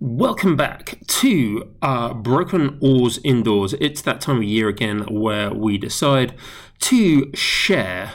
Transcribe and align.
Welcome 0.00 0.54
back 0.54 1.00
to 1.08 1.74
uh, 1.82 2.14
Broken 2.14 2.78
Oars 2.80 3.18
Indoors. 3.24 3.74
It's 3.80 4.00
that 4.02 4.20
time 4.20 4.36
of 4.36 4.44
year 4.44 4.68
again 4.68 5.00
where 5.10 5.52
we 5.52 5.76
decide 5.76 6.36
to 6.82 7.34
share 7.34 8.12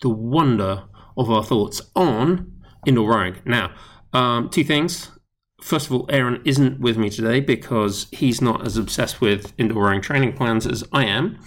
the 0.00 0.08
wonder 0.08 0.84
of 1.18 1.30
our 1.30 1.44
thoughts 1.44 1.82
on 1.94 2.62
indoor 2.86 3.10
rowing. 3.10 3.36
Now, 3.44 3.74
um, 4.14 4.48
two 4.48 4.64
things. 4.64 5.10
First 5.60 5.88
of 5.88 5.92
all, 5.92 6.06
Aaron 6.08 6.40
isn't 6.46 6.80
with 6.80 6.96
me 6.96 7.10
today 7.10 7.40
because 7.40 8.06
he's 8.12 8.40
not 8.40 8.64
as 8.64 8.78
obsessed 8.78 9.20
with 9.20 9.52
indoor 9.58 9.88
rowing 9.88 10.00
training 10.00 10.32
plans 10.32 10.66
as 10.66 10.84
I 10.90 11.04
am. 11.04 11.38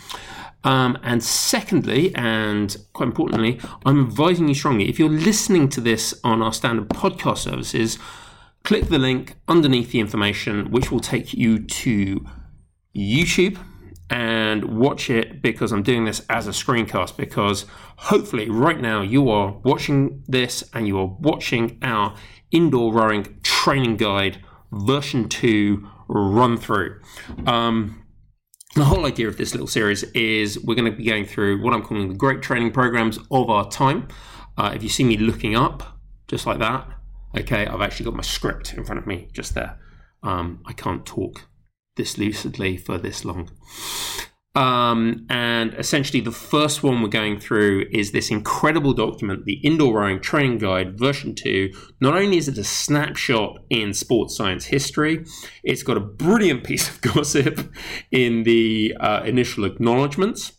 Um, 0.63 0.99
and 1.01 1.23
secondly, 1.23 2.13
and 2.13 2.77
quite 2.93 3.07
importantly, 3.07 3.59
I'm 3.87 4.05
advising 4.05 4.47
you 4.47 4.53
strongly 4.53 4.87
if 4.87 4.99
you're 4.99 5.09
listening 5.09 5.67
to 5.69 5.81
this 5.81 6.13
on 6.23 6.43
our 6.43 6.53
standard 6.53 6.89
podcast 6.89 7.39
services, 7.39 7.97
click 8.63 8.87
the 8.87 8.99
link 8.99 9.35
underneath 9.47 9.91
the 9.91 9.99
information, 9.99 10.71
which 10.71 10.91
will 10.91 10.99
take 10.99 11.33
you 11.33 11.59
to 11.59 12.25
YouTube 12.95 13.57
and 14.09 14.77
watch 14.77 15.09
it 15.09 15.41
because 15.41 15.71
I'm 15.71 15.83
doing 15.83 16.05
this 16.05 16.25
as 16.29 16.47
a 16.47 16.51
screencast. 16.51 17.17
Because 17.17 17.65
hopefully, 17.97 18.49
right 18.49 18.79
now, 18.79 19.01
you 19.01 19.29
are 19.29 19.59
watching 19.63 20.23
this 20.27 20.63
and 20.73 20.87
you 20.87 20.99
are 20.99 21.07
watching 21.19 21.79
our 21.81 22.15
indoor 22.51 22.93
rowing 22.93 23.39
training 23.43 23.97
guide 23.97 24.39
version 24.71 25.27
2 25.29 25.87
run 26.07 26.57
through. 26.57 27.01
Um, 27.45 28.03
the 28.75 28.85
whole 28.85 29.05
idea 29.05 29.27
of 29.27 29.37
this 29.37 29.53
little 29.53 29.67
series 29.67 30.03
is 30.13 30.59
we're 30.59 30.75
going 30.75 30.91
to 30.91 30.97
be 30.97 31.05
going 31.05 31.25
through 31.25 31.61
what 31.61 31.73
I'm 31.73 31.83
calling 31.83 32.09
the 32.09 32.15
great 32.15 32.41
training 32.41 32.71
programs 32.71 33.19
of 33.29 33.49
our 33.49 33.69
time. 33.69 34.07
Uh, 34.57 34.71
if 34.75 34.83
you 34.83 34.89
see 34.89 35.03
me 35.03 35.17
looking 35.17 35.55
up, 35.55 35.99
just 36.27 36.45
like 36.45 36.59
that, 36.59 36.87
Okay, 37.35 37.65
I've 37.65 37.81
actually 37.81 38.05
got 38.05 38.15
my 38.15 38.21
script 38.21 38.73
in 38.73 38.83
front 38.83 38.99
of 38.99 39.07
me 39.07 39.29
just 39.33 39.55
there. 39.55 39.79
Um, 40.21 40.61
I 40.65 40.73
can't 40.73 41.05
talk 41.05 41.47
this 41.95 42.17
lucidly 42.17 42.77
for 42.77 42.97
this 42.97 43.25
long. 43.25 43.49
Um, 44.55 45.25
and 45.31 45.73
essentially, 45.73 46.21
the 46.21 46.31
first 46.31 46.83
one 46.83 47.01
we're 47.01 47.07
going 47.07 47.39
through 47.39 47.85
is 47.91 48.11
this 48.11 48.29
incredible 48.29 48.93
document, 48.93 49.45
the 49.45 49.59
Indoor 49.63 49.99
Rowing 49.99 50.21
Training 50.21 50.59
Guide 50.59 50.97
version 50.97 51.33
2. 51.33 51.71
Not 52.01 52.15
only 52.15 52.37
is 52.37 52.47
it 52.47 52.59
a 52.59 52.63
snapshot 52.63 53.57
in 53.71 53.95
sports 53.95 54.37
science 54.37 54.65
history, 54.65 55.25
it's 55.63 55.81
got 55.81 55.97
a 55.97 56.01
brilliant 56.01 56.63
piece 56.65 56.87
of 56.87 57.01
gossip 57.01 57.73
in 58.11 58.43
the 58.43 58.95
uh, 58.99 59.23
initial 59.25 59.65
acknowledgements. 59.65 60.53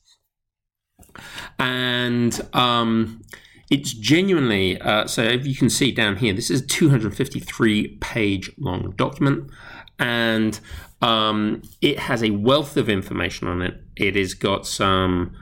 And 1.61 2.41
um, 2.53 3.23
it's 3.75 3.93
genuinely, 3.93 4.81
uh, 4.81 5.05
so 5.05 5.21
if 5.21 5.45
you 5.45 5.57
can 5.57 5.69
see 5.69 5.91
down 5.91 6.19
here, 6.19 6.33
this 6.33 6.49
is 6.49 6.61
a 6.61 6.67
253 6.67 7.99
page 8.01 8.53
long 8.57 8.93
document 8.93 9.51
and 9.99 10.61
um, 11.03 11.61
it 11.81 11.99
has 11.99 12.23
a 12.23 12.31
wealth 12.31 12.77
of 12.77 12.89
information 12.89 13.49
on 13.49 13.63
it. 13.63 13.75
It 13.97 14.15
has 14.15 14.35
got 14.35 14.65
some 14.65 15.37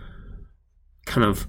kind 1.05 1.27
of 1.27 1.47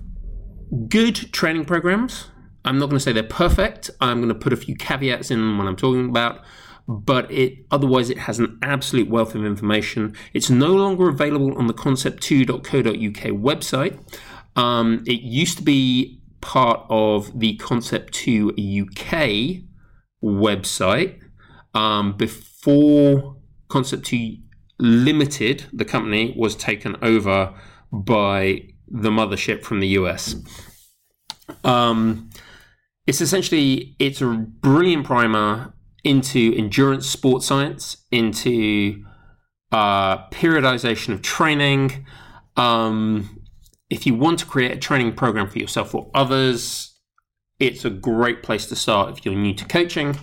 good 0.89 1.15
training 1.31 1.63
programs. 1.63 2.29
I'm 2.65 2.77
not 2.79 2.87
going 2.87 2.97
to 2.97 3.03
say 3.03 3.13
they're 3.13 3.23
perfect. 3.23 3.89
I'm 4.01 4.17
going 4.17 4.27
to 4.27 4.35
put 4.35 4.51
a 4.51 4.57
few 4.57 4.75
caveats 4.75 5.31
in 5.31 5.57
when 5.57 5.67
I'm 5.67 5.77
talking 5.77 6.09
about, 6.09 6.41
but 6.85 7.31
it 7.31 7.59
otherwise 7.71 8.09
it 8.09 8.17
has 8.17 8.39
an 8.39 8.59
absolute 8.61 9.09
wealth 9.09 9.35
of 9.35 9.45
information. 9.45 10.17
It's 10.33 10.49
no 10.49 10.73
longer 10.73 11.07
available 11.07 11.57
on 11.57 11.67
the 11.67 11.73
concept2.co.uk 11.73 13.23
website. 13.39 13.97
Um, 14.57 15.03
it 15.07 15.21
used 15.21 15.57
to 15.59 15.63
be 15.63 16.19
part 16.43 16.85
of 16.89 17.39
the 17.39 17.55
Concept 17.55 18.13
2 18.13 18.49
UK 18.49 19.63
website 20.23 21.21
um, 21.73 22.15
before 22.17 23.37
Concept 23.69 24.05
2 24.05 24.37
Limited, 24.79 25.65
the 25.71 25.85
company, 25.85 26.33
was 26.37 26.55
taken 26.55 26.97
over 27.01 27.53
by 27.91 28.67
the 28.87 29.09
mothership 29.09 29.63
from 29.63 29.79
the 29.79 29.87
US. 29.99 30.35
Um, 31.63 32.29
it's 33.07 33.21
essentially 33.21 33.95
it's 33.99 34.21
a 34.21 34.27
brilliant 34.27 35.05
primer 35.05 35.73
into 36.03 36.53
endurance 36.57 37.09
sports 37.09 37.45
science, 37.45 38.03
into 38.11 39.05
uh, 39.71 40.27
periodization 40.29 41.13
of 41.13 41.21
training, 41.21 42.05
um, 42.57 43.42
if 43.93 44.07
you 44.07 44.15
want 44.15 44.39
to 44.39 44.45
create 44.47 44.71
a 44.71 44.77
training 44.77 45.13
program 45.13 45.47
for 45.47 45.59
yourself 45.59 45.93
or 45.93 46.09
others, 46.15 46.95
it's 47.59 47.85
a 47.85 47.91
great 47.91 48.41
place 48.41 48.65
to 48.65 48.75
start 48.75 49.15
if 49.15 49.23
you're 49.23 49.35
new 49.35 49.53
to 49.53 49.65
coaching. 49.65 50.17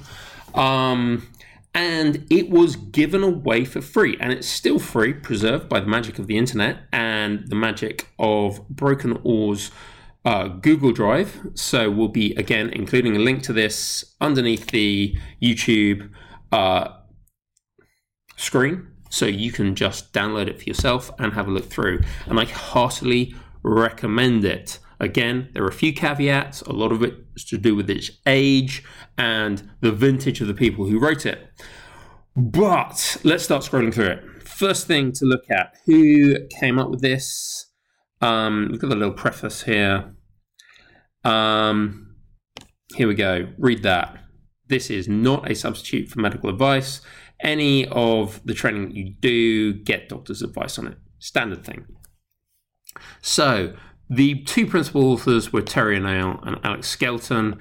Um, 0.54 1.28
and 1.72 2.26
it 2.30 2.50
was 2.50 2.74
given 2.74 3.22
away 3.22 3.64
for 3.64 3.80
free, 3.80 4.16
and 4.18 4.32
it's 4.32 4.48
still 4.48 4.80
free, 4.80 5.12
preserved 5.12 5.68
by 5.68 5.78
the 5.78 5.86
magic 5.86 6.18
of 6.18 6.26
the 6.26 6.36
internet 6.36 6.78
and 6.92 7.46
the 7.46 7.54
magic 7.54 8.08
of 8.18 8.68
Broken 8.68 9.20
Oars 9.22 9.70
uh, 10.24 10.48
Google 10.48 10.90
Drive. 10.90 11.40
So 11.54 11.92
we'll 11.92 12.08
be 12.08 12.34
again 12.34 12.70
including 12.70 13.14
a 13.14 13.20
link 13.20 13.44
to 13.44 13.52
this 13.52 14.16
underneath 14.20 14.66
the 14.72 15.16
YouTube 15.40 16.10
uh, 16.50 16.88
screen, 18.36 18.88
so 19.10 19.26
you 19.26 19.52
can 19.52 19.76
just 19.76 20.12
download 20.12 20.48
it 20.48 20.58
for 20.58 20.64
yourself 20.64 21.12
and 21.20 21.34
have 21.34 21.46
a 21.46 21.52
look 21.52 21.66
through. 21.70 22.00
And 22.26 22.40
I 22.40 22.46
heartily 22.46 23.32
recommend 23.62 24.44
it. 24.44 24.78
Again, 24.98 25.48
there 25.52 25.64
are 25.64 25.68
a 25.68 25.72
few 25.72 25.94
caveats. 25.94 26.60
A 26.62 26.72
lot 26.72 26.92
of 26.92 27.02
it 27.02 27.14
is 27.34 27.44
to 27.46 27.58
do 27.58 27.74
with 27.74 27.88
its 27.88 28.10
age 28.26 28.84
and 29.16 29.70
the 29.80 29.92
vintage 29.92 30.40
of 30.40 30.46
the 30.46 30.54
people 30.54 30.86
who 30.86 30.98
wrote 30.98 31.24
it. 31.24 31.48
But 32.36 33.16
let's 33.24 33.44
start 33.44 33.62
scrolling 33.62 33.92
through 33.92 34.06
it. 34.06 34.42
First 34.42 34.86
thing 34.86 35.12
to 35.12 35.24
look 35.24 35.50
at 35.50 35.74
who 35.86 36.36
came 36.60 36.78
up 36.78 36.90
with 36.90 37.00
this? 37.00 37.66
Um, 38.20 38.68
look 38.70 38.82
at 38.84 38.90
the 38.90 38.96
little 38.96 39.14
preface 39.14 39.62
here. 39.62 40.14
Um, 41.24 42.14
here 42.94 43.08
we 43.08 43.14
go. 43.14 43.48
Read 43.58 43.82
that. 43.82 44.18
This 44.68 44.90
is 44.90 45.08
not 45.08 45.50
a 45.50 45.54
substitute 45.54 46.08
for 46.08 46.20
medical 46.20 46.50
advice. 46.50 47.00
Any 47.42 47.86
of 47.88 48.40
the 48.44 48.54
training 48.54 48.88
that 48.88 48.94
you 48.94 49.14
do, 49.18 49.72
get 49.72 50.08
doctor's 50.08 50.42
advice 50.42 50.78
on 50.78 50.86
it. 50.88 50.98
Standard 51.18 51.64
thing. 51.64 51.86
So 53.20 53.74
the 54.08 54.42
two 54.42 54.66
principal 54.66 55.12
authors 55.12 55.52
were 55.52 55.62
Terry 55.62 55.96
O'Neill 55.96 56.40
and 56.42 56.58
Alex 56.64 56.88
Skelton. 56.88 57.60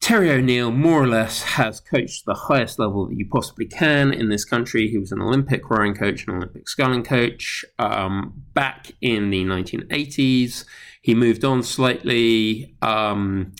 Terry 0.00 0.32
O'Neill, 0.32 0.72
more 0.72 1.00
or 1.00 1.06
less, 1.06 1.42
has 1.42 1.78
coached 1.78 2.26
the 2.26 2.34
highest 2.34 2.80
level 2.80 3.06
that 3.06 3.16
you 3.16 3.28
possibly 3.30 3.66
can 3.66 4.12
in 4.12 4.30
this 4.30 4.44
country. 4.44 4.88
He 4.88 4.98
was 4.98 5.12
an 5.12 5.22
Olympic 5.22 5.70
rowing 5.70 5.94
coach, 5.94 6.26
an 6.26 6.34
Olympic 6.34 6.68
sculling 6.68 7.04
coach 7.04 7.64
um, 7.78 8.42
back 8.52 8.90
in 9.00 9.30
the 9.30 9.44
1980s. 9.44 10.64
He 11.02 11.14
moved 11.14 11.44
on 11.44 11.62
slightly 11.62 12.74
um, 12.82 13.52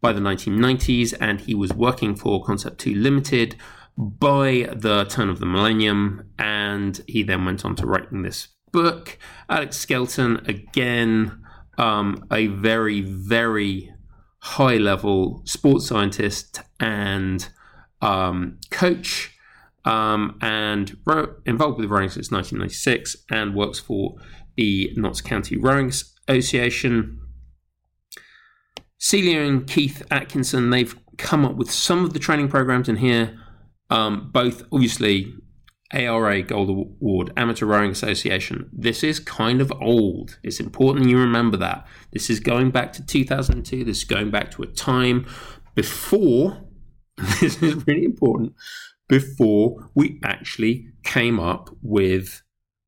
by 0.00 0.14
the 0.14 0.20
1990s 0.20 1.12
and 1.20 1.38
he 1.38 1.54
was 1.54 1.74
working 1.74 2.16
for 2.16 2.42
Concept 2.42 2.80
2 2.80 2.94
Limited 2.94 3.56
by 3.98 4.70
the 4.74 5.04
turn 5.04 5.28
of 5.28 5.38
the 5.38 5.44
millennium. 5.44 6.30
And 6.38 6.98
he 7.06 7.22
then 7.22 7.44
went 7.44 7.66
on 7.66 7.76
to 7.76 7.86
writing 7.86 8.22
this 8.22 8.48
book. 8.72 9.18
Alex 9.48 9.76
Skelton, 9.76 10.42
again, 10.46 11.42
um, 11.78 12.26
a 12.30 12.48
very, 12.48 13.00
very 13.00 13.92
high 14.40 14.76
level 14.76 15.42
sports 15.44 15.86
scientist 15.86 16.60
and 16.78 17.48
um, 18.00 18.58
coach, 18.70 19.36
um, 19.84 20.38
and 20.40 20.96
involved 21.46 21.78
with 21.78 21.90
rowing 21.90 22.08
since 22.08 22.30
1996 22.30 23.16
and 23.30 23.54
works 23.54 23.78
for 23.78 24.16
the 24.56 24.92
Notts 24.96 25.20
County 25.20 25.56
Rowing 25.56 25.92
Association. 26.28 27.18
Celia 28.98 29.40
and 29.40 29.66
Keith 29.66 30.02
Atkinson, 30.10 30.70
they've 30.70 30.94
come 31.16 31.44
up 31.44 31.56
with 31.56 31.70
some 31.70 32.04
of 32.04 32.12
the 32.12 32.18
training 32.18 32.48
programs 32.48 32.88
in 32.88 32.96
here, 32.96 33.38
um, 33.88 34.30
both 34.32 34.62
obviously 34.72 35.32
ARA 35.92 36.42
Gold 36.42 36.68
Award, 36.68 37.32
Amateur 37.36 37.66
Rowing 37.66 37.90
Association. 37.90 38.68
This 38.72 39.02
is 39.02 39.18
kind 39.18 39.60
of 39.60 39.72
old. 39.80 40.38
It's 40.42 40.60
important 40.60 41.08
you 41.08 41.18
remember 41.18 41.56
that. 41.56 41.86
This 42.12 42.30
is 42.30 42.40
going 42.40 42.70
back 42.70 42.92
to 42.94 43.04
2002. 43.04 43.84
This 43.84 43.98
is 43.98 44.04
going 44.04 44.30
back 44.30 44.50
to 44.52 44.62
a 44.62 44.66
time 44.66 45.26
before, 45.74 46.64
this 47.40 47.60
is 47.62 47.86
really 47.86 48.04
important, 48.04 48.54
before 49.08 49.90
we 49.94 50.20
actually 50.22 50.88
came 51.02 51.40
up 51.40 51.70
with 51.82 52.42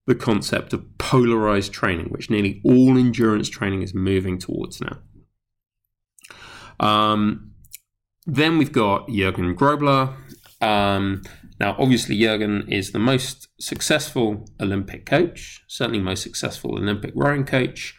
the 0.07 0.15
concept 0.15 0.73
of 0.73 0.99
polarized 0.99 1.73
training, 1.73 2.07
which 2.07 2.31
nearly 2.31 2.61
all 2.65 2.97
endurance 2.99 3.49
training 3.49 3.83
is 3.83 3.95
moving 3.95 4.39
towards 4.39 4.81
now. 4.81 4.99
Um, 6.79 7.53
then 8.27 8.59
we've 8.59 8.73
got 8.73 9.09
Jürgen 9.09 9.55
Grobler. 9.55 10.15
Um, 10.61 11.23
now, 11.63 11.77
obviously, 11.79 12.19
Jurgen 12.19 12.67
is 12.69 12.91
the 12.91 12.99
most 12.99 13.47
successful 13.61 14.45
Olympic 14.61 15.07
coach, 15.07 15.63
certainly 15.69 16.01
most 16.01 16.25
successful 16.25 16.77
Olympic 16.77 17.13
rowing 17.15 17.45
coach 17.45 17.97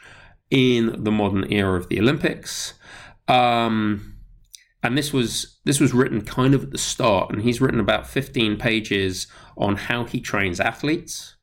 in 0.52 1.02
the 1.02 1.12
modern 1.12 1.50
era 1.50 1.80
of 1.80 1.88
the 1.88 1.98
Olympics. 1.98 2.74
Um, 3.30 4.18
and 4.84 4.98
this 4.98 5.14
was 5.14 5.62
this 5.64 5.80
was 5.80 5.94
written 5.94 6.26
kind 6.26 6.54
of 6.54 6.64
at 6.64 6.72
the 6.72 6.78
start, 6.78 7.32
and 7.32 7.42
he's 7.42 7.62
written 7.62 7.80
about 7.80 8.06
15 8.06 8.58
pages 8.58 9.28
on 9.56 9.78
how 9.78 10.04
he 10.04 10.20
trains 10.20 10.60
athletes, 10.60 11.38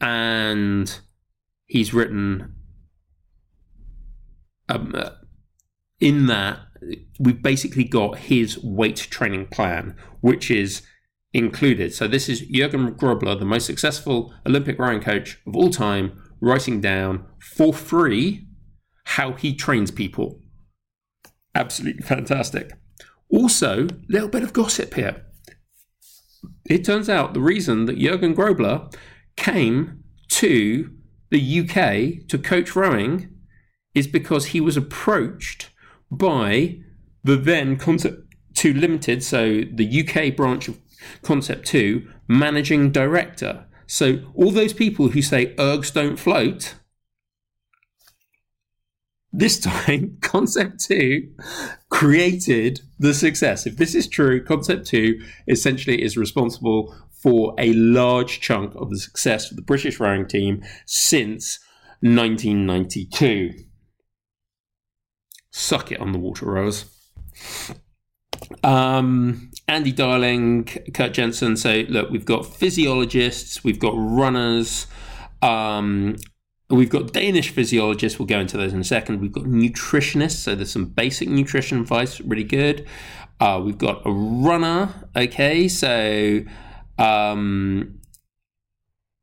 and 0.00 0.98
he's 1.66 1.94
written 1.94 2.56
um, 4.68 4.92
uh, 4.96 5.10
in 6.00 6.26
that 6.26 6.58
we've 7.20 7.40
basically 7.40 7.84
got 7.84 8.18
his 8.18 8.58
weight 8.64 8.96
training 8.96 9.46
plan, 9.46 9.94
which 10.22 10.50
is 10.50 10.82
included. 11.32 11.94
So 11.94 12.06
this 12.06 12.28
is 12.28 12.40
Jurgen 12.40 12.94
Grobler, 12.94 13.38
the 13.38 13.44
most 13.44 13.66
successful 13.66 14.34
Olympic 14.46 14.78
rowing 14.78 15.00
coach 15.00 15.38
of 15.46 15.56
all 15.56 15.70
time, 15.70 16.20
writing 16.40 16.80
down 16.80 17.26
for 17.38 17.72
free 17.72 18.46
how 19.04 19.32
he 19.32 19.54
trains 19.54 19.90
people. 19.90 20.40
Absolutely 21.54 22.02
fantastic. 22.02 22.72
Also, 23.28 23.84
a 23.86 23.88
little 24.08 24.28
bit 24.28 24.42
of 24.42 24.52
gossip 24.52 24.94
here. 24.94 25.24
It 26.68 26.84
turns 26.84 27.08
out 27.08 27.34
the 27.34 27.40
reason 27.40 27.86
that 27.86 27.98
Jurgen 27.98 28.34
Grobler 28.34 28.94
came 29.36 30.04
to 30.28 30.90
the 31.30 31.60
UK 31.60 32.28
to 32.28 32.38
coach 32.38 32.76
rowing 32.76 33.30
is 33.94 34.06
because 34.06 34.46
he 34.46 34.60
was 34.60 34.76
approached 34.76 35.70
by 36.10 36.78
the 37.24 37.36
then 37.36 37.76
Concept 37.76 38.34
2 38.54 38.74
Limited, 38.74 39.22
so 39.22 39.62
the 39.72 40.06
UK 40.06 40.36
branch 40.36 40.68
of 40.68 40.78
Concept 41.22 41.66
2, 41.66 42.08
managing 42.28 42.90
director. 42.90 43.66
So 43.86 44.20
all 44.34 44.50
those 44.50 44.72
people 44.72 45.08
who 45.08 45.22
say 45.22 45.54
ergs 45.56 45.92
don't 45.92 46.18
float, 46.18 46.74
this 49.32 49.58
time 49.58 50.18
Concept 50.20 50.80
2 50.84 51.28
created 51.88 52.80
the 52.98 53.14
success. 53.14 53.66
If 53.66 53.76
this 53.76 53.94
is 53.94 54.06
true, 54.08 54.44
Concept 54.44 54.86
2 54.86 55.20
essentially 55.48 56.02
is 56.02 56.16
responsible 56.16 56.94
for 57.10 57.54
a 57.58 57.72
large 57.72 58.40
chunk 58.40 58.74
of 58.74 58.90
the 58.90 58.98
success 58.98 59.50
of 59.50 59.56
the 59.56 59.62
British 59.62 60.00
rowing 60.00 60.26
team 60.26 60.62
since 60.86 61.60
1992. 62.00 63.54
Suck 65.50 65.92
it 65.92 66.00
on 66.00 66.12
the 66.12 66.18
water 66.18 66.46
rowers. 66.46 66.86
Um, 68.64 69.51
Andy 69.72 69.92
Darling, 69.92 70.64
Kurt 70.92 71.14
Jensen. 71.14 71.56
So, 71.56 71.84
look, 71.88 72.10
we've 72.10 72.24
got 72.24 72.44
physiologists, 72.44 73.64
we've 73.64 73.78
got 73.78 73.94
runners, 73.96 74.86
um, 75.40 76.16
we've 76.68 76.90
got 76.90 77.12
Danish 77.12 77.50
physiologists. 77.50 78.18
We'll 78.18 78.26
go 78.26 78.38
into 78.38 78.56
those 78.56 78.72
in 78.72 78.80
a 78.80 78.84
second. 78.84 79.20
We've 79.20 79.32
got 79.32 79.44
nutritionists. 79.44 80.36
So, 80.36 80.54
there's 80.54 80.70
some 80.70 80.84
basic 80.84 81.28
nutrition 81.28 81.80
advice, 81.80 82.20
really 82.20 82.44
good. 82.44 82.86
Uh, 83.40 83.60
we've 83.64 83.78
got 83.78 84.02
a 84.06 84.12
runner. 84.12 85.08
Okay, 85.16 85.66
so 85.66 86.42
um, 86.98 87.98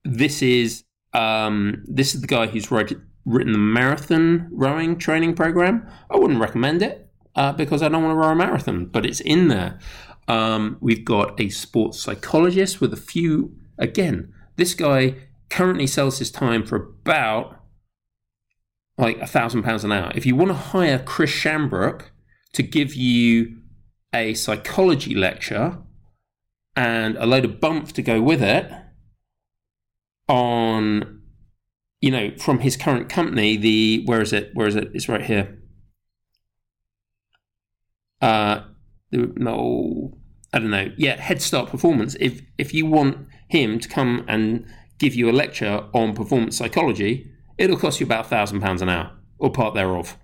this 0.04 0.42
is 0.42 0.84
um, 1.14 1.84
this 1.88 2.14
is 2.14 2.22
the 2.22 2.28
guy 2.28 2.48
who's 2.48 2.70
wrote, 2.70 2.94
written 3.26 3.54
the 3.54 3.60
marathon 3.60 4.50
rowing 4.52 4.98
training 4.98 5.36
program. 5.36 5.88
I 6.12 6.18
wouldn't 6.18 6.40
recommend 6.40 6.82
it 6.82 7.10
uh, 7.36 7.54
because 7.54 7.82
I 7.82 7.88
don't 7.88 8.04
want 8.04 8.14
to 8.14 8.18
row 8.18 8.30
a 8.30 8.36
marathon, 8.36 8.86
but 8.86 9.06
it's 9.06 9.22
in 9.22 9.48
there. 9.48 9.80
Um, 10.30 10.78
we've 10.80 11.04
got 11.04 11.40
a 11.42 11.50
sports 11.50 12.00
psychologist 12.00 12.80
with 12.80 12.94
a 12.94 12.98
few. 12.98 13.58
Again, 13.78 14.34
this 14.56 14.74
guy 14.74 15.16
currently 15.50 15.88
sells 15.88 16.20
his 16.20 16.32
time 16.32 16.66
for 16.66 16.76
about 16.78 17.56
like 18.98 19.18
a 19.20 19.28
thousand 19.28 19.64
pounds 19.64 19.84
an 19.84 19.92
hour. 19.92 20.12
If 20.16 20.26
you 20.26 20.36
want 20.36 20.50
to 20.50 20.56
hire 20.56 21.00
Chris 21.00 21.32
Shambrook 21.32 22.04
to 22.54 22.64
give 22.64 22.94
you 22.94 23.58
a 24.14 24.34
psychology 24.34 25.16
lecture 25.16 25.80
and 26.76 27.18
a 27.18 27.26
load 27.26 27.46
of 27.46 27.60
bump 27.60 27.92
to 27.94 28.02
go 28.02 28.22
with 28.22 28.42
it 28.42 28.72
on 30.28 31.20
you 32.02 32.12
know, 32.12 32.32
from 32.38 32.60
his 32.60 32.78
current 32.78 33.10
company, 33.10 33.58
the 33.58 34.04
where 34.06 34.22
is 34.22 34.32
it? 34.32 34.52
Where 34.54 34.68
is 34.68 34.76
it? 34.76 34.92
It's 34.94 35.10
right 35.10 35.24
here. 35.24 35.60
Uh, 38.22 38.62
no, 39.12 40.18
I 40.54 40.60
don't 40.60 40.72
know. 40.72 40.92
Yeah, 40.98 41.20
Head 41.20 41.42
Start 41.42 41.70
Performance. 41.70 42.16
If 42.20 42.42
if 42.58 42.74
you 42.74 42.86
want 42.86 43.28
him 43.48 43.80
to 43.80 43.90
come 43.90 44.26
and 44.28 44.66
give 44.98 45.16
you 45.16 45.30
a 45.30 45.34
lecture 45.34 45.86
on 45.94 46.14
performance 46.14 46.58
psychology, 46.58 47.32
it'll 47.58 47.78
cost 47.78 48.00
you 48.00 48.06
about 48.06 48.28
thousand 48.28 48.62
pounds 48.62 48.82
an 48.82 48.90
hour 48.90 49.12
or 49.38 49.52
part 49.52 49.74
thereof. 49.74 50.18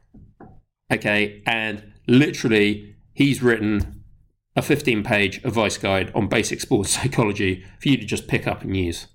Okay, 0.92 1.42
and 1.46 1.94
literally, 2.08 2.96
he's 3.14 3.42
written 3.42 4.04
a 4.56 4.62
15 4.62 5.04
page 5.04 5.44
advice 5.44 5.78
guide 5.78 6.12
on 6.16 6.28
basic 6.28 6.62
sports 6.62 6.92
psychology 6.96 7.66
for 7.82 7.90
you 7.90 7.98
to 7.98 8.06
just 8.06 8.28
pick 8.28 8.48
up 8.48 8.62
and 8.62 8.76
use. 8.76 9.08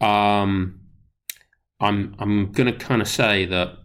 Um, 0.00 0.80
I'm 1.80 2.14
I'm 2.18 2.52
to 2.52 2.72
kind 2.72 3.00
of 3.00 3.08
say 3.08 3.46
that 3.46 3.76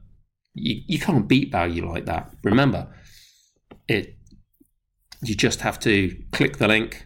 you, 0.53 0.81
you 0.87 0.99
can't 0.99 1.27
beat 1.27 1.51
value 1.51 1.87
like 1.87 2.05
that. 2.05 2.33
Remember, 2.43 2.93
it 3.87 4.16
you 5.21 5.35
just 5.35 5.61
have 5.61 5.79
to 5.81 6.15
click 6.31 6.57
the 6.57 6.67
link. 6.67 7.05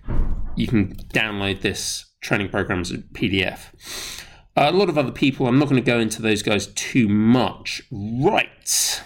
You 0.55 0.67
can 0.67 0.95
download 1.13 1.61
this 1.61 2.05
training 2.21 2.49
program 2.49 2.81
as 2.81 2.91
a 2.91 2.97
PDF. 2.97 4.23
A 4.55 4.71
lot 4.71 4.89
of 4.89 4.97
other 4.97 5.11
people, 5.11 5.47
I'm 5.47 5.57
not 5.57 5.69
going 5.69 5.81
to 5.81 5.85
go 5.85 5.99
into 5.99 6.21
those 6.21 6.43
guys 6.43 6.67
too 6.67 7.07
much. 7.07 7.81
Right. 7.91 9.01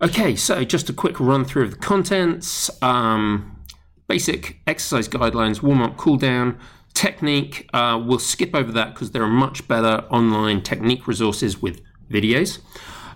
Okay, 0.00 0.36
so 0.36 0.64
just 0.64 0.88
a 0.90 0.92
quick 0.92 1.18
run 1.18 1.44
through 1.44 1.64
of 1.64 1.70
the 1.72 1.76
contents. 1.78 2.70
Um, 2.82 3.64
basic 4.06 4.60
exercise 4.66 5.08
guidelines, 5.08 5.62
warm 5.62 5.82
up, 5.82 5.96
cool 5.96 6.16
down, 6.16 6.58
Technique, 6.98 7.70
uh, 7.72 8.02
we'll 8.04 8.18
skip 8.18 8.56
over 8.56 8.72
that 8.72 8.92
because 8.92 9.12
there 9.12 9.22
are 9.22 9.28
much 9.28 9.68
better 9.68 10.04
online 10.10 10.62
technique 10.62 11.06
resources 11.06 11.62
with 11.62 11.80
videos. 12.10 12.58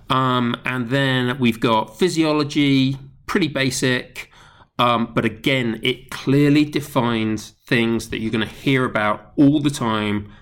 Um, 0.09 0.55
and 0.65 0.89
then 0.91 1.37
we've 1.41 1.59
got 1.59 1.99
physiology, 1.99 2.97
pretty 3.27 3.49
basic, 3.49 4.31
um, 4.83 5.13
but 5.15 5.25
again, 5.25 5.79
it 5.83 6.11
clearly 6.11 6.65
defines 6.65 7.51
things 7.67 8.09
that 8.09 8.19
you're 8.19 8.33
going 8.33 8.47
to 8.47 8.55
hear 8.55 8.85
about 8.85 9.33
all 9.37 9.61
the 9.61 9.71
time 9.71 10.33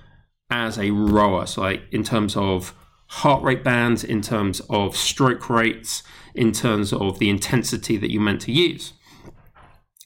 as 0.50 0.78
a 0.78 0.90
rower. 0.90 1.46
So, 1.46 1.62
like 1.62 1.82
in 1.90 2.04
terms 2.04 2.36
of 2.36 2.74
heart 3.08 3.42
rate 3.42 3.64
bands, 3.64 4.02
in 4.02 4.22
terms 4.22 4.60
of 4.70 4.96
stroke 4.96 5.50
rates, 5.50 6.02
in 6.34 6.52
terms 6.52 6.92
of 6.92 7.18
the 7.18 7.28
intensity 7.28 7.96
that 7.96 8.10
you're 8.10 8.22
meant 8.22 8.40
to 8.42 8.52
use. 8.52 8.92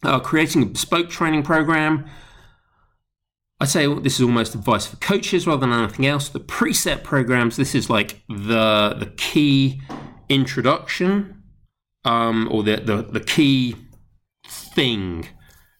Uh, 0.02 0.18
creating 0.20 0.62
a 0.62 0.66
bespoke 0.66 1.08
training 1.08 1.42
program 1.42 2.04
I 3.60 3.66
say 3.66 3.86
this 3.86 4.16
is 4.16 4.22
almost 4.22 4.54
advice 4.54 4.86
for 4.86 4.96
coaches 4.96 5.46
rather 5.46 5.60
than 5.60 5.72
anything 5.72 6.06
else. 6.06 6.28
The 6.28 6.40
preset 6.40 7.02
programs, 7.02 7.56
this 7.56 7.74
is 7.74 7.88
like 7.88 8.22
the 8.28 8.94
the 8.98 9.12
key 9.16 9.80
introduction, 10.28 11.42
um, 12.04 12.48
or 12.50 12.62
the, 12.62 12.76
the 12.76 13.02
the 13.02 13.20
key 13.20 13.76
thing 14.46 15.28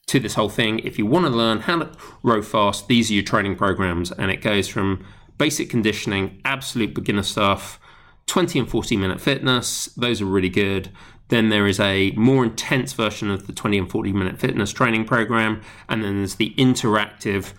to 0.06 0.20
this 0.20 0.34
whole 0.34 0.48
thing. 0.48 0.80
If 0.80 0.98
you 0.98 1.06
want 1.06 1.26
to 1.26 1.30
learn 1.30 1.60
how 1.60 1.78
to 1.78 1.92
row 2.22 2.42
fast, 2.42 2.88
these 2.88 3.10
are 3.10 3.14
your 3.14 3.22
training 3.22 3.56
programs, 3.56 4.12
and 4.12 4.30
it 4.30 4.42
goes 4.42 4.68
from 4.68 5.04
basic 5.38 5.70
conditioning, 5.70 6.40
absolute 6.44 6.94
beginner 6.94 7.22
stuff, 7.22 7.80
20 8.26 8.58
and 8.58 8.68
40 8.68 8.96
minute 8.96 9.20
fitness. 9.20 9.86
Those 9.96 10.22
are 10.22 10.26
really 10.26 10.48
good. 10.48 10.90
Then 11.28 11.48
there 11.48 11.66
is 11.66 11.80
a 11.80 12.12
more 12.12 12.44
intense 12.44 12.92
version 12.92 13.30
of 13.30 13.46
the 13.46 13.52
20 13.52 13.78
and 13.78 13.90
40 13.90 14.12
minute 14.12 14.38
fitness 14.38 14.72
training 14.72 15.04
program. 15.04 15.62
And 15.88 16.04
then 16.04 16.18
there's 16.18 16.36
the 16.36 16.54
interactive 16.56 17.52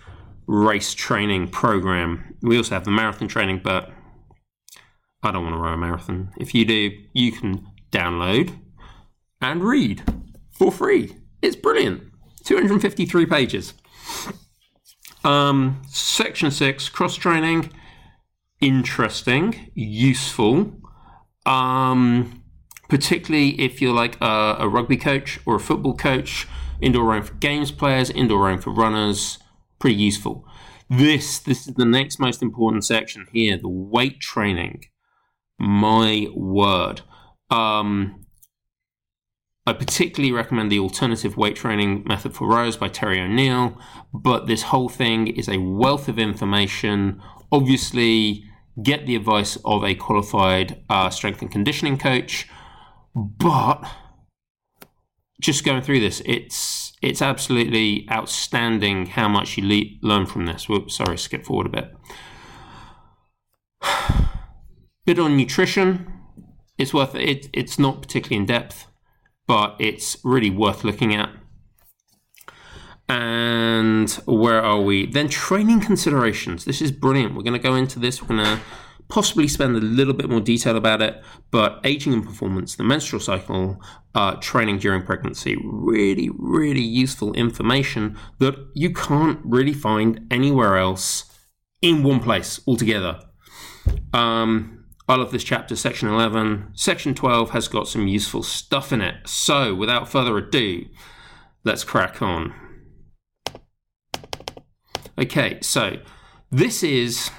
race 0.46 0.94
training 0.94 1.48
program. 1.48 2.36
We 2.42 2.56
also 2.56 2.74
have 2.74 2.84
the 2.84 2.90
marathon 2.90 3.28
training, 3.28 3.60
but 3.64 3.90
I 5.22 5.32
don't 5.32 5.42
want 5.42 5.54
to 5.54 5.60
run 5.60 5.74
a 5.74 5.76
marathon. 5.76 6.30
If 6.38 6.54
you 6.54 6.64
do, 6.64 6.90
you 7.12 7.32
can 7.32 7.66
download 7.90 8.56
and 9.40 9.62
read 9.62 10.04
for 10.58 10.72
free. 10.72 11.16
It's 11.42 11.56
brilliant. 11.56 12.02
253 12.44 13.26
pages. 13.26 13.74
Um, 15.24 15.82
section 15.88 16.50
6 16.50 16.88
cross 16.90 17.16
training. 17.16 17.72
Interesting, 18.60 19.70
useful. 19.74 20.72
Um, 21.44 22.42
particularly 22.88 23.60
if 23.60 23.82
you're 23.82 23.94
like 23.94 24.20
a, 24.20 24.56
a, 24.60 24.68
rugby 24.68 24.96
coach 24.96 25.40
or 25.44 25.56
a 25.56 25.60
football 25.60 25.96
coach, 25.96 26.46
indoor 26.80 27.04
rowing 27.04 27.22
for 27.22 27.34
games 27.34 27.70
players, 27.70 28.10
indoor 28.10 28.44
rowing 28.44 28.58
for 28.58 28.70
runners, 28.70 29.38
pretty 29.78 29.96
useful. 29.96 30.44
This 30.88 31.40
this 31.40 31.66
is 31.66 31.74
the 31.74 31.84
next 31.84 32.18
most 32.20 32.42
important 32.42 32.84
section 32.84 33.26
here, 33.32 33.58
the 33.58 33.68
weight 33.68 34.20
training. 34.20 34.84
My 35.58 36.28
word. 36.34 37.02
Um, 37.50 38.25
I 39.66 39.72
particularly 39.72 40.32
recommend 40.32 40.70
the 40.70 40.78
alternative 40.78 41.36
weight 41.36 41.56
training 41.56 42.04
method 42.06 42.34
for 42.34 42.46
rowers 42.48 42.76
by 42.76 42.88
Terry 42.88 43.20
O'Neill, 43.20 43.76
but 44.12 44.46
this 44.46 44.62
whole 44.64 44.88
thing 44.88 45.26
is 45.26 45.48
a 45.48 45.58
wealth 45.58 46.08
of 46.08 46.18
information. 46.18 47.20
Obviously, 47.50 48.44
get 48.82 49.06
the 49.06 49.16
advice 49.16 49.58
of 49.64 49.84
a 49.84 49.94
qualified 49.94 50.82
uh, 50.88 51.10
strength 51.10 51.42
and 51.42 51.50
conditioning 51.50 51.98
coach 51.98 52.48
but 53.16 53.82
just 55.40 55.64
going 55.64 55.80
through 55.80 56.00
this, 56.00 56.20
it's 56.26 56.92
it's 57.00 57.22
absolutely 57.22 58.06
outstanding 58.10 59.06
how 59.06 59.28
much 59.28 59.56
you 59.56 59.66
le- 59.66 60.06
learn 60.06 60.26
from 60.26 60.44
this. 60.46 60.68
Whoops, 60.68 60.96
sorry, 60.96 61.16
skip 61.16 61.44
forward 61.44 61.66
a 61.66 61.70
bit. 61.70 61.96
bit 65.06 65.18
on 65.18 65.36
nutrition. 65.36 66.12
It's 66.76 66.92
worth 66.92 67.14
it. 67.14 67.48
It's 67.54 67.78
not 67.78 68.02
particularly 68.02 68.36
in 68.36 68.46
depth, 68.46 68.86
but 69.46 69.76
it's 69.78 70.16
really 70.24 70.50
worth 70.50 70.84
looking 70.84 71.14
at. 71.14 71.30
And 73.08 74.10
where 74.26 74.60
are 74.62 74.80
we? 74.80 75.06
Then 75.06 75.28
training 75.28 75.80
considerations. 75.80 76.64
This 76.64 76.82
is 76.82 76.90
brilliant. 76.90 77.34
We're 77.34 77.42
going 77.42 77.52
to 77.52 77.58
go 77.58 77.76
into 77.76 77.98
this. 77.98 78.20
We're 78.20 78.28
going 78.28 78.44
to 78.44 78.60
possibly 79.08 79.46
spend 79.46 79.76
a 79.76 79.80
little 79.80 80.14
bit 80.14 80.28
more 80.28 80.40
detail 80.40 80.76
about 80.76 81.00
it. 81.00 81.22
But 81.52 81.80
aging 81.84 82.12
and 82.12 82.24
performance, 82.24 82.74
the 82.74 82.82
menstrual 82.82 83.20
cycle, 83.20 83.80
uh, 84.14 84.34
training 84.36 84.78
during 84.78 85.02
pregnancy, 85.02 85.56
really, 85.62 86.30
really 86.36 86.80
useful 86.80 87.32
information 87.34 88.18
that 88.38 88.56
you 88.74 88.92
can't 88.92 89.38
really 89.44 89.74
find 89.74 90.26
anywhere 90.30 90.76
else 90.76 91.24
in 91.82 92.02
one 92.02 92.20
place 92.20 92.60
altogether. 92.66 93.20
Um, 94.12 94.75
I 95.08 95.14
love 95.14 95.30
this 95.30 95.44
chapter, 95.44 95.76
section 95.76 96.08
11. 96.08 96.72
Section 96.74 97.14
12 97.14 97.50
has 97.50 97.68
got 97.68 97.86
some 97.86 98.08
useful 98.08 98.42
stuff 98.42 98.92
in 98.92 99.00
it. 99.00 99.28
So, 99.28 99.72
without 99.72 100.08
further 100.08 100.36
ado, 100.36 100.86
let's 101.62 101.84
crack 101.84 102.20
on. 102.20 102.52
Okay, 105.16 105.60
so 105.62 105.98
this 106.50 106.82
is 106.82 107.30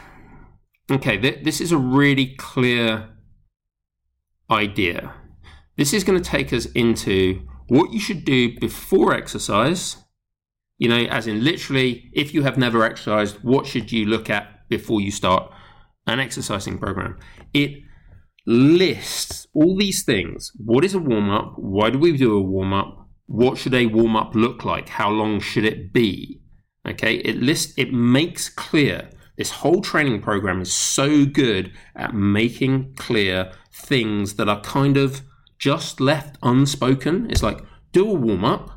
okay. 0.90 1.18
Th- 1.18 1.44
this 1.44 1.60
is 1.60 1.74
a 1.74 1.78
really 1.78 2.36
clear 2.38 3.10
idea. 4.50 5.14
This 5.76 5.94
is 5.94 6.06
going 6.06 6.22
to 6.22 6.30
take 6.30 6.54
us 6.54 6.68
into 6.68 7.46
what 7.68 7.92
you 7.92 8.00
should 8.00 8.24
do 8.24 8.58
before 8.60 9.14
exercise. 9.14 9.98
You 10.78 10.88
know, 10.88 11.04
as 11.10 11.28
in 11.28 11.44
literally, 11.44 12.10
if 12.14 12.34
you 12.34 12.44
have 12.44 12.58
never 12.58 12.84
exercised, 12.84 13.44
what 13.44 13.66
should 13.66 13.92
you 13.92 14.06
look 14.06 14.30
at 14.30 14.70
before 14.70 15.02
you 15.02 15.12
start 15.12 15.52
an 16.08 16.20
exercising 16.20 16.78
program? 16.78 17.18
It 17.54 17.84
lists 18.46 19.46
all 19.54 19.78
these 19.78 20.04
things. 20.04 20.52
What 20.56 20.86
is 20.86 20.94
a 20.94 21.00
warm 21.00 21.30
up? 21.30 21.54
Why 21.58 21.90
do 21.90 22.00
we 22.00 22.16
do 22.18 22.36
a 22.36 22.42
warm 22.42 22.74
up? 22.74 23.08
What 23.28 23.58
should 23.58 23.74
a 23.74 23.88
warm 23.88 24.16
up 24.16 24.34
look 24.36 24.64
like? 24.64 24.88
How 24.90 25.10
long 25.10 25.40
should 25.40 25.66
it 25.66 25.92
be? 25.92 26.42
Okay, 26.88 27.16
it 27.16 27.42
lists, 27.42 27.74
it 27.78 27.92
makes 27.92 28.48
clear. 28.48 29.10
This 29.38 29.52
whole 29.52 29.82
training 29.82 30.22
program 30.22 30.62
is 30.62 30.74
so 30.74 31.26
good 31.26 31.74
at 31.96 32.16
making 32.16 32.96
clear 32.96 33.52
things 33.72 34.36
that 34.36 34.50
are 34.50 34.62
kind 34.62 34.98
of 34.98 35.22
just 35.60 36.00
left 36.00 36.38
unspoken. 36.42 37.28
It's 37.30 37.44
like, 37.44 37.60
do 37.92 38.10
a 38.10 38.14
warm 38.14 38.46
up, 38.46 38.72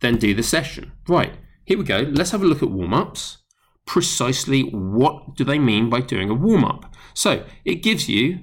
then 0.00 0.16
do 0.16 0.34
the 0.34 0.42
session. 0.42 0.92
Right, 1.08 1.34
here 1.64 1.76
we 1.76 1.84
go. 1.84 2.06
Let's 2.12 2.30
have 2.30 2.42
a 2.42 2.46
look 2.46 2.62
at 2.62 2.70
warm 2.70 2.94
ups. 2.94 3.38
Precisely 3.86 4.62
what 4.62 5.36
do 5.36 5.44
they 5.44 5.58
mean 5.58 5.88
by 5.88 6.00
doing 6.00 6.28
a 6.28 6.34
warm 6.34 6.64
up? 6.64 6.94
So 7.14 7.44
it 7.64 7.76
gives 7.76 8.08
you 8.08 8.40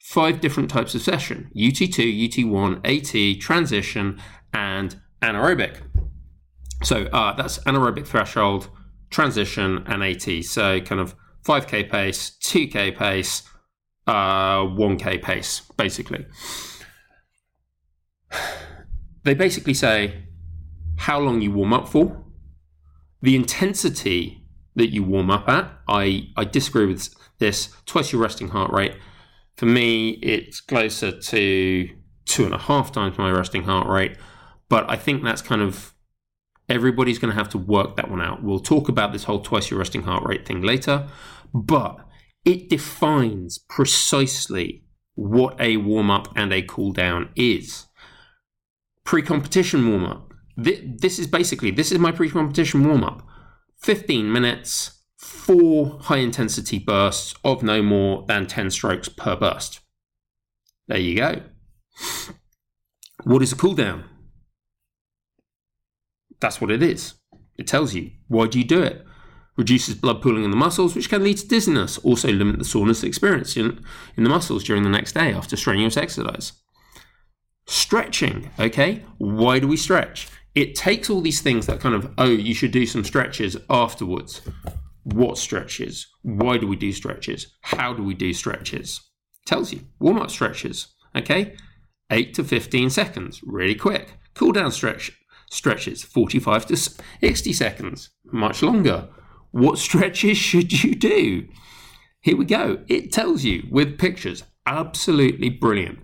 five 0.00 0.40
different 0.40 0.70
types 0.70 0.94
of 0.94 1.02
session 1.02 1.50
UT2, 1.56 2.28
UT1, 2.28 2.80
AT, 2.84 3.40
transition, 3.40 4.20
and 4.52 5.00
anaerobic. 5.22 5.80
So 6.82 7.04
uh, 7.06 7.34
that's 7.34 7.58
anaerobic 7.58 8.06
threshold, 8.06 8.68
transition, 9.10 9.82
and 9.86 10.02
AT. 10.02 10.44
So 10.44 10.80
kind 10.80 11.00
of 11.00 11.14
5k 11.44 11.90
pace, 11.90 12.36
2k 12.42 12.96
pace, 12.96 13.42
uh, 14.06 14.60
1k 14.60 15.22
pace, 15.22 15.62
basically. 15.76 16.26
They 19.24 19.34
basically 19.34 19.74
say 19.74 20.24
how 20.98 21.18
long 21.18 21.40
you 21.40 21.50
warm 21.52 21.72
up 21.72 21.88
for, 21.88 22.24
the 23.22 23.34
intensity 23.34 24.43
that 24.76 24.92
you 24.92 25.02
warm 25.02 25.30
up 25.30 25.48
at. 25.48 25.70
I, 25.88 26.28
I 26.36 26.44
disagree 26.44 26.86
with 26.86 27.14
this. 27.38 27.74
Twice 27.86 28.12
your 28.12 28.22
resting 28.22 28.48
heart 28.48 28.72
rate. 28.72 28.96
For 29.56 29.66
me, 29.66 30.10
it's 30.22 30.60
closer 30.60 31.12
to 31.12 31.88
two 32.24 32.44
and 32.44 32.54
a 32.54 32.58
half 32.58 32.90
times 32.90 33.18
my 33.18 33.30
resting 33.30 33.64
heart 33.64 33.86
rate. 33.86 34.16
But 34.68 34.88
I 34.90 34.96
think 34.96 35.22
that's 35.22 35.42
kind 35.42 35.62
of 35.62 35.94
Everybody's 36.68 37.18
going 37.18 37.30
to 37.30 37.38
have 37.38 37.50
to 37.50 37.58
work 37.58 37.96
that 37.96 38.10
one 38.10 38.22
out. 38.22 38.42
We'll 38.42 38.58
talk 38.58 38.88
about 38.88 39.12
this 39.12 39.24
whole 39.24 39.40
twice 39.40 39.70
your 39.70 39.78
resting 39.78 40.02
heart 40.02 40.24
rate 40.24 40.46
thing 40.46 40.62
later, 40.62 41.08
but 41.52 41.98
it 42.44 42.70
defines 42.70 43.58
precisely 43.58 44.84
what 45.14 45.60
a 45.60 45.76
warm 45.76 46.10
up 46.10 46.28
and 46.34 46.52
a 46.52 46.62
cool 46.62 46.92
down 46.92 47.28
is. 47.36 47.86
Pre 49.04 49.20
competition 49.20 49.90
warm 49.90 50.04
up. 50.06 50.32
This 50.56 51.18
is 51.18 51.26
basically 51.26 51.70
this 51.70 51.92
is 51.92 51.98
my 51.98 52.12
pre 52.12 52.30
competition 52.30 52.86
warm 52.88 53.04
up. 53.04 53.26
15 53.84 54.32
minutes, 54.32 55.02
four 55.18 55.98
high 56.00 56.16
intensity 56.16 56.78
bursts 56.78 57.34
of 57.44 57.62
no 57.62 57.82
more 57.82 58.24
than 58.26 58.46
10 58.46 58.70
strokes 58.70 59.10
per 59.10 59.36
burst. 59.36 59.80
There 60.88 60.96
you 60.96 61.16
go. 61.16 61.42
What 63.24 63.42
is 63.42 63.52
a 63.52 63.56
cool 63.56 63.74
down? 63.74 64.04
That's 66.40 66.62
what 66.62 66.70
it 66.70 66.82
is. 66.82 67.12
It 67.58 67.66
tells 67.66 67.92
you. 67.92 68.12
Why 68.26 68.46
do 68.46 68.58
you 68.58 68.64
do 68.64 68.82
it? 68.82 69.04
Reduces 69.58 69.96
blood 69.96 70.22
pooling 70.22 70.44
in 70.44 70.50
the 70.50 70.56
muscles, 70.56 70.96
which 70.96 71.10
can 71.10 71.22
lead 71.22 71.36
to 71.36 71.46
dizziness. 71.46 71.98
Also, 71.98 72.32
limit 72.32 72.58
the 72.58 72.64
soreness 72.64 73.02
experienced 73.02 73.54
in, 73.58 73.84
in 74.16 74.24
the 74.24 74.30
muscles 74.30 74.64
during 74.64 74.82
the 74.82 74.88
next 74.88 75.12
day 75.12 75.30
after 75.34 75.56
strenuous 75.56 75.98
exercise. 75.98 76.54
Stretching, 77.66 78.48
okay? 78.58 79.04
Why 79.18 79.58
do 79.58 79.68
we 79.68 79.76
stretch? 79.76 80.28
It 80.54 80.74
takes 80.76 81.10
all 81.10 81.20
these 81.20 81.40
things 81.40 81.66
that 81.66 81.80
kind 81.80 81.94
of, 81.94 82.12
oh, 82.16 82.26
you 82.26 82.54
should 82.54 82.70
do 82.70 82.86
some 82.86 83.04
stretches 83.04 83.56
afterwards. 83.68 84.40
What 85.02 85.36
stretches? 85.36 86.06
Why 86.22 86.58
do 86.58 86.66
we 86.66 86.76
do 86.76 86.92
stretches? 86.92 87.54
How 87.62 87.92
do 87.92 88.02
we 88.02 88.14
do 88.14 88.32
stretches? 88.32 89.00
Tells 89.46 89.72
you. 89.72 89.80
Warm 89.98 90.18
up 90.18 90.30
stretches, 90.30 90.94
okay? 91.16 91.56
8 92.10 92.34
to 92.34 92.44
15 92.44 92.90
seconds, 92.90 93.40
really 93.44 93.74
quick. 93.74 94.18
Cool 94.34 94.52
down 94.52 94.70
stretch, 94.70 95.12
stretches 95.50 96.02
45 96.02 96.66
to 96.66 96.76
60 96.76 97.52
seconds, 97.52 98.10
much 98.24 98.62
longer. 98.62 99.08
What 99.50 99.78
stretches 99.86 100.36
should 100.36 100.84
you 100.84 100.94
do? 100.94 101.48
Here 102.20 102.36
we 102.36 102.44
go. 102.44 102.78
It 102.88 103.12
tells 103.12 103.44
you 103.44 103.66
with 103.70 103.98
pictures. 103.98 104.44
Absolutely 104.66 105.50
brilliant. 105.50 105.98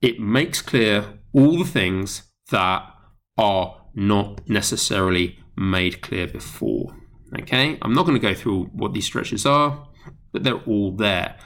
It 0.00 0.18
makes 0.20 0.62
clear 0.62 1.18
all 1.32 1.58
the 1.58 1.64
things 1.64 2.22
that 2.50 2.95
are 3.38 3.82
not 3.94 4.48
necessarily 4.48 5.38
made 5.56 6.00
clear 6.00 6.26
before. 6.26 6.96
Okay, 7.40 7.78
I'm 7.82 7.92
not 7.92 8.06
going 8.06 8.18
to 8.18 8.28
go 8.28 8.34
through 8.34 8.66
what 8.66 8.92
these 8.92 9.04
stretches 9.04 9.44
are, 9.44 9.88
but 10.32 10.44
they're 10.44 10.62
all 10.64 10.92
there. 10.92 11.36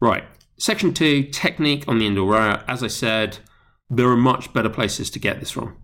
Right, 0.00 0.24
section 0.58 0.94
two 0.94 1.24
technique 1.24 1.84
on 1.86 1.98
the 1.98 2.06
indoor 2.06 2.32
rower. 2.32 2.64
As 2.66 2.82
I 2.82 2.88
said, 2.88 3.38
there 3.90 4.08
are 4.08 4.16
much 4.16 4.52
better 4.52 4.70
places 4.70 5.10
to 5.10 5.18
get 5.18 5.40
this 5.40 5.50
from 5.50 5.76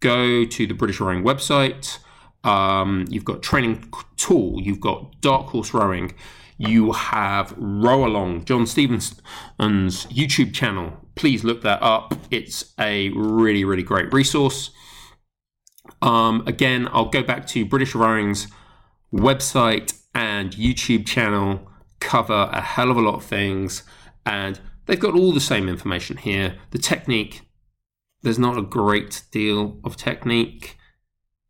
go 0.00 0.44
to 0.44 0.66
the 0.66 0.74
British 0.74 1.00
Rowing 1.00 1.24
website. 1.24 1.98
Um, 2.44 3.06
you've 3.08 3.24
got 3.24 3.42
Training 3.42 3.92
Tool, 4.16 4.60
you've 4.60 4.80
got 4.80 5.20
Dark 5.20 5.46
Horse 5.48 5.74
Rowing, 5.74 6.14
you 6.58 6.92
have 6.92 7.54
Row 7.56 8.04
Along, 8.04 8.44
John 8.44 8.66
Stevenson's 8.66 10.06
YouTube 10.06 10.54
channel. 10.54 11.05
Please 11.16 11.42
look 11.44 11.62
that 11.62 11.82
up. 11.82 12.14
It's 12.30 12.72
a 12.78 13.08
really, 13.10 13.64
really 13.64 13.82
great 13.82 14.12
resource. 14.12 14.70
Um, 16.02 16.44
again, 16.46 16.88
I'll 16.92 17.08
go 17.08 17.22
back 17.22 17.46
to 17.48 17.64
British 17.64 17.94
Rowing's 17.94 18.48
website 19.12 19.98
and 20.14 20.52
YouTube 20.52 21.06
channel, 21.06 21.70
cover 22.00 22.50
a 22.52 22.60
hell 22.60 22.90
of 22.90 22.96
a 22.96 23.00
lot 23.00 23.14
of 23.14 23.24
things, 23.24 23.82
and 24.24 24.60
they've 24.86 25.00
got 25.00 25.14
all 25.14 25.32
the 25.32 25.40
same 25.40 25.68
information 25.68 26.18
here. 26.18 26.56
The 26.70 26.78
technique, 26.78 27.42
there's 28.22 28.38
not 28.38 28.58
a 28.58 28.62
great 28.62 29.24
deal 29.30 29.78
of 29.84 29.96
technique. 29.96 30.76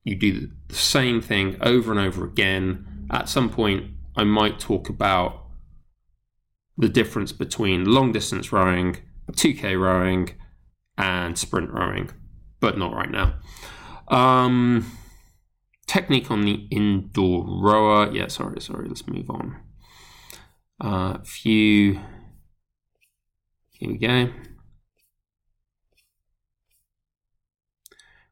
You 0.04 0.14
do 0.14 0.50
the 0.68 0.74
same 0.74 1.20
thing 1.20 1.56
over 1.60 1.90
and 1.90 2.00
over 2.00 2.24
again. 2.24 3.06
At 3.10 3.28
some 3.28 3.50
point, 3.50 3.90
I 4.16 4.24
might 4.24 4.60
talk 4.60 4.88
about 4.88 5.42
the 6.78 6.88
difference 6.88 7.32
between 7.32 7.84
long 7.84 8.12
distance 8.12 8.52
rowing, 8.52 8.98
2K 9.32 9.78
rowing, 9.80 10.30
and 10.98 11.38
sprint 11.38 11.70
rowing, 11.70 12.10
but 12.60 12.78
not 12.78 12.94
right 12.94 13.10
now. 13.10 13.34
Um, 14.08 14.90
technique 15.86 16.30
on 16.30 16.42
the 16.42 16.66
indoor 16.70 17.44
rower. 17.46 18.12
Yeah, 18.12 18.28
sorry, 18.28 18.60
sorry. 18.60 18.88
Let's 18.88 19.06
move 19.06 19.30
on. 19.30 19.56
Uh, 20.80 21.18
few. 21.24 22.00
Here 23.70 23.90
we 23.90 23.98
go. 23.98 24.30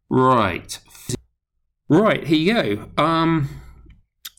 Right. 0.08 0.78
Right, 1.88 2.26
here 2.26 2.38
you 2.38 2.86
go. 2.96 3.02
Um, 3.02 3.48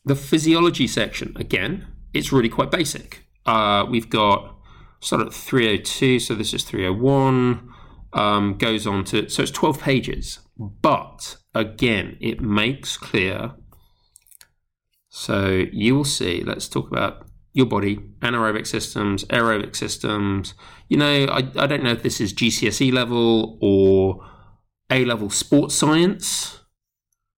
the 0.03 0.15
physiology 0.15 0.87
section, 0.87 1.33
again, 1.35 1.87
it's 2.13 2.31
really 2.31 2.49
quite 2.49 2.71
basic. 2.71 3.27
Uh, 3.45 3.85
we've 3.89 4.09
got 4.09 4.54
start 4.99 5.25
at 5.27 5.33
302, 5.33 6.19
so 6.19 6.35
this 6.35 6.53
is 6.53 6.63
301. 6.63 7.69
um, 8.13 8.57
goes 8.57 8.87
on 8.87 9.03
to, 9.05 9.29
so 9.29 9.43
it's 9.43 9.51
12 9.51 9.79
pages. 9.79 10.39
But 10.57 11.37
again, 11.53 12.17
it 12.21 12.41
makes 12.41 12.97
clear. 12.97 13.53
So 15.09 15.65
you 15.71 15.95
will 15.95 16.05
see, 16.05 16.41
let's 16.43 16.69
talk 16.69 16.89
about 16.89 17.27
your 17.53 17.65
body, 17.65 17.97
anaerobic 18.21 18.67
systems, 18.67 19.23
aerobic 19.25 19.75
systems. 19.75 20.53
You 20.89 20.97
know, 20.97 21.25
I, 21.25 21.37
I 21.57 21.67
don't 21.67 21.83
know 21.83 21.91
if 21.91 22.03
this 22.03 22.19
is 22.19 22.33
GCSE 22.33 22.91
level 22.91 23.57
or 23.61 24.25
A 24.89 25.05
level 25.05 25.29
sports 25.29 25.75
science, 25.75 26.59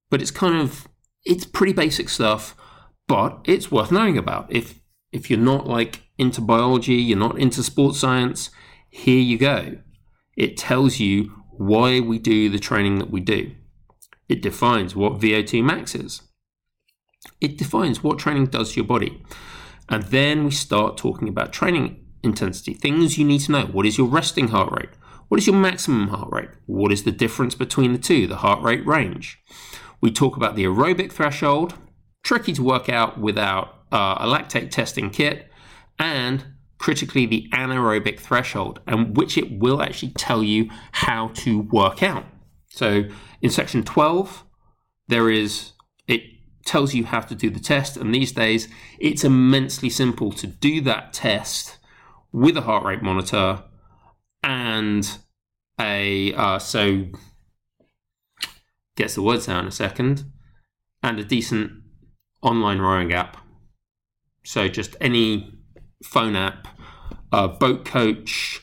but 0.09 0.21
it's 0.21 0.31
kind 0.31 0.59
of, 0.59 0.87
it's 1.25 1.45
pretty 1.45 1.73
basic 1.73 2.09
stuff, 2.09 2.55
but 3.07 3.39
it's 3.45 3.71
worth 3.71 3.91
knowing 3.91 4.17
about. 4.17 4.51
If, 4.51 4.76
if 5.11 5.29
you're 5.29 5.39
not 5.39 5.67
like 5.67 6.03
into 6.17 6.41
biology, 6.41 6.95
you're 6.95 7.17
not 7.17 7.37
into 7.39 7.63
sports 7.63 7.99
science, 7.99 8.49
here 8.89 9.19
you 9.19 9.37
go. 9.37 9.77
It 10.35 10.57
tells 10.57 10.99
you 10.99 11.33
why 11.51 11.99
we 11.99 12.19
do 12.19 12.49
the 12.49 12.59
training 12.59 12.99
that 12.99 13.09
we 13.09 13.21
do. 13.21 13.51
It 14.29 14.41
defines 14.41 14.95
what 14.95 15.19
VO2 15.19 15.63
max 15.63 15.95
is. 15.95 16.21
It 17.41 17.57
defines 17.57 18.03
what 18.03 18.19
training 18.19 18.47
does 18.47 18.71
to 18.71 18.75
your 18.77 18.85
body. 18.85 19.23
And 19.89 20.03
then 20.03 20.43
we 20.43 20.51
start 20.51 20.97
talking 20.97 21.29
about 21.29 21.53
training 21.53 22.05
intensity, 22.23 22.73
things 22.73 23.17
you 23.17 23.25
need 23.25 23.41
to 23.41 23.51
know. 23.51 23.65
What 23.65 23.85
is 23.85 23.97
your 23.97 24.07
resting 24.07 24.49
heart 24.49 24.71
rate? 24.71 24.89
What 25.29 25.39
is 25.39 25.47
your 25.47 25.55
maximum 25.55 26.09
heart 26.09 26.29
rate? 26.31 26.49
What 26.65 26.91
is 26.91 27.03
the 27.03 27.11
difference 27.11 27.55
between 27.55 27.93
the 27.93 27.99
two, 27.99 28.27
the 28.27 28.37
heart 28.37 28.61
rate 28.61 28.85
range? 28.85 29.39
We 30.01 30.11
talk 30.11 30.37
about 30.37 30.55
the 30.55 30.65
aerobic 30.65 31.11
threshold, 31.11 31.75
tricky 32.23 32.53
to 32.53 32.63
work 32.63 32.89
out 32.89 33.19
without 33.19 33.76
uh, 33.91 34.17
a 34.19 34.25
lactate 34.25 34.71
testing 34.71 35.09
kit, 35.09 35.49
and 35.99 36.45
critically 36.77 37.25
the 37.25 37.49
anaerobic 37.53 38.19
threshold, 38.19 38.79
and 38.87 39.17
which 39.17 39.37
it 39.37 39.59
will 39.59 39.81
actually 39.81 40.11
tell 40.11 40.43
you 40.43 40.69
how 40.91 41.29
to 41.29 41.61
work 41.61 42.03
out. 42.03 42.25
So 42.69 43.05
in 43.41 43.49
section 43.49 43.83
12, 43.83 44.43
there 45.07 45.29
is 45.29 45.71
it 46.07 46.21
tells 46.65 46.93
you 46.93 47.05
how 47.05 47.21
to 47.21 47.35
do 47.35 47.49
the 47.49 47.59
test, 47.59 47.97
and 47.97 48.13
these 48.13 48.31
days 48.31 48.67
it's 48.99 49.23
immensely 49.23 49.89
simple 49.89 50.31
to 50.33 50.47
do 50.47 50.81
that 50.81 51.13
test 51.13 51.77
with 52.31 52.57
a 52.57 52.61
heart 52.61 52.85
rate 52.85 53.01
monitor 53.01 53.63
and 54.43 55.17
a 55.79 56.33
uh, 56.33 56.59
so 56.59 57.05
gets 58.95 59.15
the 59.15 59.21
words 59.21 59.47
out 59.47 59.61
in 59.61 59.67
a 59.67 59.71
second 59.71 60.25
and 61.03 61.19
a 61.19 61.23
decent 61.23 61.71
online 62.41 62.79
rowing 62.79 63.13
app. 63.13 63.37
So 64.47 64.69
just 64.69 64.95
any 65.01 65.59
phone 66.05 66.37
app, 66.37 66.69
uh, 67.33 67.49
Boat 67.49 67.83
Coach, 67.83 68.61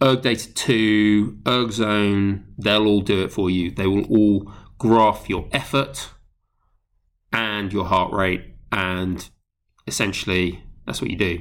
ErgData 0.00 0.54
2, 0.54 1.38
ErgZone, 1.42 2.44
they'll 2.56 2.86
all 2.86 3.00
do 3.00 3.24
it 3.24 3.32
for 3.32 3.50
you. 3.50 3.72
They 3.72 3.88
will 3.88 4.04
all 4.04 4.52
graph 4.78 5.28
your 5.28 5.48
effort 5.50 6.10
and 7.32 7.72
your 7.72 7.86
heart 7.86 8.12
rate, 8.12 8.54
and 8.70 9.28
essentially 9.88 10.62
that's 10.86 11.02
what 11.02 11.10
you 11.10 11.16
do. 11.16 11.40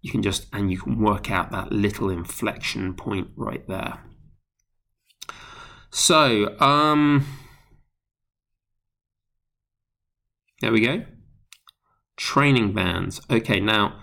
You 0.00 0.12
can 0.12 0.22
just, 0.22 0.46
and 0.52 0.70
you 0.70 0.78
can 0.78 1.00
work 1.00 1.32
out 1.32 1.50
that 1.50 1.72
little 1.72 2.10
inflection 2.10 2.94
point 2.94 3.30
right 3.34 3.66
there. 3.66 3.98
So, 5.90 6.56
um, 6.60 7.26
there 10.60 10.70
we 10.70 10.80
go 10.80 11.02
training 12.18 12.74
bands. 12.74 13.22
Okay, 13.30 13.60
now 13.60 13.98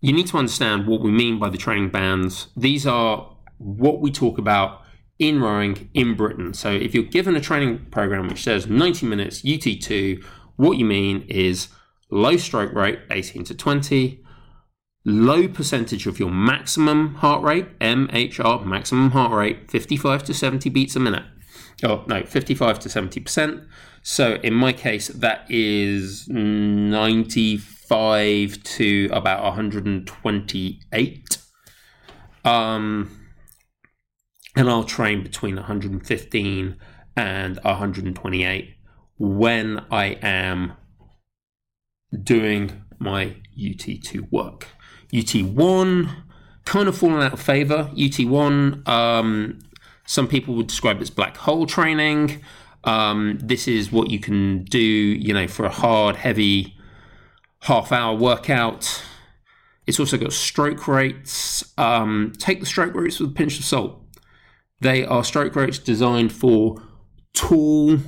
you 0.00 0.12
need 0.12 0.28
to 0.28 0.38
understand 0.38 0.86
what 0.86 1.02
we 1.02 1.10
mean 1.10 1.38
by 1.38 1.50
the 1.50 1.58
training 1.58 1.90
bands. 1.90 2.48
These 2.56 2.86
are 2.86 3.36
what 3.58 4.00
we 4.00 4.10
talk 4.10 4.38
about 4.38 4.80
in 5.18 5.40
rowing 5.40 5.90
in 5.92 6.16
Britain. 6.16 6.54
So 6.54 6.70
if 6.70 6.94
you're 6.94 7.04
given 7.04 7.36
a 7.36 7.40
training 7.40 7.86
program 7.90 8.28
which 8.28 8.42
says 8.42 8.66
90 8.66 9.06
minutes 9.06 9.42
UT2, 9.42 10.24
what 10.56 10.78
you 10.78 10.84
mean 10.84 11.24
is 11.28 11.68
low 12.10 12.36
stroke 12.36 12.72
rate 12.72 13.00
18 13.10 13.44
to 13.44 13.54
20, 13.54 14.24
low 15.04 15.48
percentage 15.48 16.06
of 16.06 16.18
your 16.18 16.30
maximum 16.30 17.16
heart 17.16 17.42
rate, 17.42 17.78
MHR, 17.78 18.64
maximum 18.64 19.10
heart 19.10 19.32
rate, 19.32 19.70
55 19.70 20.24
to 20.24 20.34
70 20.34 20.70
beats 20.70 20.96
a 20.96 21.00
minute. 21.00 21.24
Oh, 21.84 22.04
no, 22.06 22.24
55 22.24 22.78
to 22.80 22.88
70%. 22.88 23.66
So 24.02 24.34
in 24.42 24.54
my 24.54 24.72
case, 24.72 25.08
that 25.08 25.46
is 25.48 26.28
95 26.28 28.62
to 28.62 29.08
about 29.12 29.42
128. 29.44 31.38
Um, 32.44 33.22
and 34.56 34.68
I'll 34.68 34.84
train 34.84 35.22
between 35.22 35.56
115 35.56 36.76
and 37.16 37.58
128 37.62 38.74
when 39.18 39.84
I 39.90 40.18
am 40.20 40.74
doing 42.22 42.84
my 42.98 43.36
UT2 43.58 44.30
work. 44.30 44.68
UT1 45.12 46.24
kind 46.64 46.88
of 46.88 46.96
fallen 46.96 47.22
out 47.22 47.34
of 47.34 47.40
favor. 47.40 47.90
UT1, 47.94 48.88
um, 48.88 49.58
some 50.06 50.26
people 50.26 50.54
would 50.54 50.66
describe 50.66 50.96
it 50.96 51.02
as 51.02 51.10
black 51.10 51.36
hole 51.36 51.66
training. 51.66 52.42
Um, 52.84 53.38
this 53.40 53.68
is 53.68 53.92
what 53.92 54.10
you 54.10 54.18
can 54.18 54.64
do, 54.64 54.78
you 54.78 55.32
know, 55.32 55.46
for 55.46 55.64
a 55.64 55.70
hard, 55.70 56.16
heavy 56.16 56.76
half 57.60 57.92
hour 57.92 58.16
workout. 58.16 59.02
It's 59.86 60.00
also 60.00 60.16
got 60.16 60.32
stroke 60.32 60.86
rates. 60.88 61.72
Um, 61.78 62.32
take 62.38 62.60
the 62.60 62.66
stroke 62.66 62.94
rates 62.94 63.20
with 63.20 63.30
a 63.30 63.34
pinch 63.34 63.58
of 63.58 63.64
salt. 63.64 64.00
They 64.80 65.04
are 65.04 65.22
stroke 65.22 65.54
rates 65.54 65.78
designed 65.78 66.32
for 66.32 66.82
tall, 67.34 67.98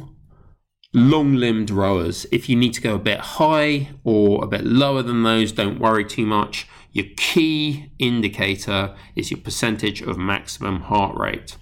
long 0.93 1.35
limbed 1.35 1.71
rowers. 1.71 2.27
If 2.33 2.49
you 2.49 2.57
need 2.57 2.75
to 2.75 2.81
go 2.81 2.97
a 2.97 2.99
bit 2.99 3.21
high 3.21 3.91
or 4.03 4.45
a 4.45 4.49
bit 4.49 4.65
lower 4.65 5.03
than 5.03 5.23
those, 5.23 5.53
don't 5.53 5.79
worry 5.79 6.05
too 6.05 6.27
much. 6.27 6.67
Your 6.93 7.07
key 7.17 7.91
indicator 7.99 8.95
is 9.17 9.31
your 9.31 9.41
percentage 9.41 10.03
of 10.03 10.17
maximum 10.17 10.83
heart 10.83 11.17
rate 11.17 11.57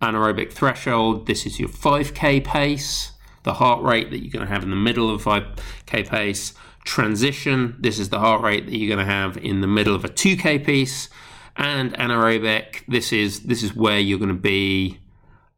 anaerobic 0.00 0.52
threshold. 0.52 1.26
This 1.26 1.46
is 1.46 1.58
your 1.58 1.68
5k 1.68 2.44
pace, 2.44 3.12
the 3.44 3.54
heart 3.54 3.82
rate 3.82 4.10
that 4.10 4.18
you're 4.18 4.32
going 4.32 4.46
to 4.46 4.52
have 4.52 4.62
in 4.62 4.70
the 4.70 4.76
middle 4.76 5.12
of 5.12 5.22
5k 5.22 6.08
pace. 6.08 6.54
Transition, 6.84 7.76
this 7.80 7.98
is 7.98 8.10
the 8.10 8.20
heart 8.20 8.42
rate 8.42 8.66
that 8.66 8.76
you're 8.76 8.94
going 8.94 9.04
to 9.04 9.12
have 9.12 9.36
in 9.38 9.60
the 9.60 9.66
middle 9.66 9.94
of 9.94 10.04
a 10.04 10.08
2k 10.08 10.64
piece. 10.64 11.08
And 11.56 11.94
anaerobic, 11.94 12.84
this 12.86 13.12
is 13.12 13.40
this 13.40 13.62
is 13.62 13.74
where 13.74 13.98
you're 13.98 14.18
going 14.18 14.28
to 14.28 14.34
be. 14.34 15.00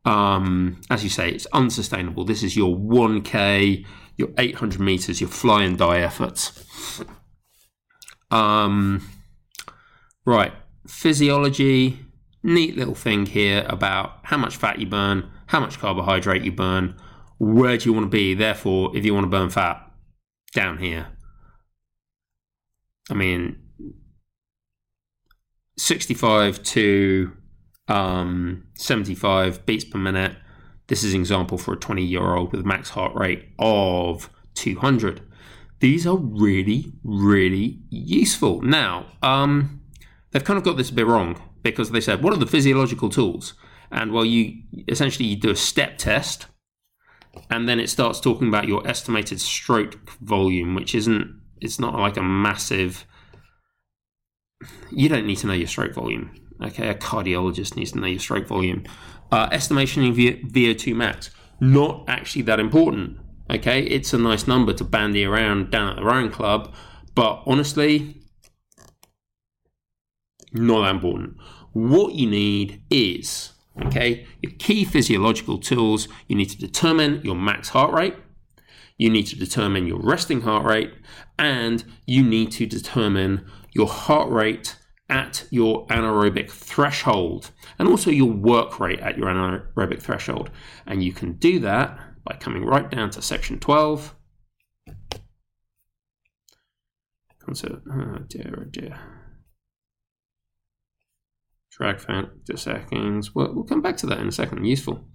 Um, 0.04 0.80
as 0.88 1.04
you 1.04 1.10
say, 1.10 1.28
it's 1.28 1.46
unsustainable. 1.52 2.24
This 2.24 2.42
is 2.42 2.56
your 2.56 2.74
1k, 2.74 3.84
your 4.16 4.28
800 4.38 4.80
meters, 4.80 5.20
your 5.20 5.28
fly 5.28 5.64
and 5.64 5.76
die 5.76 5.98
efforts. 5.98 6.64
Um, 8.30 9.06
right, 10.24 10.52
physiology 10.86 12.07
neat 12.42 12.76
little 12.76 12.94
thing 12.94 13.26
here 13.26 13.66
about 13.68 14.18
how 14.24 14.36
much 14.36 14.56
fat 14.56 14.78
you 14.78 14.86
burn, 14.86 15.30
how 15.46 15.60
much 15.60 15.78
carbohydrate 15.78 16.42
you 16.42 16.52
burn, 16.52 16.94
where 17.38 17.76
do 17.76 17.88
you 17.88 17.92
want 17.92 18.04
to 18.04 18.10
be. 18.10 18.34
Therefore, 18.34 18.96
if 18.96 19.04
you 19.04 19.14
want 19.14 19.24
to 19.24 19.30
burn 19.30 19.50
fat, 19.50 19.88
down 20.52 20.78
here. 20.78 21.08
I 23.10 23.14
mean, 23.14 23.58
65 25.76 26.62
to 26.62 27.32
um, 27.88 28.66
75 28.74 29.64
beats 29.66 29.84
per 29.84 29.98
minute. 29.98 30.36
This 30.88 31.04
is 31.04 31.14
an 31.14 31.20
example 31.20 31.58
for 31.58 31.74
a 31.74 31.76
20 31.76 32.02
year 32.02 32.34
old 32.34 32.52
with 32.52 32.62
a 32.62 32.64
max 32.64 32.90
heart 32.90 33.14
rate 33.14 33.48
of 33.58 34.30
200. 34.54 35.22
These 35.80 36.06
are 36.06 36.16
really, 36.16 36.92
really 37.04 37.78
useful. 37.88 38.60
Now, 38.62 39.06
um, 39.22 39.80
they've 40.32 40.44
kind 40.44 40.58
of 40.58 40.64
got 40.64 40.76
this 40.76 40.90
a 40.90 40.94
bit 40.94 41.06
wrong 41.06 41.40
because 41.62 41.90
they 41.90 42.00
said, 42.00 42.22
what 42.22 42.32
are 42.32 42.38
the 42.38 42.46
physiological 42.46 43.08
tools? 43.08 43.54
And 43.90 44.12
well, 44.12 44.24
you 44.24 44.62
essentially 44.86 45.26
you 45.26 45.36
do 45.36 45.50
a 45.50 45.56
step 45.56 45.98
test, 45.98 46.46
and 47.50 47.68
then 47.68 47.80
it 47.80 47.88
starts 47.88 48.20
talking 48.20 48.48
about 48.48 48.68
your 48.68 48.86
estimated 48.86 49.40
stroke 49.40 50.10
volume, 50.20 50.74
which 50.74 50.94
isn't, 50.94 51.40
it's 51.60 51.78
not 51.78 51.94
like 51.94 52.16
a 52.16 52.22
massive, 52.22 53.06
you 54.90 55.08
don't 55.08 55.26
need 55.26 55.36
to 55.36 55.46
know 55.46 55.52
your 55.52 55.68
stroke 55.68 55.94
volume. 55.94 56.34
Okay, 56.62 56.88
a 56.88 56.94
cardiologist 56.94 57.76
needs 57.76 57.92
to 57.92 58.00
know 58.00 58.08
your 58.08 58.18
stroke 58.18 58.46
volume. 58.46 58.84
Uh, 59.30 59.48
estimation 59.52 60.04
of 60.04 60.16
VO2 60.16 60.94
max, 60.94 61.30
not 61.60 62.04
actually 62.08 62.42
that 62.42 62.58
important. 62.58 63.18
Okay, 63.50 63.82
it's 63.82 64.12
a 64.12 64.18
nice 64.18 64.46
number 64.46 64.72
to 64.74 64.84
bandy 64.84 65.24
around 65.24 65.70
down 65.70 65.90
at 65.90 65.96
the 65.96 66.04
rowing 66.04 66.30
club, 66.30 66.74
but 67.14 67.42
honestly, 67.46 68.17
not 70.52 70.82
that 70.82 70.94
important. 70.94 71.36
What 71.72 72.14
you 72.14 72.28
need 72.28 72.82
is, 72.90 73.52
okay, 73.86 74.26
your 74.42 74.52
key 74.58 74.84
physiological 74.84 75.58
tools. 75.58 76.08
You 76.26 76.36
need 76.36 76.50
to 76.50 76.58
determine 76.58 77.20
your 77.22 77.34
max 77.34 77.70
heart 77.70 77.92
rate, 77.92 78.16
you 78.96 79.10
need 79.10 79.26
to 79.28 79.36
determine 79.36 79.86
your 79.86 80.00
resting 80.00 80.40
heart 80.40 80.64
rate, 80.64 80.92
and 81.38 81.84
you 82.06 82.22
need 82.22 82.50
to 82.52 82.66
determine 82.66 83.48
your 83.72 83.86
heart 83.86 84.30
rate 84.30 84.76
at 85.08 85.46
your 85.50 85.86
anaerobic 85.86 86.50
threshold 86.50 87.50
and 87.78 87.88
also 87.88 88.10
your 88.10 88.30
work 88.30 88.78
rate 88.78 89.00
at 89.00 89.16
your 89.16 89.26
anaerobic 89.28 90.02
threshold. 90.02 90.50
And 90.86 91.02
you 91.02 91.12
can 91.12 91.34
do 91.34 91.58
that 91.60 91.98
by 92.24 92.36
coming 92.38 92.64
right 92.64 92.90
down 92.90 93.10
to 93.10 93.22
section 93.22 93.58
12. 93.58 94.14
Concept, 97.38 97.86
oh 97.90 98.18
dear, 98.28 98.58
oh 98.60 98.64
dear. 98.70 99.17
Drag 101.78 102.00
factor 102.00 102.56
seconds. 102.56 103.34
Well, 103.34 103.54
we'll 103.54 103.64
come 103.64 103.82
back 103.82 103.96
to 103.98 104.06
that 104.06 104.18
in 104.18 104.28
a 104.28 104.32
second. 104.32 104.64
Useful. 104.64 105.08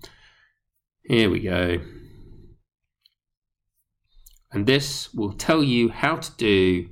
Here 1.04 1.30
we 1.30 1.42
go. 1.42 1.80
And 4.52 4.66
this 4.66 5.14
will 5.14 5.34
tell 5.34 5.62
you 5.62 5.90
how 5.90 6.18
to 6.18 6.32
do 6.38 6.90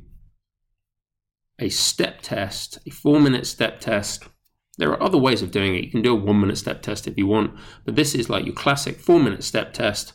a 1.59 1.69
step 1.69 2.21
test, 2.21 2.79
a 2.85 2.89
four 2.89 3.19
minute 3.21 3.47
step 3.47 3.79
test. 3.79 4.27
There 4.77 4.89
are 4.89 5.01
other 5.01 5.17
ways 5.17 5.41
of 5.41 5.51
doing 5.51 5.75
it. 5.75 5.83
You 5.85 5.91
can 5.91 6.01
do 6.01 6.13
a 6.13 6.19
one 6.19 6.41
minute 6.41 6.57
step 6.57 6.81
test 6.81 7.07
if 7.07 7.17
you 7.17 7.27
want, 7.27 7.53
but 7.85 7.95
this 7.95 8.15
is 8.15 8.29
like 8.29 8.45
your 8.45 8.55
classic 8.55 8.99
four 8.99 9.19
minute 9.19 9.43
step 9.43 9.73
test. 9.73 10.13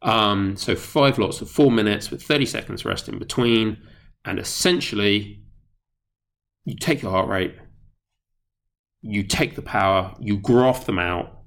Um, 0.00 0.56
so 0.56 0.76
five 0.76 1.18
lots 1.18 1.40
of 1.40 1.50
four 1.50 1.70
minutes 1.70 2.10
with 2.10 2.22
30 2.22 2.46
seconds 2.46 2.84
rest 2.84 3.08
in 3.08 3.18
between. 3.18 3.78
And 4.24 4.38
essentially, 4.38 5.42
you 6.64 6.76
take 6.78 7.02
your 7.02 7.10
heart 7.10 7.28
rate, 7.28 7.56
you 9.04 9.22
take 9.22 9.54
the 9.54 9.62
power, 9.62 10.14
you 10.18 10.38
graph 10.38 10.86
them 10.86 10.98
out, 10.98 11.42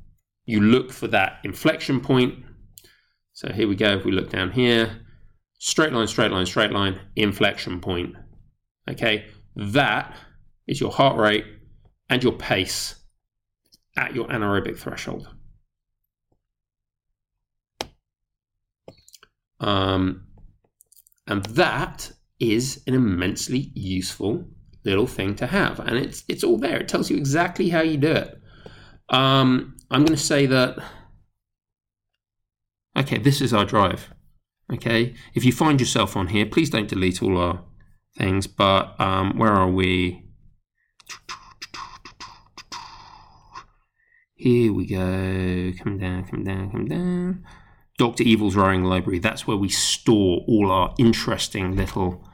you 0.45 0.61
look 0.61 0.91
for 0.91 1.07
that 1.07 1.39
inflection 1.43 1.99
point. 1.99 2.35
So 3.33 3.51
here 3.51 3.67
we 3.67 3.75
go. 3.75 3.97
If 3.97 4.05
we 4.05 4.11
look 4.11 4.29
down 4.29 4.51
here, 4.51 5.01
straight 5.57 5.91
line, 5.91 6.07
straight 6.07 6.31
line, 6.31 6.45
straight 6.45 6.71
line, 6.71 6.99
inflection 7.15 7.81
point. 7.81 8.15
Okay, 8.89 9.25
that 9.55 10.15
is 10.67 10.79
your 10.79 10.91
heart 10.91 11.17
rate 11.17 11.45
and 12.09 12.23
your 12.23 12.33
pace 12.33 12.95
at 13.97 14.13
your 14.13 14.27
anaerobic 14.27 14.77
threshold. 14.77 15.27
Um, 19.59 20.27
and 21.25 21.43
that 21.45 22.11
is 22.39 22.83
an 22.85 22.93
immensely 22.93 23.71
useful 23.73 24.47
little 24.87 25.05
thing 25.05 25.35
to 25.35 25.47
have. 25.47 25.79
And 25.79 25.97
it's, 25.97 26.23
it's 26.27 26.43
all 26.43 26.57
there. 26.57 26.77
It 26.77 26.87
tells 26.87 27.09
you 27.09 27.17
exactly 27.17 27.69
how 27.69 27.81
you 27.81 27.97
do 27.97 28.11
it. 28.11 28.41
Um, 29.09 29.75
I'm 29.91 30.05
going 30.05 30.17
to 30.17 30.23
say 30.23 30.45
that, 30.45 30.77
okay, 32.97 33.17
this 33.19 33.41
is 33.41 33.53
our 33.53 33.65
drive. 33.65 34.13
Okay, 34.73 35.15
if 35.33 35.45
you 35.45 35.53
find 35.53 35.79
yourself 35.79 36.17
on 36.17 36.27
here, 36.27 36.45
please 36.45 36.69
don't 36.69 36.89
delete 36.89 37.23
all 37.23 37.37
our 37.37 37.63
things, 38.17 38.47
but 38.47 38.99
um, 38.99 39.37
where 39.37 39.53
are 39.53 39.69
we? 39.69 40.25
Here 44.35 44.73
we 44.73 44.85
go. 44.85 45.71
Come 45.81 45.97
down, 45.97 46.25
come 46.25 46.43
down, 46.43 46.71
come 46.71 46.85
down. 46.85 47.45
Dr. 47.97 48.23
Evil's 48.23 48.55
Roaring 48.55 48.83
Library. 48.83 49.19
That's 49.19 49.47
where 49.47 49.57
we 49.57 49.69
store 49.69 50.41
all 50.47 50.71
our 50.71 50.93
interesting 50.99 51.75
little 51.75 52.27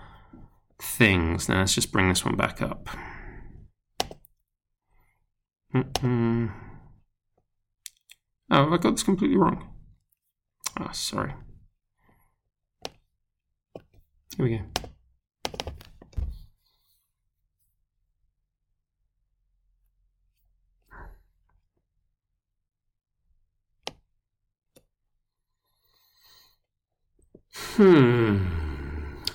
things. 0.83 1.49
Now 1.49 1.59
let's 1.59 1.75
just 1.75 1.91
bring 1.91 2.09
this 2.09 2.25
one 2.25 2.35
back 2.35 2.61
up. 2.61 2.87
Mm-mm. 5.73 6.51
Oh, 8.51 8.63
have 8.63 8.73
I 8.73 8.77
got 8.77 8.91
this 8.91 9.03
completely 9.03 9.37
wrong? 9.37 9.69
Oh, 10.79 10.89
sorry. 10.91 11.33
Here 14.37 14.45
we 14.45 14.57
go. 14.57 14.63
Hmm. 27.75 28.62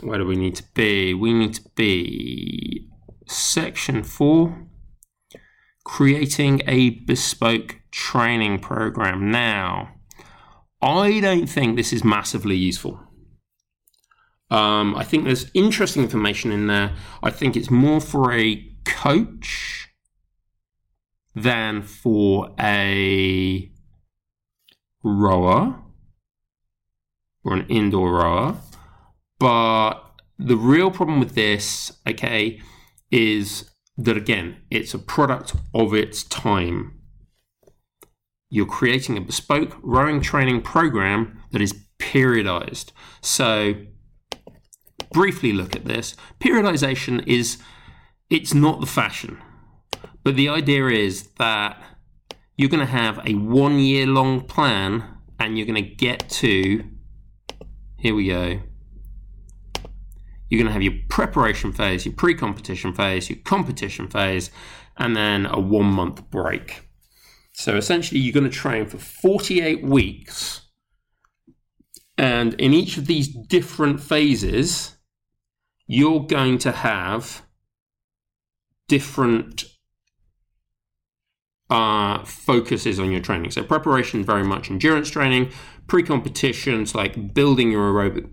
Where 0.00 0.18
do 0.18 0.26
we 0.26 0.36
need 0.36 0.56
to 0.56 0.64
be? 0.74 1.14
We 1.14 1.32
need 1.32 1.54
to 1.54 1.62
be 1.74 2.88
section 3.26 4.02
four 4.02 4.68
creating 5.84 6.60
a 6.66 6.90
bespoke 6.90 7.80
training 7.90 8.58
program. 8.58 9.30
Now, 9.30 9.94
I 10.82 11.18
don't 11.20 11.46
think 11.46 11.76
this 11.76 11.92
is 11.92 12.04
massively 12.04 12.56
useful. 12.56 13.00
Um, 14.50 14.94
I 14.96 15.04
think 15.04 15.24
there's 15.24 15.50
interesting 15.54 16.02
information 16.02 16.52
in 16.52 16.66
there. 16.66 16.94
I 17.22 17.30
think 17.30 17.56
it's 17.56 17.70
more 17.70 18.00
for 18.00 18.32
a 18.32 18.64
coach 18.84 19.88
than 21.34 21.82
for 21.82 22.54
a 22.60 23.70
rower 25.02 25.82
or 27.44 27.54
an 27.54 27.66
indoor 27.68 28.12
rower. 28.12 28.56
But 29.38 29.94
the 30.38 30.56
real 30.56 30.90
problem 30.90 31.20
with 31.20 31.34
this, 31.34 31.92
okay, 32.06 32.60
is 33.10 33.70
that 33.96 34.16
again, 34.16 34.56
it's 34.70 34.94
a 34.94 34.98
product 34.98 35.54
of 35.74 35.94
its 35.94 36.24
time. 36.24 37.00
You're 38.50 38.66
creating 38.66 39.16
a 39.16 39.20
bespoke 39.20 39.76
rowing 39.82 40.20
training 40.20 40.62
program 40.62 41.40
that 41.50 41.60
is 41.60 41.74
periodized. 41.98 42.92
So, 43.20 43.74
briefly 45.12 45.52
look 45.52 45.76
at 45.76 45.84
this. 45.84 46.16
Periodization 46.40 47.26
is 47.26 47.58
it's 48.30 48.54
not 48.54 48.80
the 48.80 48.86
fashion. 48.86 49.38
But 50.22 50.36
the 50.36 50.48
idea 50.48 50.86
is 50.88 51.28
that 51.38 51.82
you're 52.56 52.68
going 52.68 52.86
to 52.86 52.92
have 52.92 53.20
a 53.26 53.34
one 53.34 53.78
year 53.78 54.06
long 54.06 54.42
plan 54.42 55.04
and 55.38 55.56
you're 55.56 55.66
going 55.66 55.82
to 55.82 55.94
get 55.94 56.28
to 56.28 56.84
here 57.98 58.14
we 58.14 58.28
go. 58.28 58.60
You're 60.48 60.58
going 60.58 60.68
to 60.68 60.72
have 60.72 60.82
your 60.82 60.94
preparation 61.08 61.72
phase, 61.72 62.06
your 62.06 62.14
pre 62.14 62.34
competition 62.34 62.94
phase, 62.94 63.28
your 63.28 63.38
competition 63.44 64.08
phase, 64.08 64.50
and 64.96 65.16
then 65.16 65.46
a 65.46 65.60
one 65.60 65.86
month 65.86 66.28
break. 66.30 66.88
So 67.52 67.76
essentially, 67.76 68.20
you're 68.20 68.32
going 68.32 68.50
to 68.50 68.56
train 68.56 68.86
for 68.86 68.98
48 68.98 69.82
weeks. 69.82 70.62
And 72.16 72.54
in 72.54 72.72
each 72.72 72.96
of 72.96 73.06
these 73.06 73.28
different 73.28 74.00
phases, 74.00 74.96
you're 75.86 76.24
going 76.24 76.58
to 76.58 76.72
have 76.72 77.42
different 78.88 79.64
uh, 81.70 82.24
focuses 82.24 82.98
on 82.98 83.10
your 83.10 83.20
training. 83.20 83.50
So 83.50 83.62
preparation 83.62 84.24
very 84.24 84.44
much 84.44 84.70
endurance 84.70 85.10
training, 85.10 85.50
pre-competitions 85.88 86.94
like 86.94 87.34
building 87.34 87.72
your 87.72 87.92
aerobic 87.92 88.32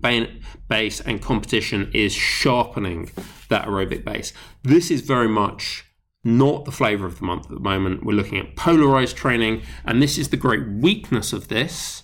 base, 0.68 1.00
and 1.00 1.20
competition 1.20 1.90
is 1.92 2.12
sharpening 2.14 3.10
that 3.48 3.66
aerobic 3.66 4.04
base. 4.04 4.32
This 4.62 4.90
is 4.90 5.00
very 5.00 5.28
much 5.28 5.84
not 6.22 6.64
the 6.64 6.72
flavor 6.72 7.06
of 7.06 7.18
the 7.18 7.24
month 7.24 7.46
at 7.46 7.52
the 7.52 7.60
moment. 7.60 8.04
We're 8.04 8.14
looking 8.14 8.38
at 8.38 8.56
polarized 8.56 9.16
training, 9.16 9.62
and 9.84 10.02
this 10.02 10.18
is 10.18 10.28
the 10.28 10.36
great 10.36 10.66
weakness 10.68 11.32
of 11.32 11.48
this. 11.48 12.02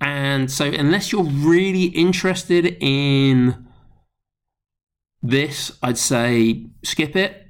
And 0.00 0.50
so, 0.50 0.64
unless 0.64 1.12
you're 1.12 1.24
really 1.24 1.84
interested 1.84 2.76
in 2.80 3.68
this, 5.22 5.78
I'd 5.82 5.98
say 5.98 6.66
skip 6.82 7.14
it. 7.16 7.48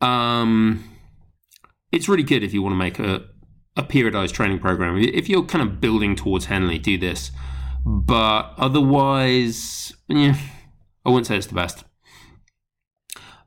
Um, 0.00 0.84
it's 1.92 2.08
really 2.08 2.24
good 2.24 2.42
if 2.42 2.52
you 2.52 2.62
want 2.62 2.72
to 2.72 2.76
make 2.76 2.98
a, 2.98 3.24
a 3.76 3.82
periodized 3.82 4.32
training 4.32 4.58
program. 4.58 4.96
If 4.98 5.28
you're 5.28 5.44
kind 5.44 5.62
of 5.62 5.80
building 5.80 6.16
towards 6.16 6.46
Henley, 6.46 6.78
do 6.78 6.98
this. 6.98 7.30
But 7.84 8.52
otherwise, 8.56 9.94
yeah, 10.08 10.36
I 11.04 11.10
wouldn't 11.10 11.26
say 11.26 11.36
it's 11.36 11.46
the 11.46 11.54
best. 11.54 11.84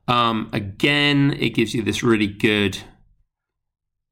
Um, 0.08 0.48
again, 0.52 1.36
it 1.38 1.50
gives 1.50 1.74
you 1.74 1.82
this 1.82 2.02
really 2.02 2.26
good 2.26 2.78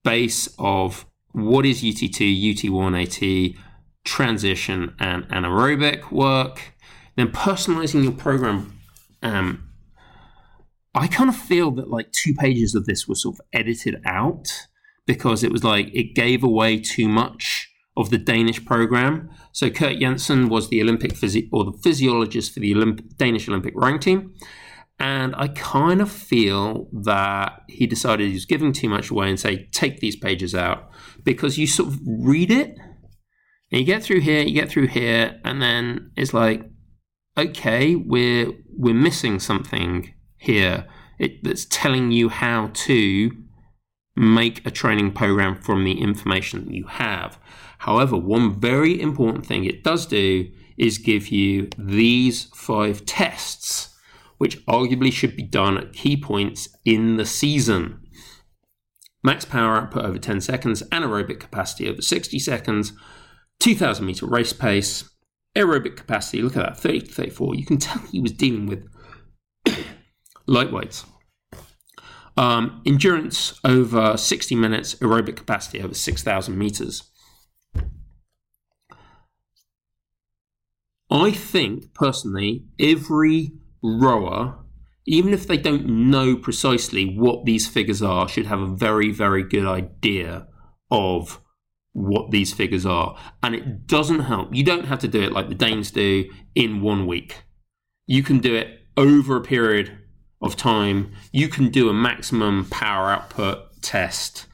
base 0.05 0.49
of 0.59 1.07
what 1.33 1.65
is 1.67 1.83
UT2, 1.83 2.55
UT1 2.55 3.55
AT, 3.55 3.63
transition, 4.05 4.95
and 4.99 5.29
anaerobic 5.29 6.11
work. 6.11 6.75
Then 7.17 7.33
personalizing 7.33 8.05
your 8.05 8.13
program 8.13 8.79
um, 9.23 9.69
I 10.95 11.07
kind 11.07 11.29
of 11.29 11.37
feel 11.37 11.71
that 11.73 11.91
like 11.91 12.11
two 12.13 12.35
pages 12.35 12.75
of 12.75 12.87
this 12.87 13.07
were 13.07 13.15
sort 13.15 13.37
of 13.37 13.41
edited 13.53 14.01
out 14.05 14.49
because 15.09 15.43
it 15.43 15.51
was 15.51 15.65
like 15.65 15.91
it 15.93 16.15
gave 16.15 16.45
away 16.45 16.79
too 16.79 17.09
much 17.09 17.73
of 17.97 18.11
the 18.11 18.19
Danish 18.19 18.65
program. 18.65 19.29
So 19.53 19.71
Kurt 19.71 19.99
Jensen 19.99 20.49
was 20.49 20.69
the 20.69 20.81
Olympic 20.81 21.15
physi- 21.15 21.49
or 21.51 21.65
the 21.65 21.77
physiologist 21.83 22.53
for 22.53 22.61
the 22.61 22.73
Olymp- 22.75 23.17
Danish 23.17 23.49
Olympic 23.49 23.73
rowing 23.75 23.99
team. 23.99 24.35
And 25.01 25.35
I 25.37 25.49
kind 25.49 26.01
of 26.01 26.11
feel 26.11 26.89
that 26.93 27.63
he 27.69 27.87
decided 27.87 28.29
he 28.29 28.35
was 28.35 28.45
giving 28.45 28.73
too 28.73 28.89
much 28.89 29.11
away 29.11 29.31
and 29.31 29.41
say, 29.41 29.69
take 29.73 30.01
these 30.01 30.17
pages 30.17 30.55
out 30.55 30.91
because 31.25 31.57
you 31.57 31.67
sort 31.67 31.89
of 31.89 31.99
read 32.07 32.51
it 32.51 32.77
and 33.71 33.81
you 33.81 33.85
get 33.85 34.03
through 34.03 34.21
here, 34.21 34.43
you 34.43 34.55
get 34.55 34.69
through 34.69 34.89
here, 34.89 35.41
and 35.45 35.63
then 35.63 36.11
it's 36.17 36.35
like, 36.35 36.69
okay, 37.37 37.95
we're 37.95 38.53
we're 38.77 38.95
missing 38.95 39.41
something 39.41 40.13
here 40.37 40.87
it, 41.19 41.43
that's 41.43 41.65
telling 41.65 42.11
you 42.13 42.29
how 42.29 42.71
to 42.73 43.31
make 44.19 44.67
a 44.67 44.71
training 44.71 45.13
program 45.13 45.55
from 45.55 45.85
the 45.85 46.01
information 46.01 46.65
that 46.65 46.75
you 46.75 46.87
have. 46.87 47.39
However, 47.79 48.17
one 48.17 48.59
very 48.59 49.01
important 49.01 49.47
thing 49.47 49.65
it 49.65 49.85
does 49.85 50.07
do 50.07 50.51
is 50.77 50.99
give 50.99 51.29
you 51.29 51.69
these 51.79 52.45
five 52.55 53.07
tests, 53.07 53.95
which 54.39 54.65
arguably 54.67 55.13
should 55.13 55.37
be 55.37 55.43
done 55.45 55.79
at 55.79 55.93
key 55.93 56.17
points 56.17 56.69
in 56.85 57.17
the 57.17 57.25
season. 57.25 58.01
Max 59.23 59.45
power 59.45 59.77
output 59.77 60.05
over 60.05 60.19
10 60.19 60.41
seconds, 60.41 60.83
anaerobic 60.91 61.39
capacity 61.39 61.89
over 61.89 62.03
60 62.03 62.39
seconds, 62.39 62.93
2000 63.61 64.05
meter 64.05 64.27
race 64.27 64.53
pace, 64.53 65.09
aerobic 65.57 65.97
capacity, 65.97 66.43
look 66.43 66.57
at 66.57 66.65
that, 66.65 66.79
30 66.79 67.01
to 67.01 67.13
34. 67.13 67.55
You 67.55 67.67
can 67.67 67.79
tell 67.79 68.03
he 68.11 68.21
was 68.21 68.33
dealing 68.33 68.67
with 68.67 68.89
lightweights. 70.49 71.05
Um, 72.39 72.83
endurance 72.87 73.59
over 73.65 74.17
60 74.17 74.55
minutes, 74.55 74.95
aerobic 74.97 75.35
capacity 75.35 75.83
over 75.83 75.93
6,000 75.93 76.57
meters. 76.57 77.11
I 81.11 81.33
think 81.33 81.93
personally, 81.95 82.67
every 82.79 83.55
rower, 83.83 84.57
even 85.05 85.33
if 85.35 85.49
they 85.49 85.57
don't 85.57 85.85
know 86.11 86.37
precisely 86.37 87.07
what 87.07 87.45
these 87.45 87.67
figures 87.67 88.03
are, 88.03 88.29
should 88.29 88.47
have 88.47 88.61
a 88.61 88.73
very, 88.77 89.11
very 89.11 89.43
good 89.43 89.67
idea 89.67 90.47
of 90.93 91.41
what 91.93 92.31
these 92.31 92.55
figures 92.55 92.87
are. 92.87 93.19
And 93.43 93.57
it 93.57 93.89
doesn't 93.89 94.21
help. 94.21 94.55
You 94.55 94.63
don't 94.63 94.87
have 94.87 95.01
to 95.01 95.09
do 95.09 95.23
it 95.23 95.33
like 95.33 95.49
the 95.49 95.57
Danes 95.57 95.91
do 95.91 96.31
in 96.55 96.83
one 96.83 97.09
week. 97.09 97.43
You 98.07 98.23
can 98.23 98.39
do 98.39 98.55
it 98.55 98.69
over 98.97 99.39
a 99.39 99.43
period 99.43 99.99
of 100.41 100.57
time. 100.57 101.13
You 101.33 101.49
can 101.49 101.69
do 101.71 101.89
a 101.89 101.95
maximum 101.95 102.67
power 102.71 103.11
output 103.11 103.83
test 103.83 104.47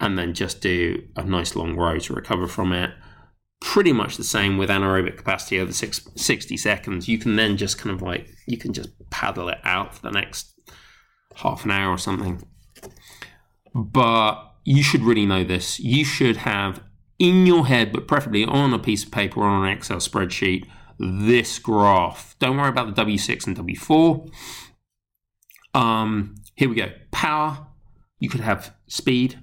and 0.00 0.18
then 0.18 0.34
just 0.34 0.60
do 0.60 1.02
a 1.16 1.24
nice 1.24 1.56
long 1.56 1.76
row 1.76 1.98
to 1.98 2.12
recover 2.12 2.46
from 2.46 2.72
it 2.72 2.90
pretty 3.60 3.92
much 3.92 4.16
the 4.16 4.24
same 4.24 4.56
with 4.56 4.70
anaerobic 4.70 5.16
capacity 5.16 5.58
over 5.58 5.72
six, 5.72 6.06
60 6.14 6.56
seconds. 6.56 7.08
You 7.08 7.18
can 7.18 7.36
then 7.36 7.56
just 7.56 7.78
kind 7.78 7.94
of 7.94 8.02
like, 8.02 8.28
you 8.46 8.56
can 8.56 8.72
just 8.72 8.90
paddle 9.10 9.48
it 9.48 9.58
out 9.64 9.94
for 9.94 10.02
the 10.02 10.10
next 10.10 10.54
half 11.36 11.64
an 11.64 11.70
hour 11.70 11.92
or 11.92 11.98
something. 11.98 12.42
But 13.74 14.36
you 14.64 14.82
should 14.82 15.02
really 15.02 15.26
know 15.26 15.44
this. 15.44 15.80
You 15.80 16.04
should 16.04 16.38
have 16.38 16.82
in 17.18 17.46
your 17.46 17.66
head, 17.66 17.92
but 17.92 18.06
preferably 18.06 18.44
on 18.44 18.72
a 18.72 18.78
piece 18.78 19.04
of 19.04 19.10
paper 19.10 19.40
or 19.40 19.46
on 19.46 19.66
an 19.66 19.76
Excel 19.76 19.98
spreadsheet, 19.98 20.66
this 20.98 21.58
graph. 21.58 22.36
Don't 22.38 22.56
worry 22.56 22.68
about 22.68 22.94
the 22.94 23.04
W6 23.04 23.46
and 23.46 23.56
W4. 23.56 24.30
Um, 25.78 26.34
here 26.56 26.68
we 26.68 26.74
go. 26.74 26.90
Power, 27.12 27.68
you 28.18 28.28
could 28.28 28.40
have 28.40 28.74
speed, 28.88 29.38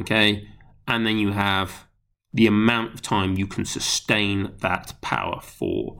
okay? 0.00 0.48
And 0.86 1.06
then 1.06 1.18
you 1.18 1.32
have 1.32 1.86
the 2.32 2.46
amount 2.46 2.94
of 2.94 3.02
time 3.02 3.36
you 3.36 3.46
can 3.46 3.66
sustain 3.66 4.54
that 4.60 4.94
power 5.02 5.40
for. 5.42 5.98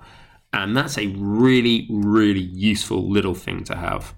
And 0.55 0.75
that's 0.75 0.97
a 0.97 1.09
really, 1.09 1.87
really 1.91 2.41
useful 2.41 3.11
little 3.11 3.35
thing 3.35 3.63
to 3.65 3.77
have. 3.77 4.15